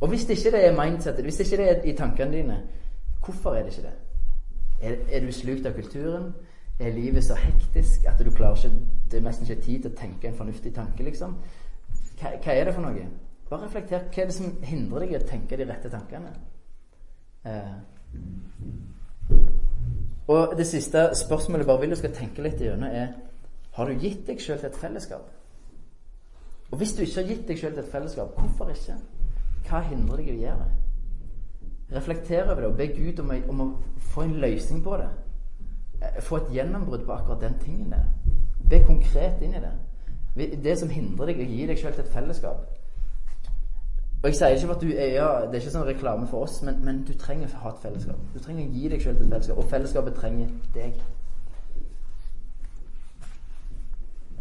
Og 0.01 0.11
hvis 0.11 0.27
ikke 0.29 0.51
det 0.51 0.65
er 0.65 0.75
mindsetet, 0.75 1.23
hvis 1.23 1.39
ikke 1.43 1.57
det 1.61 1.69
er 1.69 1.87
i 1.87 1.95
tankene 1.95 2.35
dine, 2.35 2.57
hvorfor 3.23 3.55
er 3.55 3.63
det 3.63 3.77
ikke 3.77 3.87
det? 3.87 3.95
Er, 4.81 4.99
er 5.11 5.25
du 5.25 5.31
slukt 5.31 5.65
av 5.67 5.75
kulturen? 5.79 6.33
Er 6.79 6.91
livet 6.95 7.23
så 7.23 7.35
hektisk 7.35 8.07
at 8.07 8.19
du 8.19 8.31
klarer 8.31 8.55
ikke 8.55 8.75
Det 9.11 9.17
er 9.19 9.23
nesten 9.23 9.47
ikke 9.47 9.61
tid 9.61 9.81
til 9.81 9.91
å 9.91 9.99
tenke 9.99 10.27
en 10.27 10.37
fornuftig 10.37 10.75
tanke, 10.75 11.03
liksom? 11.03 11.39
Hva, 12.19 12.35
hva 12.43 12.55
er 12.55 12.67
det 12.67 12.75
for 12.75 12.83
noe? 12.83 13.07
Bare 13.49 13.65
reflekter. 13.65 14.05
Hva 14.13 14.21
er 14.21 14.29
det 14.29 14.35
som 14.35 14.51
hindrer 14.63 15.05
deg 15.05 15.13
i 15.13 15.17
å 15.17 15.27
tenke 15.27 15.57
de 15.57 15.65
rette 15.65 15.89
tankene? 15.89 16.33
Eh. 17.49 17.77
Og 20.29 20.53
det 20.57 20.67
siste 20.69 21.07
spørsmålet 21.17 21.65
bare 21.65 21.81
vil 21.81 21.95
du 21.95 21.97
skal 21.97 22.13
tenke 22.13 22.43
litt 22.45 22.61
gjennom, 22.61 22.89
er 22.89 23.15
Har 23.73 23.87
du 23.87 24.01
gitt 24.01 24.27
deg 24.27 24.41
sjøl 24.41 24.57
til 24.59 24.67
et 24.69 24.77
fellesskap? 24.77 25.29
Og 26.71 26.77
hvis 26.77 26.93
du 26.93 27.01
ikke 27.01 27.21
har 27.21 27.29
gitt 27.29 27.47
deg 27.47 27.57
sjøl 27.57 27.73
til 27.73 27.83
et 27.83 27.91
fellesskap, 27.91 28.35
hvorfor 28.37 28.69
ikke? 28.73 28.97
Hva 29.69 29.81
hindrer 29.87 30.21
deg 30.21 30.27
i 30.27 30.35
å 30.35 30.41
gjøre 30.43 30.65
det? 30.65 31.95
Reflekter 31.95 32.51
over 32.51 32.61
det 32.61 32.69
og 32.69 32.77
be 32.77 32.87
Gud 32.93 33.21
om 33.23 33.31
å, 33.33 33.37
om 33.49 33.61
å 33.63 33.69
få 34.11 34.25
en 34.27 34.35
løsning 34.43 34.83
på 34.85 34.97
det. 35.01 35.07
Eh, 36.01 36.19
få 36.25 36.41
et 36.41 36.51
gjennombrudd 36.57 37.05
på 37.05 37.15
akkurat 37.15 37.41
den 37.41 37.57
tingen 37.63 37.95
der. 37.95 38.05
Be 38.69 38.83
konkret 38.85 39.41
inn 39.41 39.55
i 39.57 39.63
det. 39.63 39.73
Det 40.63 40.75
som 40.77 40.91
hindrer 40.93 41.31
deg 41.31 41.41
å 41.41 41.49
gi 41.49 41.65
deg 41.71 41.81
sjøl 41.81 41.95
til 41.95 42.05
et 42.05 42.13
fellesskap. 42.13 42.78
Og 44.19 44.25
jeg 44.27 44.35
sier 44.35 44.55
ikke 44.55 44.73
at 44.75 44.81
du 44.81 44.89
er, 44.89 45.13
ja, 45.15 45.27
Det 45.45 45.55
er 45.55 45.61
ikke 45.63 45.71
sånn 45.71 45.87
reklame 45.87 46.27
for 46.27 46.43
oss, 46.43 46.57
men, 46.67 46.81
men 46.83 47.03
du 47.07 47.13
trenger 47.19 47.53
å 47.55 47.63
ha 47.63 47.71
et 47.71 47.85
fellesskap. 47.85 48.25
Du 48.33 48.41
trenger 48.43 48.65
å 48.65 48.73
gi 48.75 48.89
deg 48.91 49.03
selv 49.03 49.21
til 49.21 49.27
et 49.27 49.31
fellesskap, 49.31 49.61
og 49.61 49.69
fellesskapet 49.71 50.19
trenger 50.19 50.51
deg. 50.75 50.99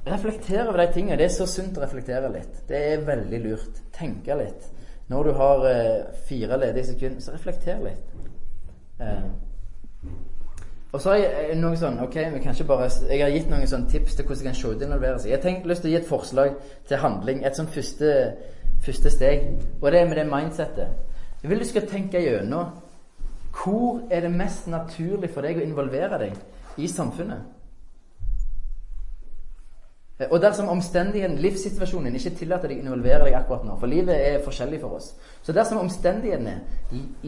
Reflektere 0.08 0.66
over 0.66 0.82
de 0.82 0.88
tingene. 0.92 1.18
Det 1.20 1.28
er 1.28 1.34
så 1.36 1.46
sunt 1.46 1.78
å 1.78 1.84
reflektere 1.84 2.30
litt. 2.32 2.64
Det 2.68 2.80
er 2.92 3.06
veldig 3.06 3.40
lurt. 3.44 3.82
Tenke 3.94 4.34
litt. 4.40 4.66
Når 5.08 5.24
du 5.24 5.32
har 5.38 5.66
eh, 5.70 6.08
fire 6.26 6.58
ledige 6.58 6.90
sekunder, 6.90 7.22
så 7.22 7.36
reflekter 7.36 7.78
litt. 7.84 8.16
Eh. 9.00 9.28
Og 10.92 11.00
så 11.00 11.12
har 11.12 11.18
jeg 11.20 11.56
noen 11.58 11.60
noe 11.66 11.78
sånn 11.78 11.98
Ok, 12.00 12.14
vi 12.32 12.38
kan 12.40 12.54
ikke 12.56 12.64
bare 12.70 12.86
Jeg 13.10 13.20
har 13.20 13.28
gitt 13.28 13.50
noen 13.52 13.68
sånn 13.68 13.84
tips 13.92 14.14
til 14.16 14.24
hvordan 14.24 14.46
jeg 14.46 14.54
kan 14.54 14.56
se 14.56 14.70
ut 14.72 14.84
involvere 14.86 15.18
seg. 15.20 15.32
Jeg 15.34 15.42
har 15.44 15.68
lyst 15.68 15.84
til 15.84 15.90
å 15.90 15.92
gi 15.92 15.98
et 16.00 16.08
forslag 16.08 16.54
til 16.88 17.02
handling. 17.02 17.42
Et 17.44 17.58
sånn 17.58 17.68
første 17.72 18.12
første 18.84 19.10
steg. 19.10 19.48
Og 19.80 19.92
det 19.92 20.00
er 20.00 20.08
med 20.08 20.16
det 20.20 20.26
mindsettet. 20.30 20.88
Jeg 21.42 21.50
vil 21.50 21.62
du 21.62 21.68
skal 21.68 21.88
tenke 21.88 22.22
gjennom 22.22 22.74
hvor 23.58 24.02
er 24.10 24.20
det 24.20 24.32
mest 24.34 24.66
naturlig 24.70 25.30
for 25.34 25.46
deg 25.46 25.58
å 25.58 25.64
involvere 25.64 26.18
deg 26.20 26.34
i 26.78 26.88
samfunnet. 26.90 27.58
Og 30.26 30.40
dersom 30.42 30.66
omstendigheten, 30.72 31.36
livssituasjonen 31.38 32.16
ikke 32.18 32.32
tillater 32.40 32.72
deg 32.72 32.80
å 32.80 32.88
involvere 32.88 33.28
deg 33.28 33.36
akkurat 33.38 33.62
nå 33.62 33.76
For 33.78 33.86
livet 33.86 34.16
er 34.18 34.40
forskjellig 34.42 34.80
for 34.82 34.96
oss. 34.96 35.12
Så 35.46 35.54
dersom 35.54 35.78
omstendighetene 35.78 36.56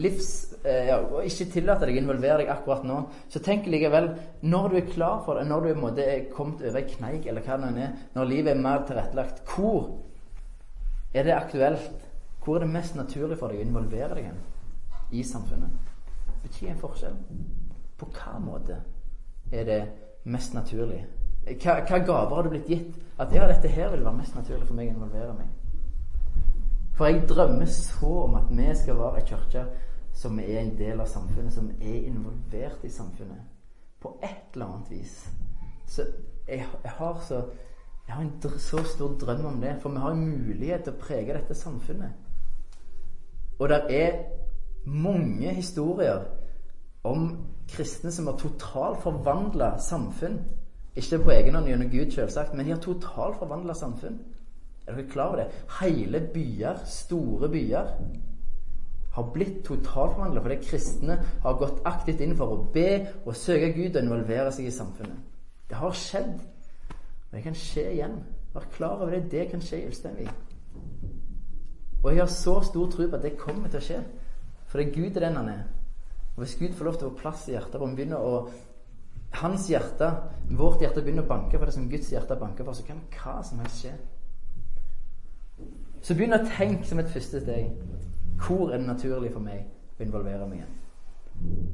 livs, 0.03 0.57
eh, 0.65 0.89
ja, 0.89 0.97
ikke 1.23 1.47
tillater 1.53 1.87
deg 1.87 2.01
å 2.01 2.01
involvere 2.01 2.41
deg 2.41 2.51
akkurat 2.51 2.83
nå, 2.83 2.97
så 3.31 3.39
tenk 3.39 3.69
likevel 3.71 4.11
Når 4.43 4.67
du 4.69 4.75
er 4.81 4.91
klar 4.91 5.23
for 5.23 5.39
det, 5.39 5.47
når 5.47 5.61
du 5.61 6.01
er, 6.03 6.25
kommet 6.35 6.65
over 6.67 6.81
ei 6.81 6.89
kneik, 6.89 7.27
eller 7.31 7.41
hva 7.47 7.57
det 7.63 7.71
er, 7.85 7.95
når 8.13 8.25
livet 8.27 8.51
er 8.51 8.59
mer 8.67 8.83
tilrettelagt, 8.87 9.39
hvor 9.55 10.10
er 11.13 11.23
det 11.23 11.35
aktuelt? 11.35 12.07
Hvor 12.43 12.55
er 12.55 12.59
det 12.59 12.73
mest 12.73 12.95
naturlig 12.95 13.37
for 13.37 13.51
deg 13.51 13.61
å 13.61 13.65
involvere 13.67 14.15
deg 14.17 15.13
i 15.13 15.23
samfunnet? 15.23 15.69
Betyr 16.41 16.71
en 16.71 16.81
forskjell? 16.81 17.17
På 17.97 18.07
hva 18.15 18.39
måte 18.41 18.79
er 19.51 19.67
det 19.67 19.81
mest 20.23 20.55
naturlig? 20.57 21.03
Hva, 21.45 21.81
hva 21.85 21.99
gaver 21.99 22.35
har 22.35 22.43
du 22.43 22.53
blitt 22.53 22.69
gitt? 22.69 22.97
At 23.21 23.33
ja, 23.35 23.45
dette 23.49 23.69
her 23.69 23.91
vil 23.93 24.05
være 24.05 24.17
mest 24.17 24.35
naturlig 24.35 24.65
for 24.65 24.77
meg 24.77 24.89
å 24.89 24.95
involvere 24.95 25.35
meg. 25.37 25.49
For 26.97 27.09
jeg 27.09 27.27
drømmer 27.29 27.69
så 27.69 28.11
om 28.25 28.35
at 28.39 28.49
vi 28.49 28.67
skal 28.77 28.97
være 28.99 29.21
ei 29.21 29.27
kirke 29.29 29.65
som 30.13 30.39
er 30.39 30.59
en 30.59 30.75
del 30.77 30.99
av 30.99 31.07
samfunnet, 31.09 31.53
som 31.53 31.69
er 31.81 32.07
involvert 32.07 32.83
i 32.83 32.89
samfunnet. 32.89 33.41
På 34.01 34.15
et 34.23 34.53
eller 34.53 34.65
annet 34.65 34.91
vis. 34.91 35.15
Så 35.87 36.05
jeg, 36.47 36.65
jeg 36.83 36.91
har 36.97 37.21
så 37.27 37.43
jeg 38.11 38.17
har 38.17 38.23
en 38.23 38.59
så 38.59 38.83
stor 38.83 39.13
drøm 39.19 39.45
om 39.45 39.61
det, 39.61 39.77
for 39.81 39.89
vi 39.89 39.97
har 39.97 40.11
en 40.11 40.25
mulighet 40.27 40.83
til 40.83 40.91
å 40.91 40.99
prege 40.99 41.31
dette 41.37 41.55
samfunnet. 41.55 42.09
Og 43.59 43.69
det 43.71 43.77
er 43.95 44.17
mange 44.83 45.53
historier 45.55 46.25
om 47.07 47.29
kristne 47.71 48.11
som 48.11 48.27
har 48.27 48.35
totalt 48.41 48.99
forvandla 49.05 49.77
samfunn. 49.79 50.41
Ikke 50.95 51.21
på 51.23 51.31
egen 51.37 51.55
hånd 51.55 51.71
gjennom 51.71 51.93
Gud, 51.93 52.11
selvsagt, 52.11 52.51
men 52.53 52.67
de 52.67 52.75
har 52.75 52.83
totalt 52.83 53.39
forvandla 53.39 53.79
samfunn. 53.79 54.19
Er 54.83 54.97
dere 54.97 55.07
klar 55.07 55.31
over 55.31 55.45
det? 55.45 55.63
Hele 55.79 56.19
byer, 56.33 56.83
store 56.85 57.47
byer, 57.49 57.95
har 59.15 59.31
blitt 59.31 59.63
totalt 59.63 60.17
forvandla 60.17 60.43
fordi 60.43 60.63
kristne 60.67 61.21
har 61.45 61.61
gått 61.63 61.79
aktivt 61.87 62.27
inn 62.27 62.35
for 62.35 62.57
å 62.57 62.63
be 62.75 62.89
og 63.23 63.35
søke 63.39 63.71
Gud 63.71 63.95
og 63.95 64.03
involvere 64.03 64.51
seg 64.51 64.67
i 64.67 64.79
samfunnet. 64.81 65.29
Det 65.71 65.79
har 65.79 65.95
skjedd. 65.95 66.50
Og 67.31 67.37
det 67.37 67.43
kan 67.43 67.55
skje 67.55 67.85
igjen. 67.93 68.17
Vær 68.53 68.67
klar 68.71 68.97
over 68.99 69.13
det. 69.15 69.31
Det 69.31 69.47
kan 69.49 69.61
skje 69.63 69.81
i 69.81 69.85
Ulsteinvik. 69.87 70.33
Og 72.03 72.11
jeg 72.11 72.21
har 72.21 72.27
så 72.33 72.61
stor 72.61 72.89
tro 72.91 73.07
på 73.07 73.15
at 73.15 73.23
det 73.23 73.37
kommer 73.39 73.69
til 73.69 73.79
å 73.79 73.85
skje. 73.85 74.01
For 74.67 74.79
det 74.81 74.87
er 74.87 74.95
Gud 74.95 75.15
er 75.15 75.25
den 75.27 75.39
han 75.39 75.49
er. 75.49 75.63
Og 76.35 76.43
hvis 76.43 76.57
Gud 76.59 76.73
får 76.75 76.85
lov 76.85 76.97
til 76.99 77.07
å 77.07 77.13
få 77.13 77.21
plass 77.21 77.47
i 77.47 77.55
hjertet, 77.55 77.79
og 77.81 77.95
begynner 77.95 78.19
å 78.19 78.35
Hans 79.31 79.69
hjerte, 79.69 80.09
vårt 80.59 80.81
hjerte, 80.83 80.99
begynner 81.01 81.23
å 81.23 81.29
banke 81.29 81.55
for 81.55 81.69
det 81.69 81.73
som 81.73 81.85
Guds 81.87 82.09
hjerte 82.11 82.35
banker 82.35 82.67
for, 82.67 82.75
så 82.75 82.83
kan 82.83 82.99
hva 83.15 83.37
som 83.47 83.61
helst 83.63 83.85
skje. 83.85 83.93
Så 86.03 86.17
begynn 86.17 86.35
å 86.35 86.41
tenke 86.57 86.83
som 86.89 86.99
et 86.99 87.11
første 87.13 87.39
steg. 87.39 87.69
Hvor 88.41 88.73
er 88.73 88.81
det 88.81 88.89
naturlig 88.89 89.31
for 89.31 89.45
meg 89.45 89.69
å 89.95 90.03
involvere 90.03 90.49
meg 90.49 90.59
igjen? 90.59 91.69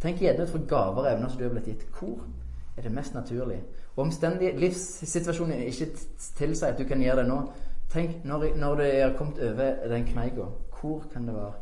Tenk 0.00 0.22
gjerne 0.22 0.46
ut 0.46 0.52
fra 0.52 0.62
gaver 0.70 1.02
og 1.02 1.10
evner 1.10 1.32
som 1.32 1.40
du 1.40 1.48
har 1.48 1.54
blitt 1.56 1.72
gitt. 1.72 1.86
Hvor 1.98 2.22
er 2.76 2.86
det 2.86 2.94
mest 2.94 3.16
naturlig? 3.16 3.58
Og 3.96 4.04
omstendige 4.04 4.56
livssituasjonen 4.58 5.66
ikke 5.66 5.90
tilsier 6.38 6.72
at 6.72 6.78
du 6.78 6.84
kan 6.88 7.02
gjøre 7.02 7.22
det 7.22 7.28
nå, 7.28 7.42
Tenk, 7.90 8.24
når, 8.24 8.56
når 8.56 8.80
jeg 8.80 9.00
er 9.00 9.16
kommet 9.16 9.50
over 9.50 9.88
den 9.88 10.04
kneika, 10.04 10.44
hvor 10.80 11.04
kan 11.12 11.26
det 11.26 11.34
være 11.34 11.52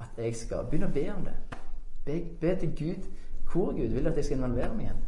at 0.00 0.24
jeg 0.24 0.34
skal 0.36 0.66
begynne 0.68 0.86
å 0.86 0.92
be 0.92 1.04
om 1.14 1.22
det? 1.24 1.60
Be, 2.04 2.16
be 2.40 2.56
til 2.60 2.74
Gud. 2.76 3.06
Hvor 3.52 3.72
Gud 3.72 3.94
vil 3.94 4.06
at 4.06 4.16
jeg 4.16 4.24
skal 4.24 4.36
involvere 4.36 4.74
meg 4.74 4.84
igjen. 4.84 4.98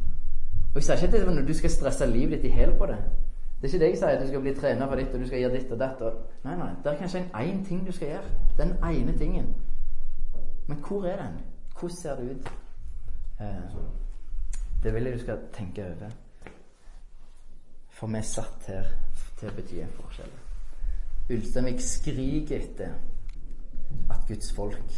Og 0.71 0.75
Jeg 0.75 0.83
sier 0.83 1.03
ikke 1.05 1.21
at 1.41 1.47
du 1.47 1.53
skal 1.53 1.69
stresse 1.69 2.05
livet 2.05 2.41
ditt 2.41 2.49
i 2.49 2.55
hjel 2.55 2.73
på 2.77 2.85
det. 2.89 2.97
Det 3.61 3.67
er 3.67 3.73
ikke 3.73 3.83
det 3.83 3.89
jeg 3.89 3.97
sier, 3.97 4.07
at 4.07 4.21
du 4.21 4.27
skal 4.27 4.41
bli 4.41 4.53
trener 4.55 4.87
for 4.87 4.95
ditt, 4.95 5.13
og 5.13 5.19
du 5.19 5.27
skal 5.27 5.39
gjøre 5.39 5.53
ditt 5.53 5.71
og 5.71 5.79
datt. 5.79 6.01
Og... 6.01 6.13
Nei, 6.43 6.55
nei. 6.57 6.71
Det 6.83 6.91
er 6.91 6.97
kanskje 6.97 7.23
én 7.43 7.61
ting 7.67 7.85
du 7.85 7.91
skal 7.91 8.07
gjøre. 8.07 8.33
Den 8.57 8.73
ene 8.89 9.17
tingen. 9.17 9.53
Men 10.67 10.77
hvor 10.87 11.05
er 11.05 11.21
den? 11.21 11.37
Hvordan 11.79 11.95
ser 11.95 12.15
det 12.15 12.31
ut? 12.31 12.51
Eh, 13.41 13.77
det 14.83 14.93
vil 14.93 15.03
jeg 15.03 15.13
du 15.13 15.19
skal 15.19 15.45
tenke 15.53 15.85
over. 15.85 16.09
For 18.01 18.09
vi 18.09 18.17
er 18.17 18.25
satt 18.25 18.63
her 18.65 18.87
til 19.37 19.51
å 19.51 19.53
bety 19.53 19.83
en 19.83 19.91
forskjell. 19.93 20.31
Ulsteinvik 21.35 21.83
skriker 21.85 22.63
etter 22.63 22.95
at 24.09 24.23
Guds 24.25 24.49
folk 24.57 24.95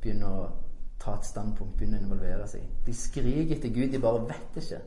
begynner 0.00 0.32
å 0.32 0.46
ta 1.02 1.18
et 1.18 1.28
standpunkt, 1.28 1.74
begynner 1.76 2.00
å 2.00 2.06
involvere 2.06 2.46
seg. 2.48 2.64
De 2.86 2.94
skriker 2.96 3.58
etter 3.58 3.74
Gud, 3.74 3.90
de 3.92 4.00
bare 4.00 4.24
vet 4.30 4.56
ikke. 4.62 4.80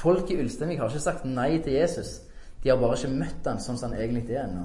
Folk 0.00 0.32
i 0.32 0.40
Ulsteinvik 0.40 0.80
har 0.80 0.88
ikke 0.88 1.04
sagt 1.10 1.28
nei 1.28 1.58
til 1.60 1.76
Jesus. 1.76 2.22
De 2.64 2.72
har 2.72 2.80
bare 2.80 2.96
ikke 2.96 3.20
møtt 3.20 3.52
han 3.52 3.60
sånn 3.60 3.76
som 3.76 3.92
han 3.92 4.00
egentlig 4.00 4.24
er 4.32 4.46
ennå. 4.46 4.64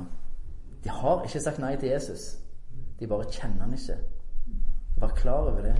De 0.87 0.95
har 0.95 1.27
ikke 1.27 1.43
sagt 1.43 1.59
nei 1.59 1.75
til 1.75 1.91
Jesus. 1.91 2.37
De 3.03 3.11
bare 3.11 3.27
kjenner 3.35 3.67
han 3.67 3.75
ikke. 3.75 3.99
Vær 5.03 5.19
klar 5.19 5.51
over 5.51 5.67
det. 5.67 5.75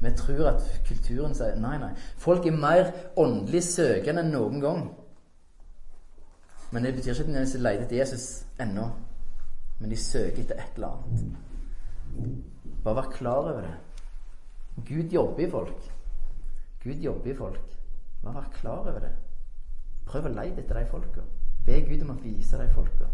Vi 0.00 0.16
tror 0.16 0.54
at 0.54 0.64
kulturen 0.88 1.36
sier 1.36 1.60
nei, 1.60 1.76
nei. 1.76 1.92
Folk 2.24 2.48
er 2.48 2.56
mer 2.56 2.88
åndelig 3.20 3.66
søkende 3.68 4.24
enn 4.24 4.32
noen 4.32 4.64
gang. 4.64 4.86
Men 6.74 6.82
det 6.82 6.94
betyr 6.94 7.12
ikke 7.14 7.38
at 7.38 7.52
de 7.52 7.58
leter 7.62 7.84
etter 7.84 7.96
Jesus 7.96 8.46
ennå. 8.60 8.88
Men 9.78 9.90
de 9.90 9.96
søker 9.96 10.42
etter 10.42 10.58
et 10.58 10.74
eller 10.74 10.88
annet. 10.88 11.36
Bare 12.84 12.96
vær 12.96 13.10
klar 13.12 13.36
over 13.36 13.60
det. 13.60 13.74
Gud 14.88 15.12
jobber 15.12 15.46
i 15.46 15.50
folk. 15.50 15.92
Gud 16.82 17.04
jobber 17.04 17.30
i 17.30 17.36
folk. 17.36 17.76
Bare 18.24 18.34
vær 18.34 18.50
klar 18.58 18.82
over 18.82 18.98
det. 19.06 19.12
Prøv 20.06 20.26
å 20.26 20.34
lete 20.34 20.64
etter 20.64 20.80
de 20.80 20.90
folka. 20.90 21.22
Be 21.66 21.78
Gud 21.86 22.02
om 22.02 22.10
å 22.16 22.18
vise 22.24 22.58
de 22.58 22.66
folka. 22.74 23.06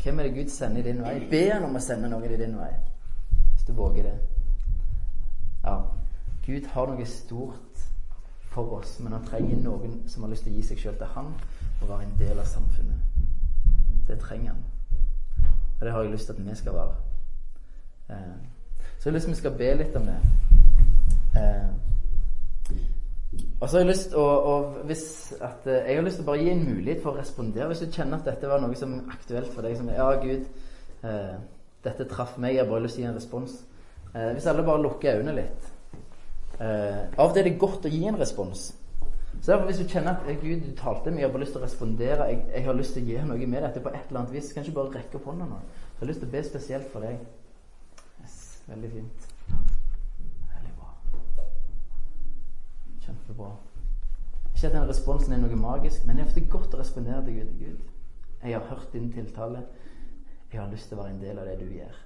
Hvem 0.00 0.18
er 0.18 0.30
det 0.30 0.34
Gud 0.38 0.48
sender 0.48 0.80
i 0.80 0.88
din 0.88 1.04
vei? 1.04 1.14
Be 1.30 1.44
han 1.50 1.68
om 1.68 1.76
å 1.76 1.84
sende 1.84 2.08
noen 2.08 2.32
i 2.32 2.40
din 2.40 2.56
vei. 2.56 2.72
Hvis 3.52 3.68
du 3.68 3.74
våger 3.76 4.08
det. 4.08 4.16
Ja, 5.66 5.76
Gud 6.46 6.72
har 6.72 6.88
noe 6.88 7.06
stort 7.06 7.84
for 8.50 8.80
oss, 8.80 8.96
men 9.04 9.12
han 9.12 9.26
trenger 9.28 9.60
noen 9.60 10.00
som 10.08 10.24
har 10.24 10.32
lyst 10.32 10.48
til 10.48 10.54
å 10.54 10.56
gi 10.56 10.70
seg 10.70 10.80
sjøl 10.80 10.96
til 10.98 11.12
han 11.12 11.34
og 11.80 11.88
være 11.88 12.02
en 12.02 12.18
del 12.18 12.38
av 12.38 12.44
samfunnet. 12.44 13.00
Det 14.08 14.18
trenger 14.18 14.52
han. 14.52 14.64
Og 15.80 15.86
det 15.86 15.92
har 15.92 16.02
jeg 16.02 16.12
lyst 16.12 16.26
til 16.26 16.32
at 16.32 16.46
vi 16.46 16.54
skal 16.54 16.72
være. 16.72 16.94
Eh, 18.10 18.34
så 18.98 19.08
jeg 19.08 19.12
har 19.12 19.16
lyst 19.16 19.24
til 19.24 19.30
at 19.30 19.36
vi 19.36 19.40
skal 19.40 19.58
be 19.58 19.74
litt 19.74 19.96
om 19.96 20.06
det. 20.06 20.18
Eh, 21.36 21.68
og 23.60 23.68
så 23.68 23.76
har 23.76 23.84
jeg 23.84 23.90
lyst 23.90 24.14
å, 24.16 24.26
hvis 24.88 25.32
at, 25.40 25.66
eh, 25.66 25.72
Jeg 25.72 25.96
har 25.96 26.02
lyst 26.02 26.16
til 26.16 26.24
å 26.24 26.26
bare 26.26 26.42
gi 26.42 26.50
en 26.50 26.74
mulighet 26.74 27.02
for 27.02 27.12
å 27.12 27.18
respondere. 27.18 27.66
Hvis 27.66 27.78
du 27.78 27.92
kjenner 27.92 28.18
at 28.18 28.24
dette 28.24 28.48
var 28.48 28.60
noe 28.60 28.74
som 28.74 28.94
er 28.94 29.12
aktuelt 29.12 29.52
for 29.54 29.62
deg. 29.62 29.76
Som 29.76 29.88
Ja, 29.88 30.10
Gud, 30.20 30.46
eh, 31.04 31.36
dette 31.84 32.04
traff 32.04 32.38
meg. 32.38 32.54
Jeg 32.54 32.64
har 32.64 32.70
bare 32.70 32.82
lyst 32.82 32.94
til 32.94 33.04
å 33.04 33.06
gi 33.06 33.10
en 33.10 33.16
respons. 33.16 33.64
Eh, 34.14 34.32
hvis 34.32 34.46
alle 34.46 34.62
bare 34.62 34.82
lukker 34.82 35.20
øynene 35.20 35.36
litt 35.36 35.68
eh, 36.60 37.18
Av 37.18 37.30
til 37.32 37.44
er 37.44 37.44
det 37.46 37.58
godt 37.60 37.84
å 37.86 37.92
gi 37.92 38.04
en 38.08 38.18
respons. 38.18 38.72
Så 39.40 39.52
derfor 39.52 39.66
Hvis 39.66 39.78
du 39.78 39.88
kjenner 39.88 40.10
at 40.10 40.40
Gud, 40.40 40.60
du 40.60 40.76
talte 40.76 41.10
meg, 41.10 41.20
jeg 41.20 41.28
har 41.28 41.32
bare 41.32 41.42
lyst 41.42 41.54
til 41.56 41.62
å 41.62 41.64
respondere, 41.64 42.24
jeg, 42.28 42.42
jeg 42.54 42.64
har 42.64 42.76
lyst 42.76 42.92
til 42.92 43.02
å 43.02 43.06
gi 43.06 43.20
noe 43.24 43.46
med 43.46 43.62
dette 43.64 43.80
på 43.80 43.88
et 43.88 44.08
eller 44.08 44.20
annet 44.20 44.32
vis, 44.34 44.52
kan 44.52 44.64
ikke 44.64 44.74
bare 44.76 44.98
rekke 44.98 45.16
opp 45.16 45.28
hånda 45.30 45.46
nå. 45.48 45.60
Jeg 45.80 46.00
har 46.00 46.10
lyst 46.10 46.20
til 46.20 46.28
å 46.28 46.32
be 46.34 46.42
spesielt 46.44 46.90
for 46.92 47.06
deg. 47.06 47.22
Yes, 48.20 48.34
veldig 48.68 48.90
fint. 48.92 49.28
Veldig 50.50 50.74
bra. 50.76 50.90
Kjempebra. 53.06 53.48
Ikke 54.50 54.66
at 54.68 54.76
den 54.76 54.90
responsen 54.90 55.32
er 55.32 55.40
noe 55.40 55.56
magisk, 55.56 56.04
men 56.04 56.18
det 56.18 56.26
er 56.26 56.28
ofte 56.28 56.42
godt 56.52 56.76
å 56.76 56.82
respondere 56.82 57.22
til 57.24 57.38
Gud. 57.40 57.54
Gud, 57.62 57.78
jeg 58.42 58.58
har 58.58 58.66
hørt 58.68 58.92
din 58.92 59.08
tiltale. 59.12 59.62
Jeg 60.52 60.60
har 60.60 60.68
lyst 60.68 60.90
til 60.90 60.98
å 60.98 61.00
være 61.00 61.14
en 61.14 61.22
del 61.22 61.40
av 61.40 61.48
det 61.48 61.56
du 61.62 61.70
gjør. 61.78 61.96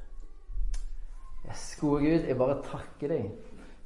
Yes, 1.48 1.64
gode 1.80 2.04
Gud, 2.04 2.28
jeg 2.28 2.38
bare 2.38 2.60
takker 2.62 3.10
deg 3.10 3.26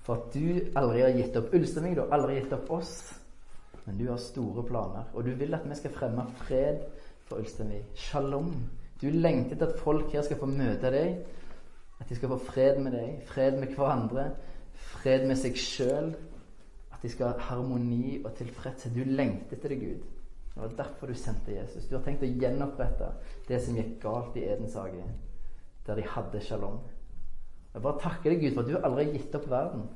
for 0.05 0.21
at 0.21 0.37
du 0.37 0.77
aldri 0.77 1.01
har 1.07 1.17
gitt 1.17 1.41
opp 1.41 1.57
Ulsteinvik. 1.57 1.97
Du 1.97 2.05
har 2.05 2.13
aldri 2.19 2.37
gitt 2.43 2.53
opp 2.57 2.71
oss. 2.77 2.93
Men 3.89 3.97
du 3.97 4.11
har 4.11 4.19
store 4.21 4.63
planer, 4.69 5.07
og 5.17 5.25
du 5.25 5.31
vil 5.41 5.55
at 5.57 5.63
vi 5.65 5.77
skal 5.79 5.93
fremme 5.95 6.27
fred 6.43 6.83
for 7.25 7.41
Ulsteinvik. 7.41 7.87
Shalom. 7.97 8.51
Du 9.01 9.07
lengter 9.09 9.55
etter 9.57 9.71
at 9.71 9.79
folk 9.81 10.11
her 10.13 10.27
skal 10.27 10.37
få 10.37 10.49
møte 10.51 10.91
deg. 10.93 11.23
At 11.97 12.11
de 12.11 12.19
skal 12.19 12.29
få 12.35 12.37
fred 12.51 12.83
med 12.85 12.93
deg, 12.93 13.23
fred 13.31 13.57
med 13.57 13.73
hverandre, 13.73 14.27
fred 14.99 15.25
med 15.31 15.41
seg 15.41 15.57
sjøl. 15.57 16.11
At 16.93 17.01
de 17.01 17.09
skal 17.15 17.33
ha 17.33 17.47
harmoni 17.49 18.19
og 18.19 18.35
tilfredshet. 18.37 18.93
Du 18.93 19.09
lengter 19.09 19.57
etter 19.57 19.73
det, 19.73 19.81
Gud. 19.81 20.05
Det 20.53 20.61
var 20.61 20.77
derfor 20.83 21.09
du 21.09 21.17
sendte 21.17 21.57
Jesus. 21.57 21.89
Du 21.89 21.97
har 21.97 22.05
tenkt 22.05 22.27
å 22.27 22.29
gjenopprette 22.29 23.09
det 23.49 23.63
som 23.65 23.79
gikk 23.81 23.97
galt 24.05 24.37
i 24.37 24.45
Edens 24.51 24.77
hage, 24.77 25.07
der 25.89 25.97
de 25.97 26.05
hadde 26.13 26.45
shalom. 26.45 26.83
Jeg 27.73 27.87
bare 27.89 28.05
takker 28.05 28.35
deg, 28.35 28.45
Gud, 28.45 28.53
for 28.53 28.67
at 28.67 28.69
du 28.69 28.83
aldri 28.83 29.09
har 29.09 29.17
gitt 29.17 29.41
opp 29.41 29.49
verden. 29.49 29.89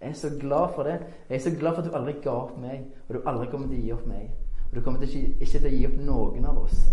Jeg 0.00 0.08
er 0.08 0.14
så 0.14 0.30
glad 0.40 0.74
for 0.74 0.82
det. 0.82 1.00
Jeg 1.28 1.36
er 1.36 1.40
så 1.40 1.50
glad 1.58 1.74
for 1.74 1.82
at 1.82 1.88
du 1.90 1.96
aldri 1.96 2.12
ga 2.22 2.30
opp 2.30 2.58
meg, 2.60 2.84
og 3.08 3.14
du 3.14 3.20
aldri 3.26 3.48
kommer 3.50 3.66
til 3.66 3.80
å 3.80 3.82
gi 3.82 3.92
opp 3.96 4.06
meg. 4.06 4.30
Og 4.68 4.76
du 4.76 4.80
kommer 4.84 5.02
til 5.02 5.42
ikke, 5.42 5.58
til 5.58 5.66
å 5.66 5.74
gi 5.74 5.86
opp 5.88 5.96
noen 6.06 6.46
av 6.46 6.60
oss. 6.62 6.84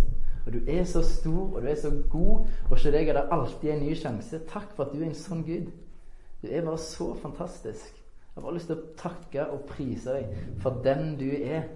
Og 0.46 0.54
du 0.54 0.60
er 0.70 0.84
så 0.90 1.02
stor, 1.06 1.54
og 1.54 1.62
du 1.62 1.68
er 1.70 1.78
så 1.82 1.92
god, 2.10 2.50
og 2.66 2.74
hos 2.74 2.88
deg 2.94 3.10
er 3.10 3.20
det 3.20 3.28
alltid 3.34 3.72
en 3.74 3.86
ny 3.86 3.94
sjanse. 3.98 4.42
Takk 4.50 4.74
for 4.74 4.86
at 4.86 4.94
du 4.94 5.02
er 5.02 5.10
en 5.10 5.18
sånn 5.18 5.46
Gud. 5.46 5.70
Du 6.42 6.50
er 6.50 6.66
bare 6.66 6.82
så 6.82 7.12
fantastisk. 7.22 7.94
Jeg 7.94 8.42
har 8.42 8.46
bare 8.46 8.58
lyst 8.58 8.70
til 8.70 8.82
å 8.82 8.90
takke 9.00 9.48
og 9.54 9.64
prise 9.70 10.18
deg 10.18 10.58
for 10.62 10.82
den 10.86 11.16
du 11.22 11.30
er. 11.38 11.70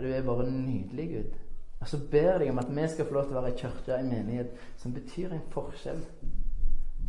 Du 0.00 0.08
er 0.08 0.24
bare 0.24 0.48
nydelig, 0.48 1.08
Gud. 1.14 1.38
Og 1.80 1.88
så 1.88 2.00
ber 2.10 2.32
jeg 2.32 2.40
deg 2.42 2.50
om 2.52 2.60
at 2.60 2.72
vi 2.76 2.88
skal 2.92 3.06
få 3.08 3.16
lov 3.16 3.28
til 3.28 3.36
å 3.36 3.40
være 3.40 3.52
i 3.52 3.60
kirke, 3.60 3.96
en 3.96 4.10
menighet, 4.12 4.56
som 4.80 4.92
betyr 4.96 5.32
en 5.32 5.46
forskjell 5.52 6.02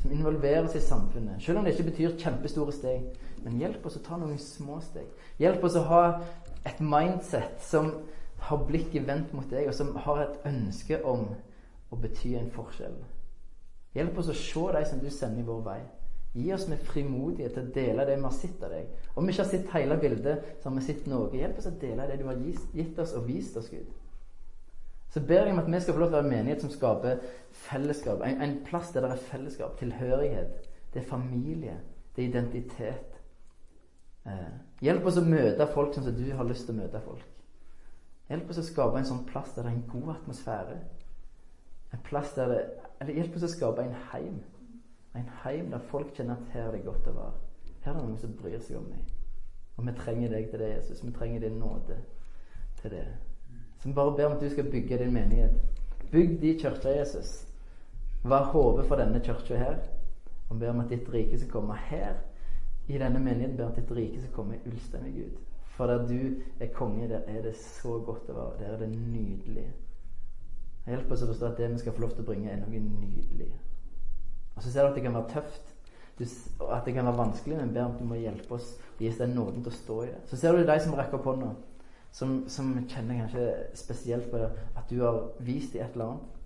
som 0.01 0.11
involverer 0.11 0.65
oss 0.65 0.75
i 0.75 0.81
samfunnet. 0.83 1.43
Selv 1.43 1.59
om 1.59 1.65
det 1.65 1.75
ikke 1.75 1.89
betyr 1.91 2.17
kjempestore 2.17 2.73
steg. 2.75 3.05
Men 3.45 3.59
hjelp 3.61 3.85
oss 3.85 3.97
å 3.97 4.03
ta 4.05 4.17
noen 4.17 4.39
små 4.41 4.79
steg. 4.85 5.07
Hjelp 5.41 5.63
oss 5.65 5.77
å 5.77 5.85
ha 5.89 6.03
et 6.65 6.81
mindset 6.81 7.61
som 7.65 7.91
har 8.41 8.65
blikket 8.67 9.07
vendt 9.07 9.33
mot 9.37 9.49
deg, 9.49 9.69
og 9.69 9.77
som 9.77 9.95
har 10.05 10.23
et 10.23 10.45
ønske 10.49 11.01
om 11.05 11.27
å 11.91 11.99
bety 12.01 12.35
en 12.37 12.51
forskjell. 12.53 12.95
Hjelp 13.97 14.21
oss 14.21 14.31
å 14.31 14.37
se 14.37 14.67
de 14.75 14.83
som 14.87 15.01
du 15.01 15.09
sender 15.13 15.43
i 15.43 15.47
vår 15.47 15.65
vei. 15.65 15.79
Gi 16.33 16.53
oss 16.55 16.67
med 16.71 16.79
frimodighet 16.87 17.57
til 17.57 17.65
å 17.65 17.73
dele 17.75 18.05
det 18.07 18.15
vi 18.15 18.23
har 18.23 18.35
sett 18.37 18.61
av 18.63 18.71
deg. 18.71 18.91
Om 19.19 19.25
vi 19.27 19.33
ikke 19.33 19.43
har 19.43 19.51
sett 19.51 19.73
hele 19.73 19.97
bildet, 19.99 20.53
så 20.61 20.69
har 20.69 20.77
vi 20.77 20.85
sett 20.85 21.09
noe. 21.11 21.27
Hjelp 21.35 21.59
oss 21.59 21.67
å 21.67 21.73
dele 21.81 22.07
det 22.07 22.21
du 22.21 22.29
har 22.29 22.39
gitt 22.77 23.01
oss 23.03 23.17
og 23.19 23.27
vist 23.27 23.57
oss, 23.59 23.67
Gud. 23.73 23.89
Så 25.11 25.19
ber 25.27 25.43
jeg 25.43 25.51
om 25.51 25.59
at 25.59 25.67
vi 25.67 25.79
skal 25.79 25.93
få 25.93 25.99
lov 25.99 26.07
til 26.07 26.15
å 26.15 26.19
være 26.21 26.27
en 26.29 26.33
menighet 26.37 26.61
som 26.63 26.71
skaper 26.71 27.23
fellesskap. 27.65 28.21
En, 28.23 28.41
en, 28.41 28.53
plass 28.63 28.93
der 28.95 29.03
det 29.03 29.09
er 29.11 29.23
fellesskap, 29.27 29.73
tilhørighet. 29.79 30.69
Det 30.93 31.01
er 31.01 31.07
familie. 31.09 31.73
Det 32.15 32.23
er 32.23 32.29
identitet. 32.29 33.17
Eh, 34.25 34.53
hjelp 34.85 35.09
oss 35.09 35.17
å 35.19 35.25
møte 35.25 35.67
folk 35.73 35.95
sånn 35.95 36.05
som 36.07 36.15
du 36.15 36.29
har 36.31 36.47
lyst 36.47 36.63
til 36.67 36.77
å 36.77 36.79
møte 36.79 37.01
folk. 37.03 37.25
Hjelp 38.31 38.53
oss 38.53 38.61
å 38.61 38.63
skape 38.63 39.01
en 39.01 39.09
sånn 39.09 39.25
plass 39.27 39.51
der 39.55 39.67
det 39.67 39.73
er 39.73 39.79
en 39.81 39.89
god 39.91 40.13
atmosfære. 40.13 40.77
En 41.91 42.03
plass 42.07 42.31
der 42.37 42.53
det 42.53 42.61
Eller 43.01 43.17
hjelp 43.17 43.35
oss 43.35 43.43
å 43.43 43.49
skape 43.51 43.83
en 43.83 43.95
heim. 44.11 44.35
En 45.17 45.27
heim 45.43 45.71
der 45.73 45.83
folk 45.89 46.13
kjenner 46.15 46.37
at 46.37 46.53
her 46.53 46.67
er 46.69 46.77
det 46.77 46.85
godt 46.85 47.07
å 47.09 47.15
være. 47.17 47.33
Her 47.81 47.91
er 47.91 47.97
det 47.97 48.05
noen 48.05 48.21
som 48.21 48.37
bryr 48.37 48.59
seg 48.61 48.77
om 48.77 48.87
meg. 48.93 49.11
Og 49.75 49.87
vi 49.87 49.95
trenger 49.97 50.31
deg 50.35 50.47
til 50.51 50.61
det, 50.61 50.69
Jesus. 50.75 51.01
Vi 51.03 51.11
trenger 51.15 51.41
din 51.41 51.57
nåde 51.59 51.97
til 52.79 52.93
det. 52.93 53.05
Så 53.81 53.87
vi 53.89 53.93
bare 53.93 54.15
ber 54.15 54.25
om 54.25 54.31
at 54.31 54.41
du 54.41 54.49
skal 54.49 54.71
bygge 54.71 54.97
din 54.97 55.13
menighet. 55.13 55.51
Bygg 56.11 56.41
de 56.41 56.59
kirka, 56.59 56.89
Jesus. 56.89 57.47
Vær 58.23 58.43
hodet 58.53 58.85
for 58.85 58.95
denne 58.95 59.19
kirka 59.19 59.57
her. 59.57 59.79
Og 60.49 60.59
ber 60.59 60.69
om 60.69 60.79
at 60.79 60.89
ditt 60.89 61.09
rike 61.13 61.37
skal 61.37 61.49
komme 61.49 61.75
her. 61.75 62.13
I 62.87 62.97
denne 62.97 63.19
menigheten 63.19 63.57
ber 63.57 63.65
om 63.65 63.71
at 63.71 63.79
ditt 63.81 63.91
rike 63.97 64.21
skal 64.21 64.33
komme 64.35 64.55
i 64.55 64.69
Ulstein, 64.69 65.13
Gud. 65.15 65.39
For 65.65 65.87
der 65.87 66.07
du 66.07 66.41
er 66.59 66.67
konge, 66.73 67.09
der 67.09 67.25
er 67.27 67.41
det 67.41 67.55
så 67.55 67.97
godt 68.05 68.29
å 68.29 68.37
være. 68.37 68.59
Der 68.59 68.75
er 68.75 68.77
det 68.83 68.91
nydelig. 68.91 69.65
Hjelp 70.85 71.11
oss 71.11 71.25
å 71.25 71.31
forstå 71.31 71.49
at 71.49 71.57
det 71.57 71.71
vi 71.71 71.81
skal 71.81 71.97
få 71.97 72.05
lov 72.05 72.13
til 72.13 72.21
å 72.21 72.29
bringe, 72.29 72.51
er 72.51 72.61
noe 72.61 72.83
nydelig. 72.85 73.49
Og 74.55 74.61
så 74.61 74.69
ser 74.69 74.85
du 74.85 74.91
at 74.91 74.95
det 74.99 75.07
kan 75.07 75.17
være 75.17 75.33
tøft. 75.33 75.73
Du, 76.19 76.25
at 76.69 76.85
det 76.85 76.93
kan 76.93 77.07
være 77.07 77.17
vanskelig, 77.17 77.57
men 77.57 77.73
ber 77.73 77.87
om 77.87 77.95
at 77.95 77.99
du 78.01 78.05
må 78.05 78.21
hjelpe 78.21 78.59
oss 78.59 78.75
og 78.77 79.01
gi 79.01 79.09
oss 79.09 79.21
den 79.23 79.33
nåden 79.33 79.63
til 79.65 79.73
å 79.73 79.79
stå 79.79 79.99
i 80.03 80.09
det. 80.11 80.21
Så 80.29 80.37
ser 80.37 80.53
du 80.53 80.67
de 80.67 80.79
som 80.83 80.93
rekker 80.97 81.17
opp 81.17 81.29
hånda 81.31 81.53
som, 82.11 82.43
som, 82.47 82.73
kjenner 82.89 83.23
kanskje 83.23 83.47
spesielt 83.79 84.31
på 84.31 84.41
at 84.43 84.89
du 84.89 85.01
har 85.01 85.21
vist 85.39 85.73
dem 85.73 85.85
et 85.85 85.95
eller 85.95 86.05
annet. 86.05 86.37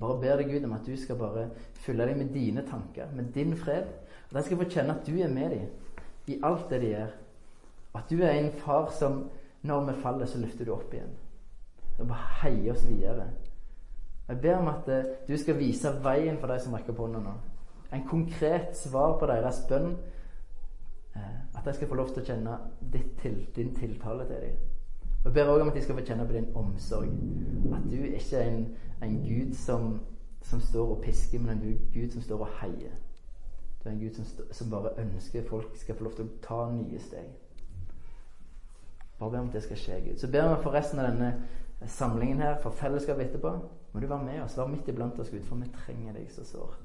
Bare 0.00 0.20
ber 0.20 0.40
deg 0.40 0.50
Gud 0.50 0.64
om 0.64 0.72
at 0.72 0.86
du 0.86 0.96
skal 0.96 1.18
bare 1.20 1.48
fylle 1.84 2.06
dem 2.08 2.22
med 2.22 2.32
dine 2.32 2.64
tanker, 2.66 3.10
med 3.12 3.32
din 3.34 3.56
fred. 3.56 3.90
Og 4.30 4.38
de 4.38 4.42
skal 4.46 4.62
få 4.62 4.68
kjenne 4.70 4.96
at 4.96 5.06
du 5.06 5.18
er 5.20 5.28
med 5.28 5.50
dem 5.50 5.66
i 6.32 6.38
alt 6.42 6.70
det 6.70 6.80
de 6.80 6.92
gjør. 6.94 7.14
At 7.94 8.10
du 8.10 8.22
er 8.22 8.38
en 8.38 8.52
far 8.64 8.90
som 8.98 9.24
når 9.62 9.84
vi 9.84 10.00
faller, 10.02 10.26
så 10.26 10.40
løfter 10.40 10.64
du 10.64 10.72
opp 10.74 10.94
igjen. 10.94 11.12
Og 11.98 12.08
bare 12.08 12.30
heier 12.42 12.72
oss 12.72 12.86
videre. 12.88 13.28
Jeg 14.28 14.40
ber 14.42 14.56
om 14.56 14.68
at 14.72 14.88
eh, 14.88 15.10
du 15.28 15.36
skal 15.38 15.58
vise 15.58 15.92
veien 16.02 16.38
for 16.40 16.50
de 16.50 16.58
som 16.62 16.74
rekker 16.74 16.96
på 16.96 17.06
hånda 17.06 17.20
nå. 17.22 17.34
En 17.92 18.06
konkret 18.08 18.72
svar 18.78 19.18
på 19.20 19.28
deres 19.28 19.60
bønn. 19.68 19.92
Eh, 21.14 21.38
at 21.54 21.64
de 21.64 21.74
skal 21.76 21.90
få 21.90 21.98
lov 21.98 22.14
til 22.14 22.22
å 22.22 22.26
kjenne 22.26 22.58
til, 23.20 23.42
din 23.56 23.74
tiltale 23.76 24.26
til 24.30 24.46
dem. 24.46 24.71
Og 25.24 25.24
Jeg 25.24 25.32
ber 25.32 25.52
òg 25.52 25.60
om 25.60 25.68
at 25.68 25.74
de 25.74 25.82
skal 25.82 25.94
få 25.94 26.04
kjenne 26.04 26.26
på 26.26 26.32
din 26.32 26.48
omsorg. 26.54 27.08
At 27.74 27.90
du 27.90 27.96
ikke 27.96 28.36
er 28.36 28.50
en, 28.50 28.76
en 29.02 29.18
Gud 29.22 29.54
som, 29.54 30.00
som, 30.42 30.60
står 30.60 30.96
og 30.96 31.02
pisker, 31.02 31.38
men 31.38 31.50
en 31.50 31.90
Gud 31.94 32.10
som 32.10 32.22
står 32.22 32.38
og 32.38 32.48
heier. 32.60 32.96
Du 33.84 33.88
er 33.88 33.92
en 33.92 34.00
Gud 34.00 34.14
som, 34.14 34.24
som 34.50 34.70
bare 34.70 34.98
ønsker 34.98 35.48
folk 35.48 35.76
skal 35.76 35.94
få 35.94 36.04
lov 36.04 36.12
til 36.12 36.24
å 36.24 36.38
ta 36.42 36.58
nye 36.74 36.98
steg. 36.98 37.30
Bare 39.18 39.30
be 39.30 39.38
om 39.38 39.48
at 39.48 39.54
det 39.54 39.62
skal 39.62 39.78
skje, 39.78 40.00
Gud. 40.08 40.18
Så 40.18 40.30
ber 40.30 40.48
vi 40.48 40.62
for 40.62 40.74
resten 40.74 40.98
av 40.98 41.12
denne 41.12 41.32
samlingen 41.86 42.42
her, 42.42 42.58
for 42.62 42.70
fellesskapet 42.70 43.28
etterpå, 43.28 43.52
må 43.92 44.00
du 44.00 44.06
være 44.06 44.24
med 44.24 44.42
oss. 44.42 44.58
Vær 44.58 44.70
midt 44.70 44.88
iblant 44.88 45.18
oss, 45.18 45.30
Gud, 45.30 45.44
for 45.46 45.62
vi 45.62 45.70
trenger 45.84 46.18
deg 46.18 46.30
så 46.34 46.44
sårt. 46.44 46.82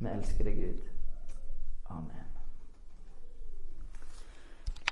Vi 0.00 0.10
elsker 0.10 0.44
deg, 0.44 0.58
Gud. 0.64 0.90
Amen. 1.90 2.19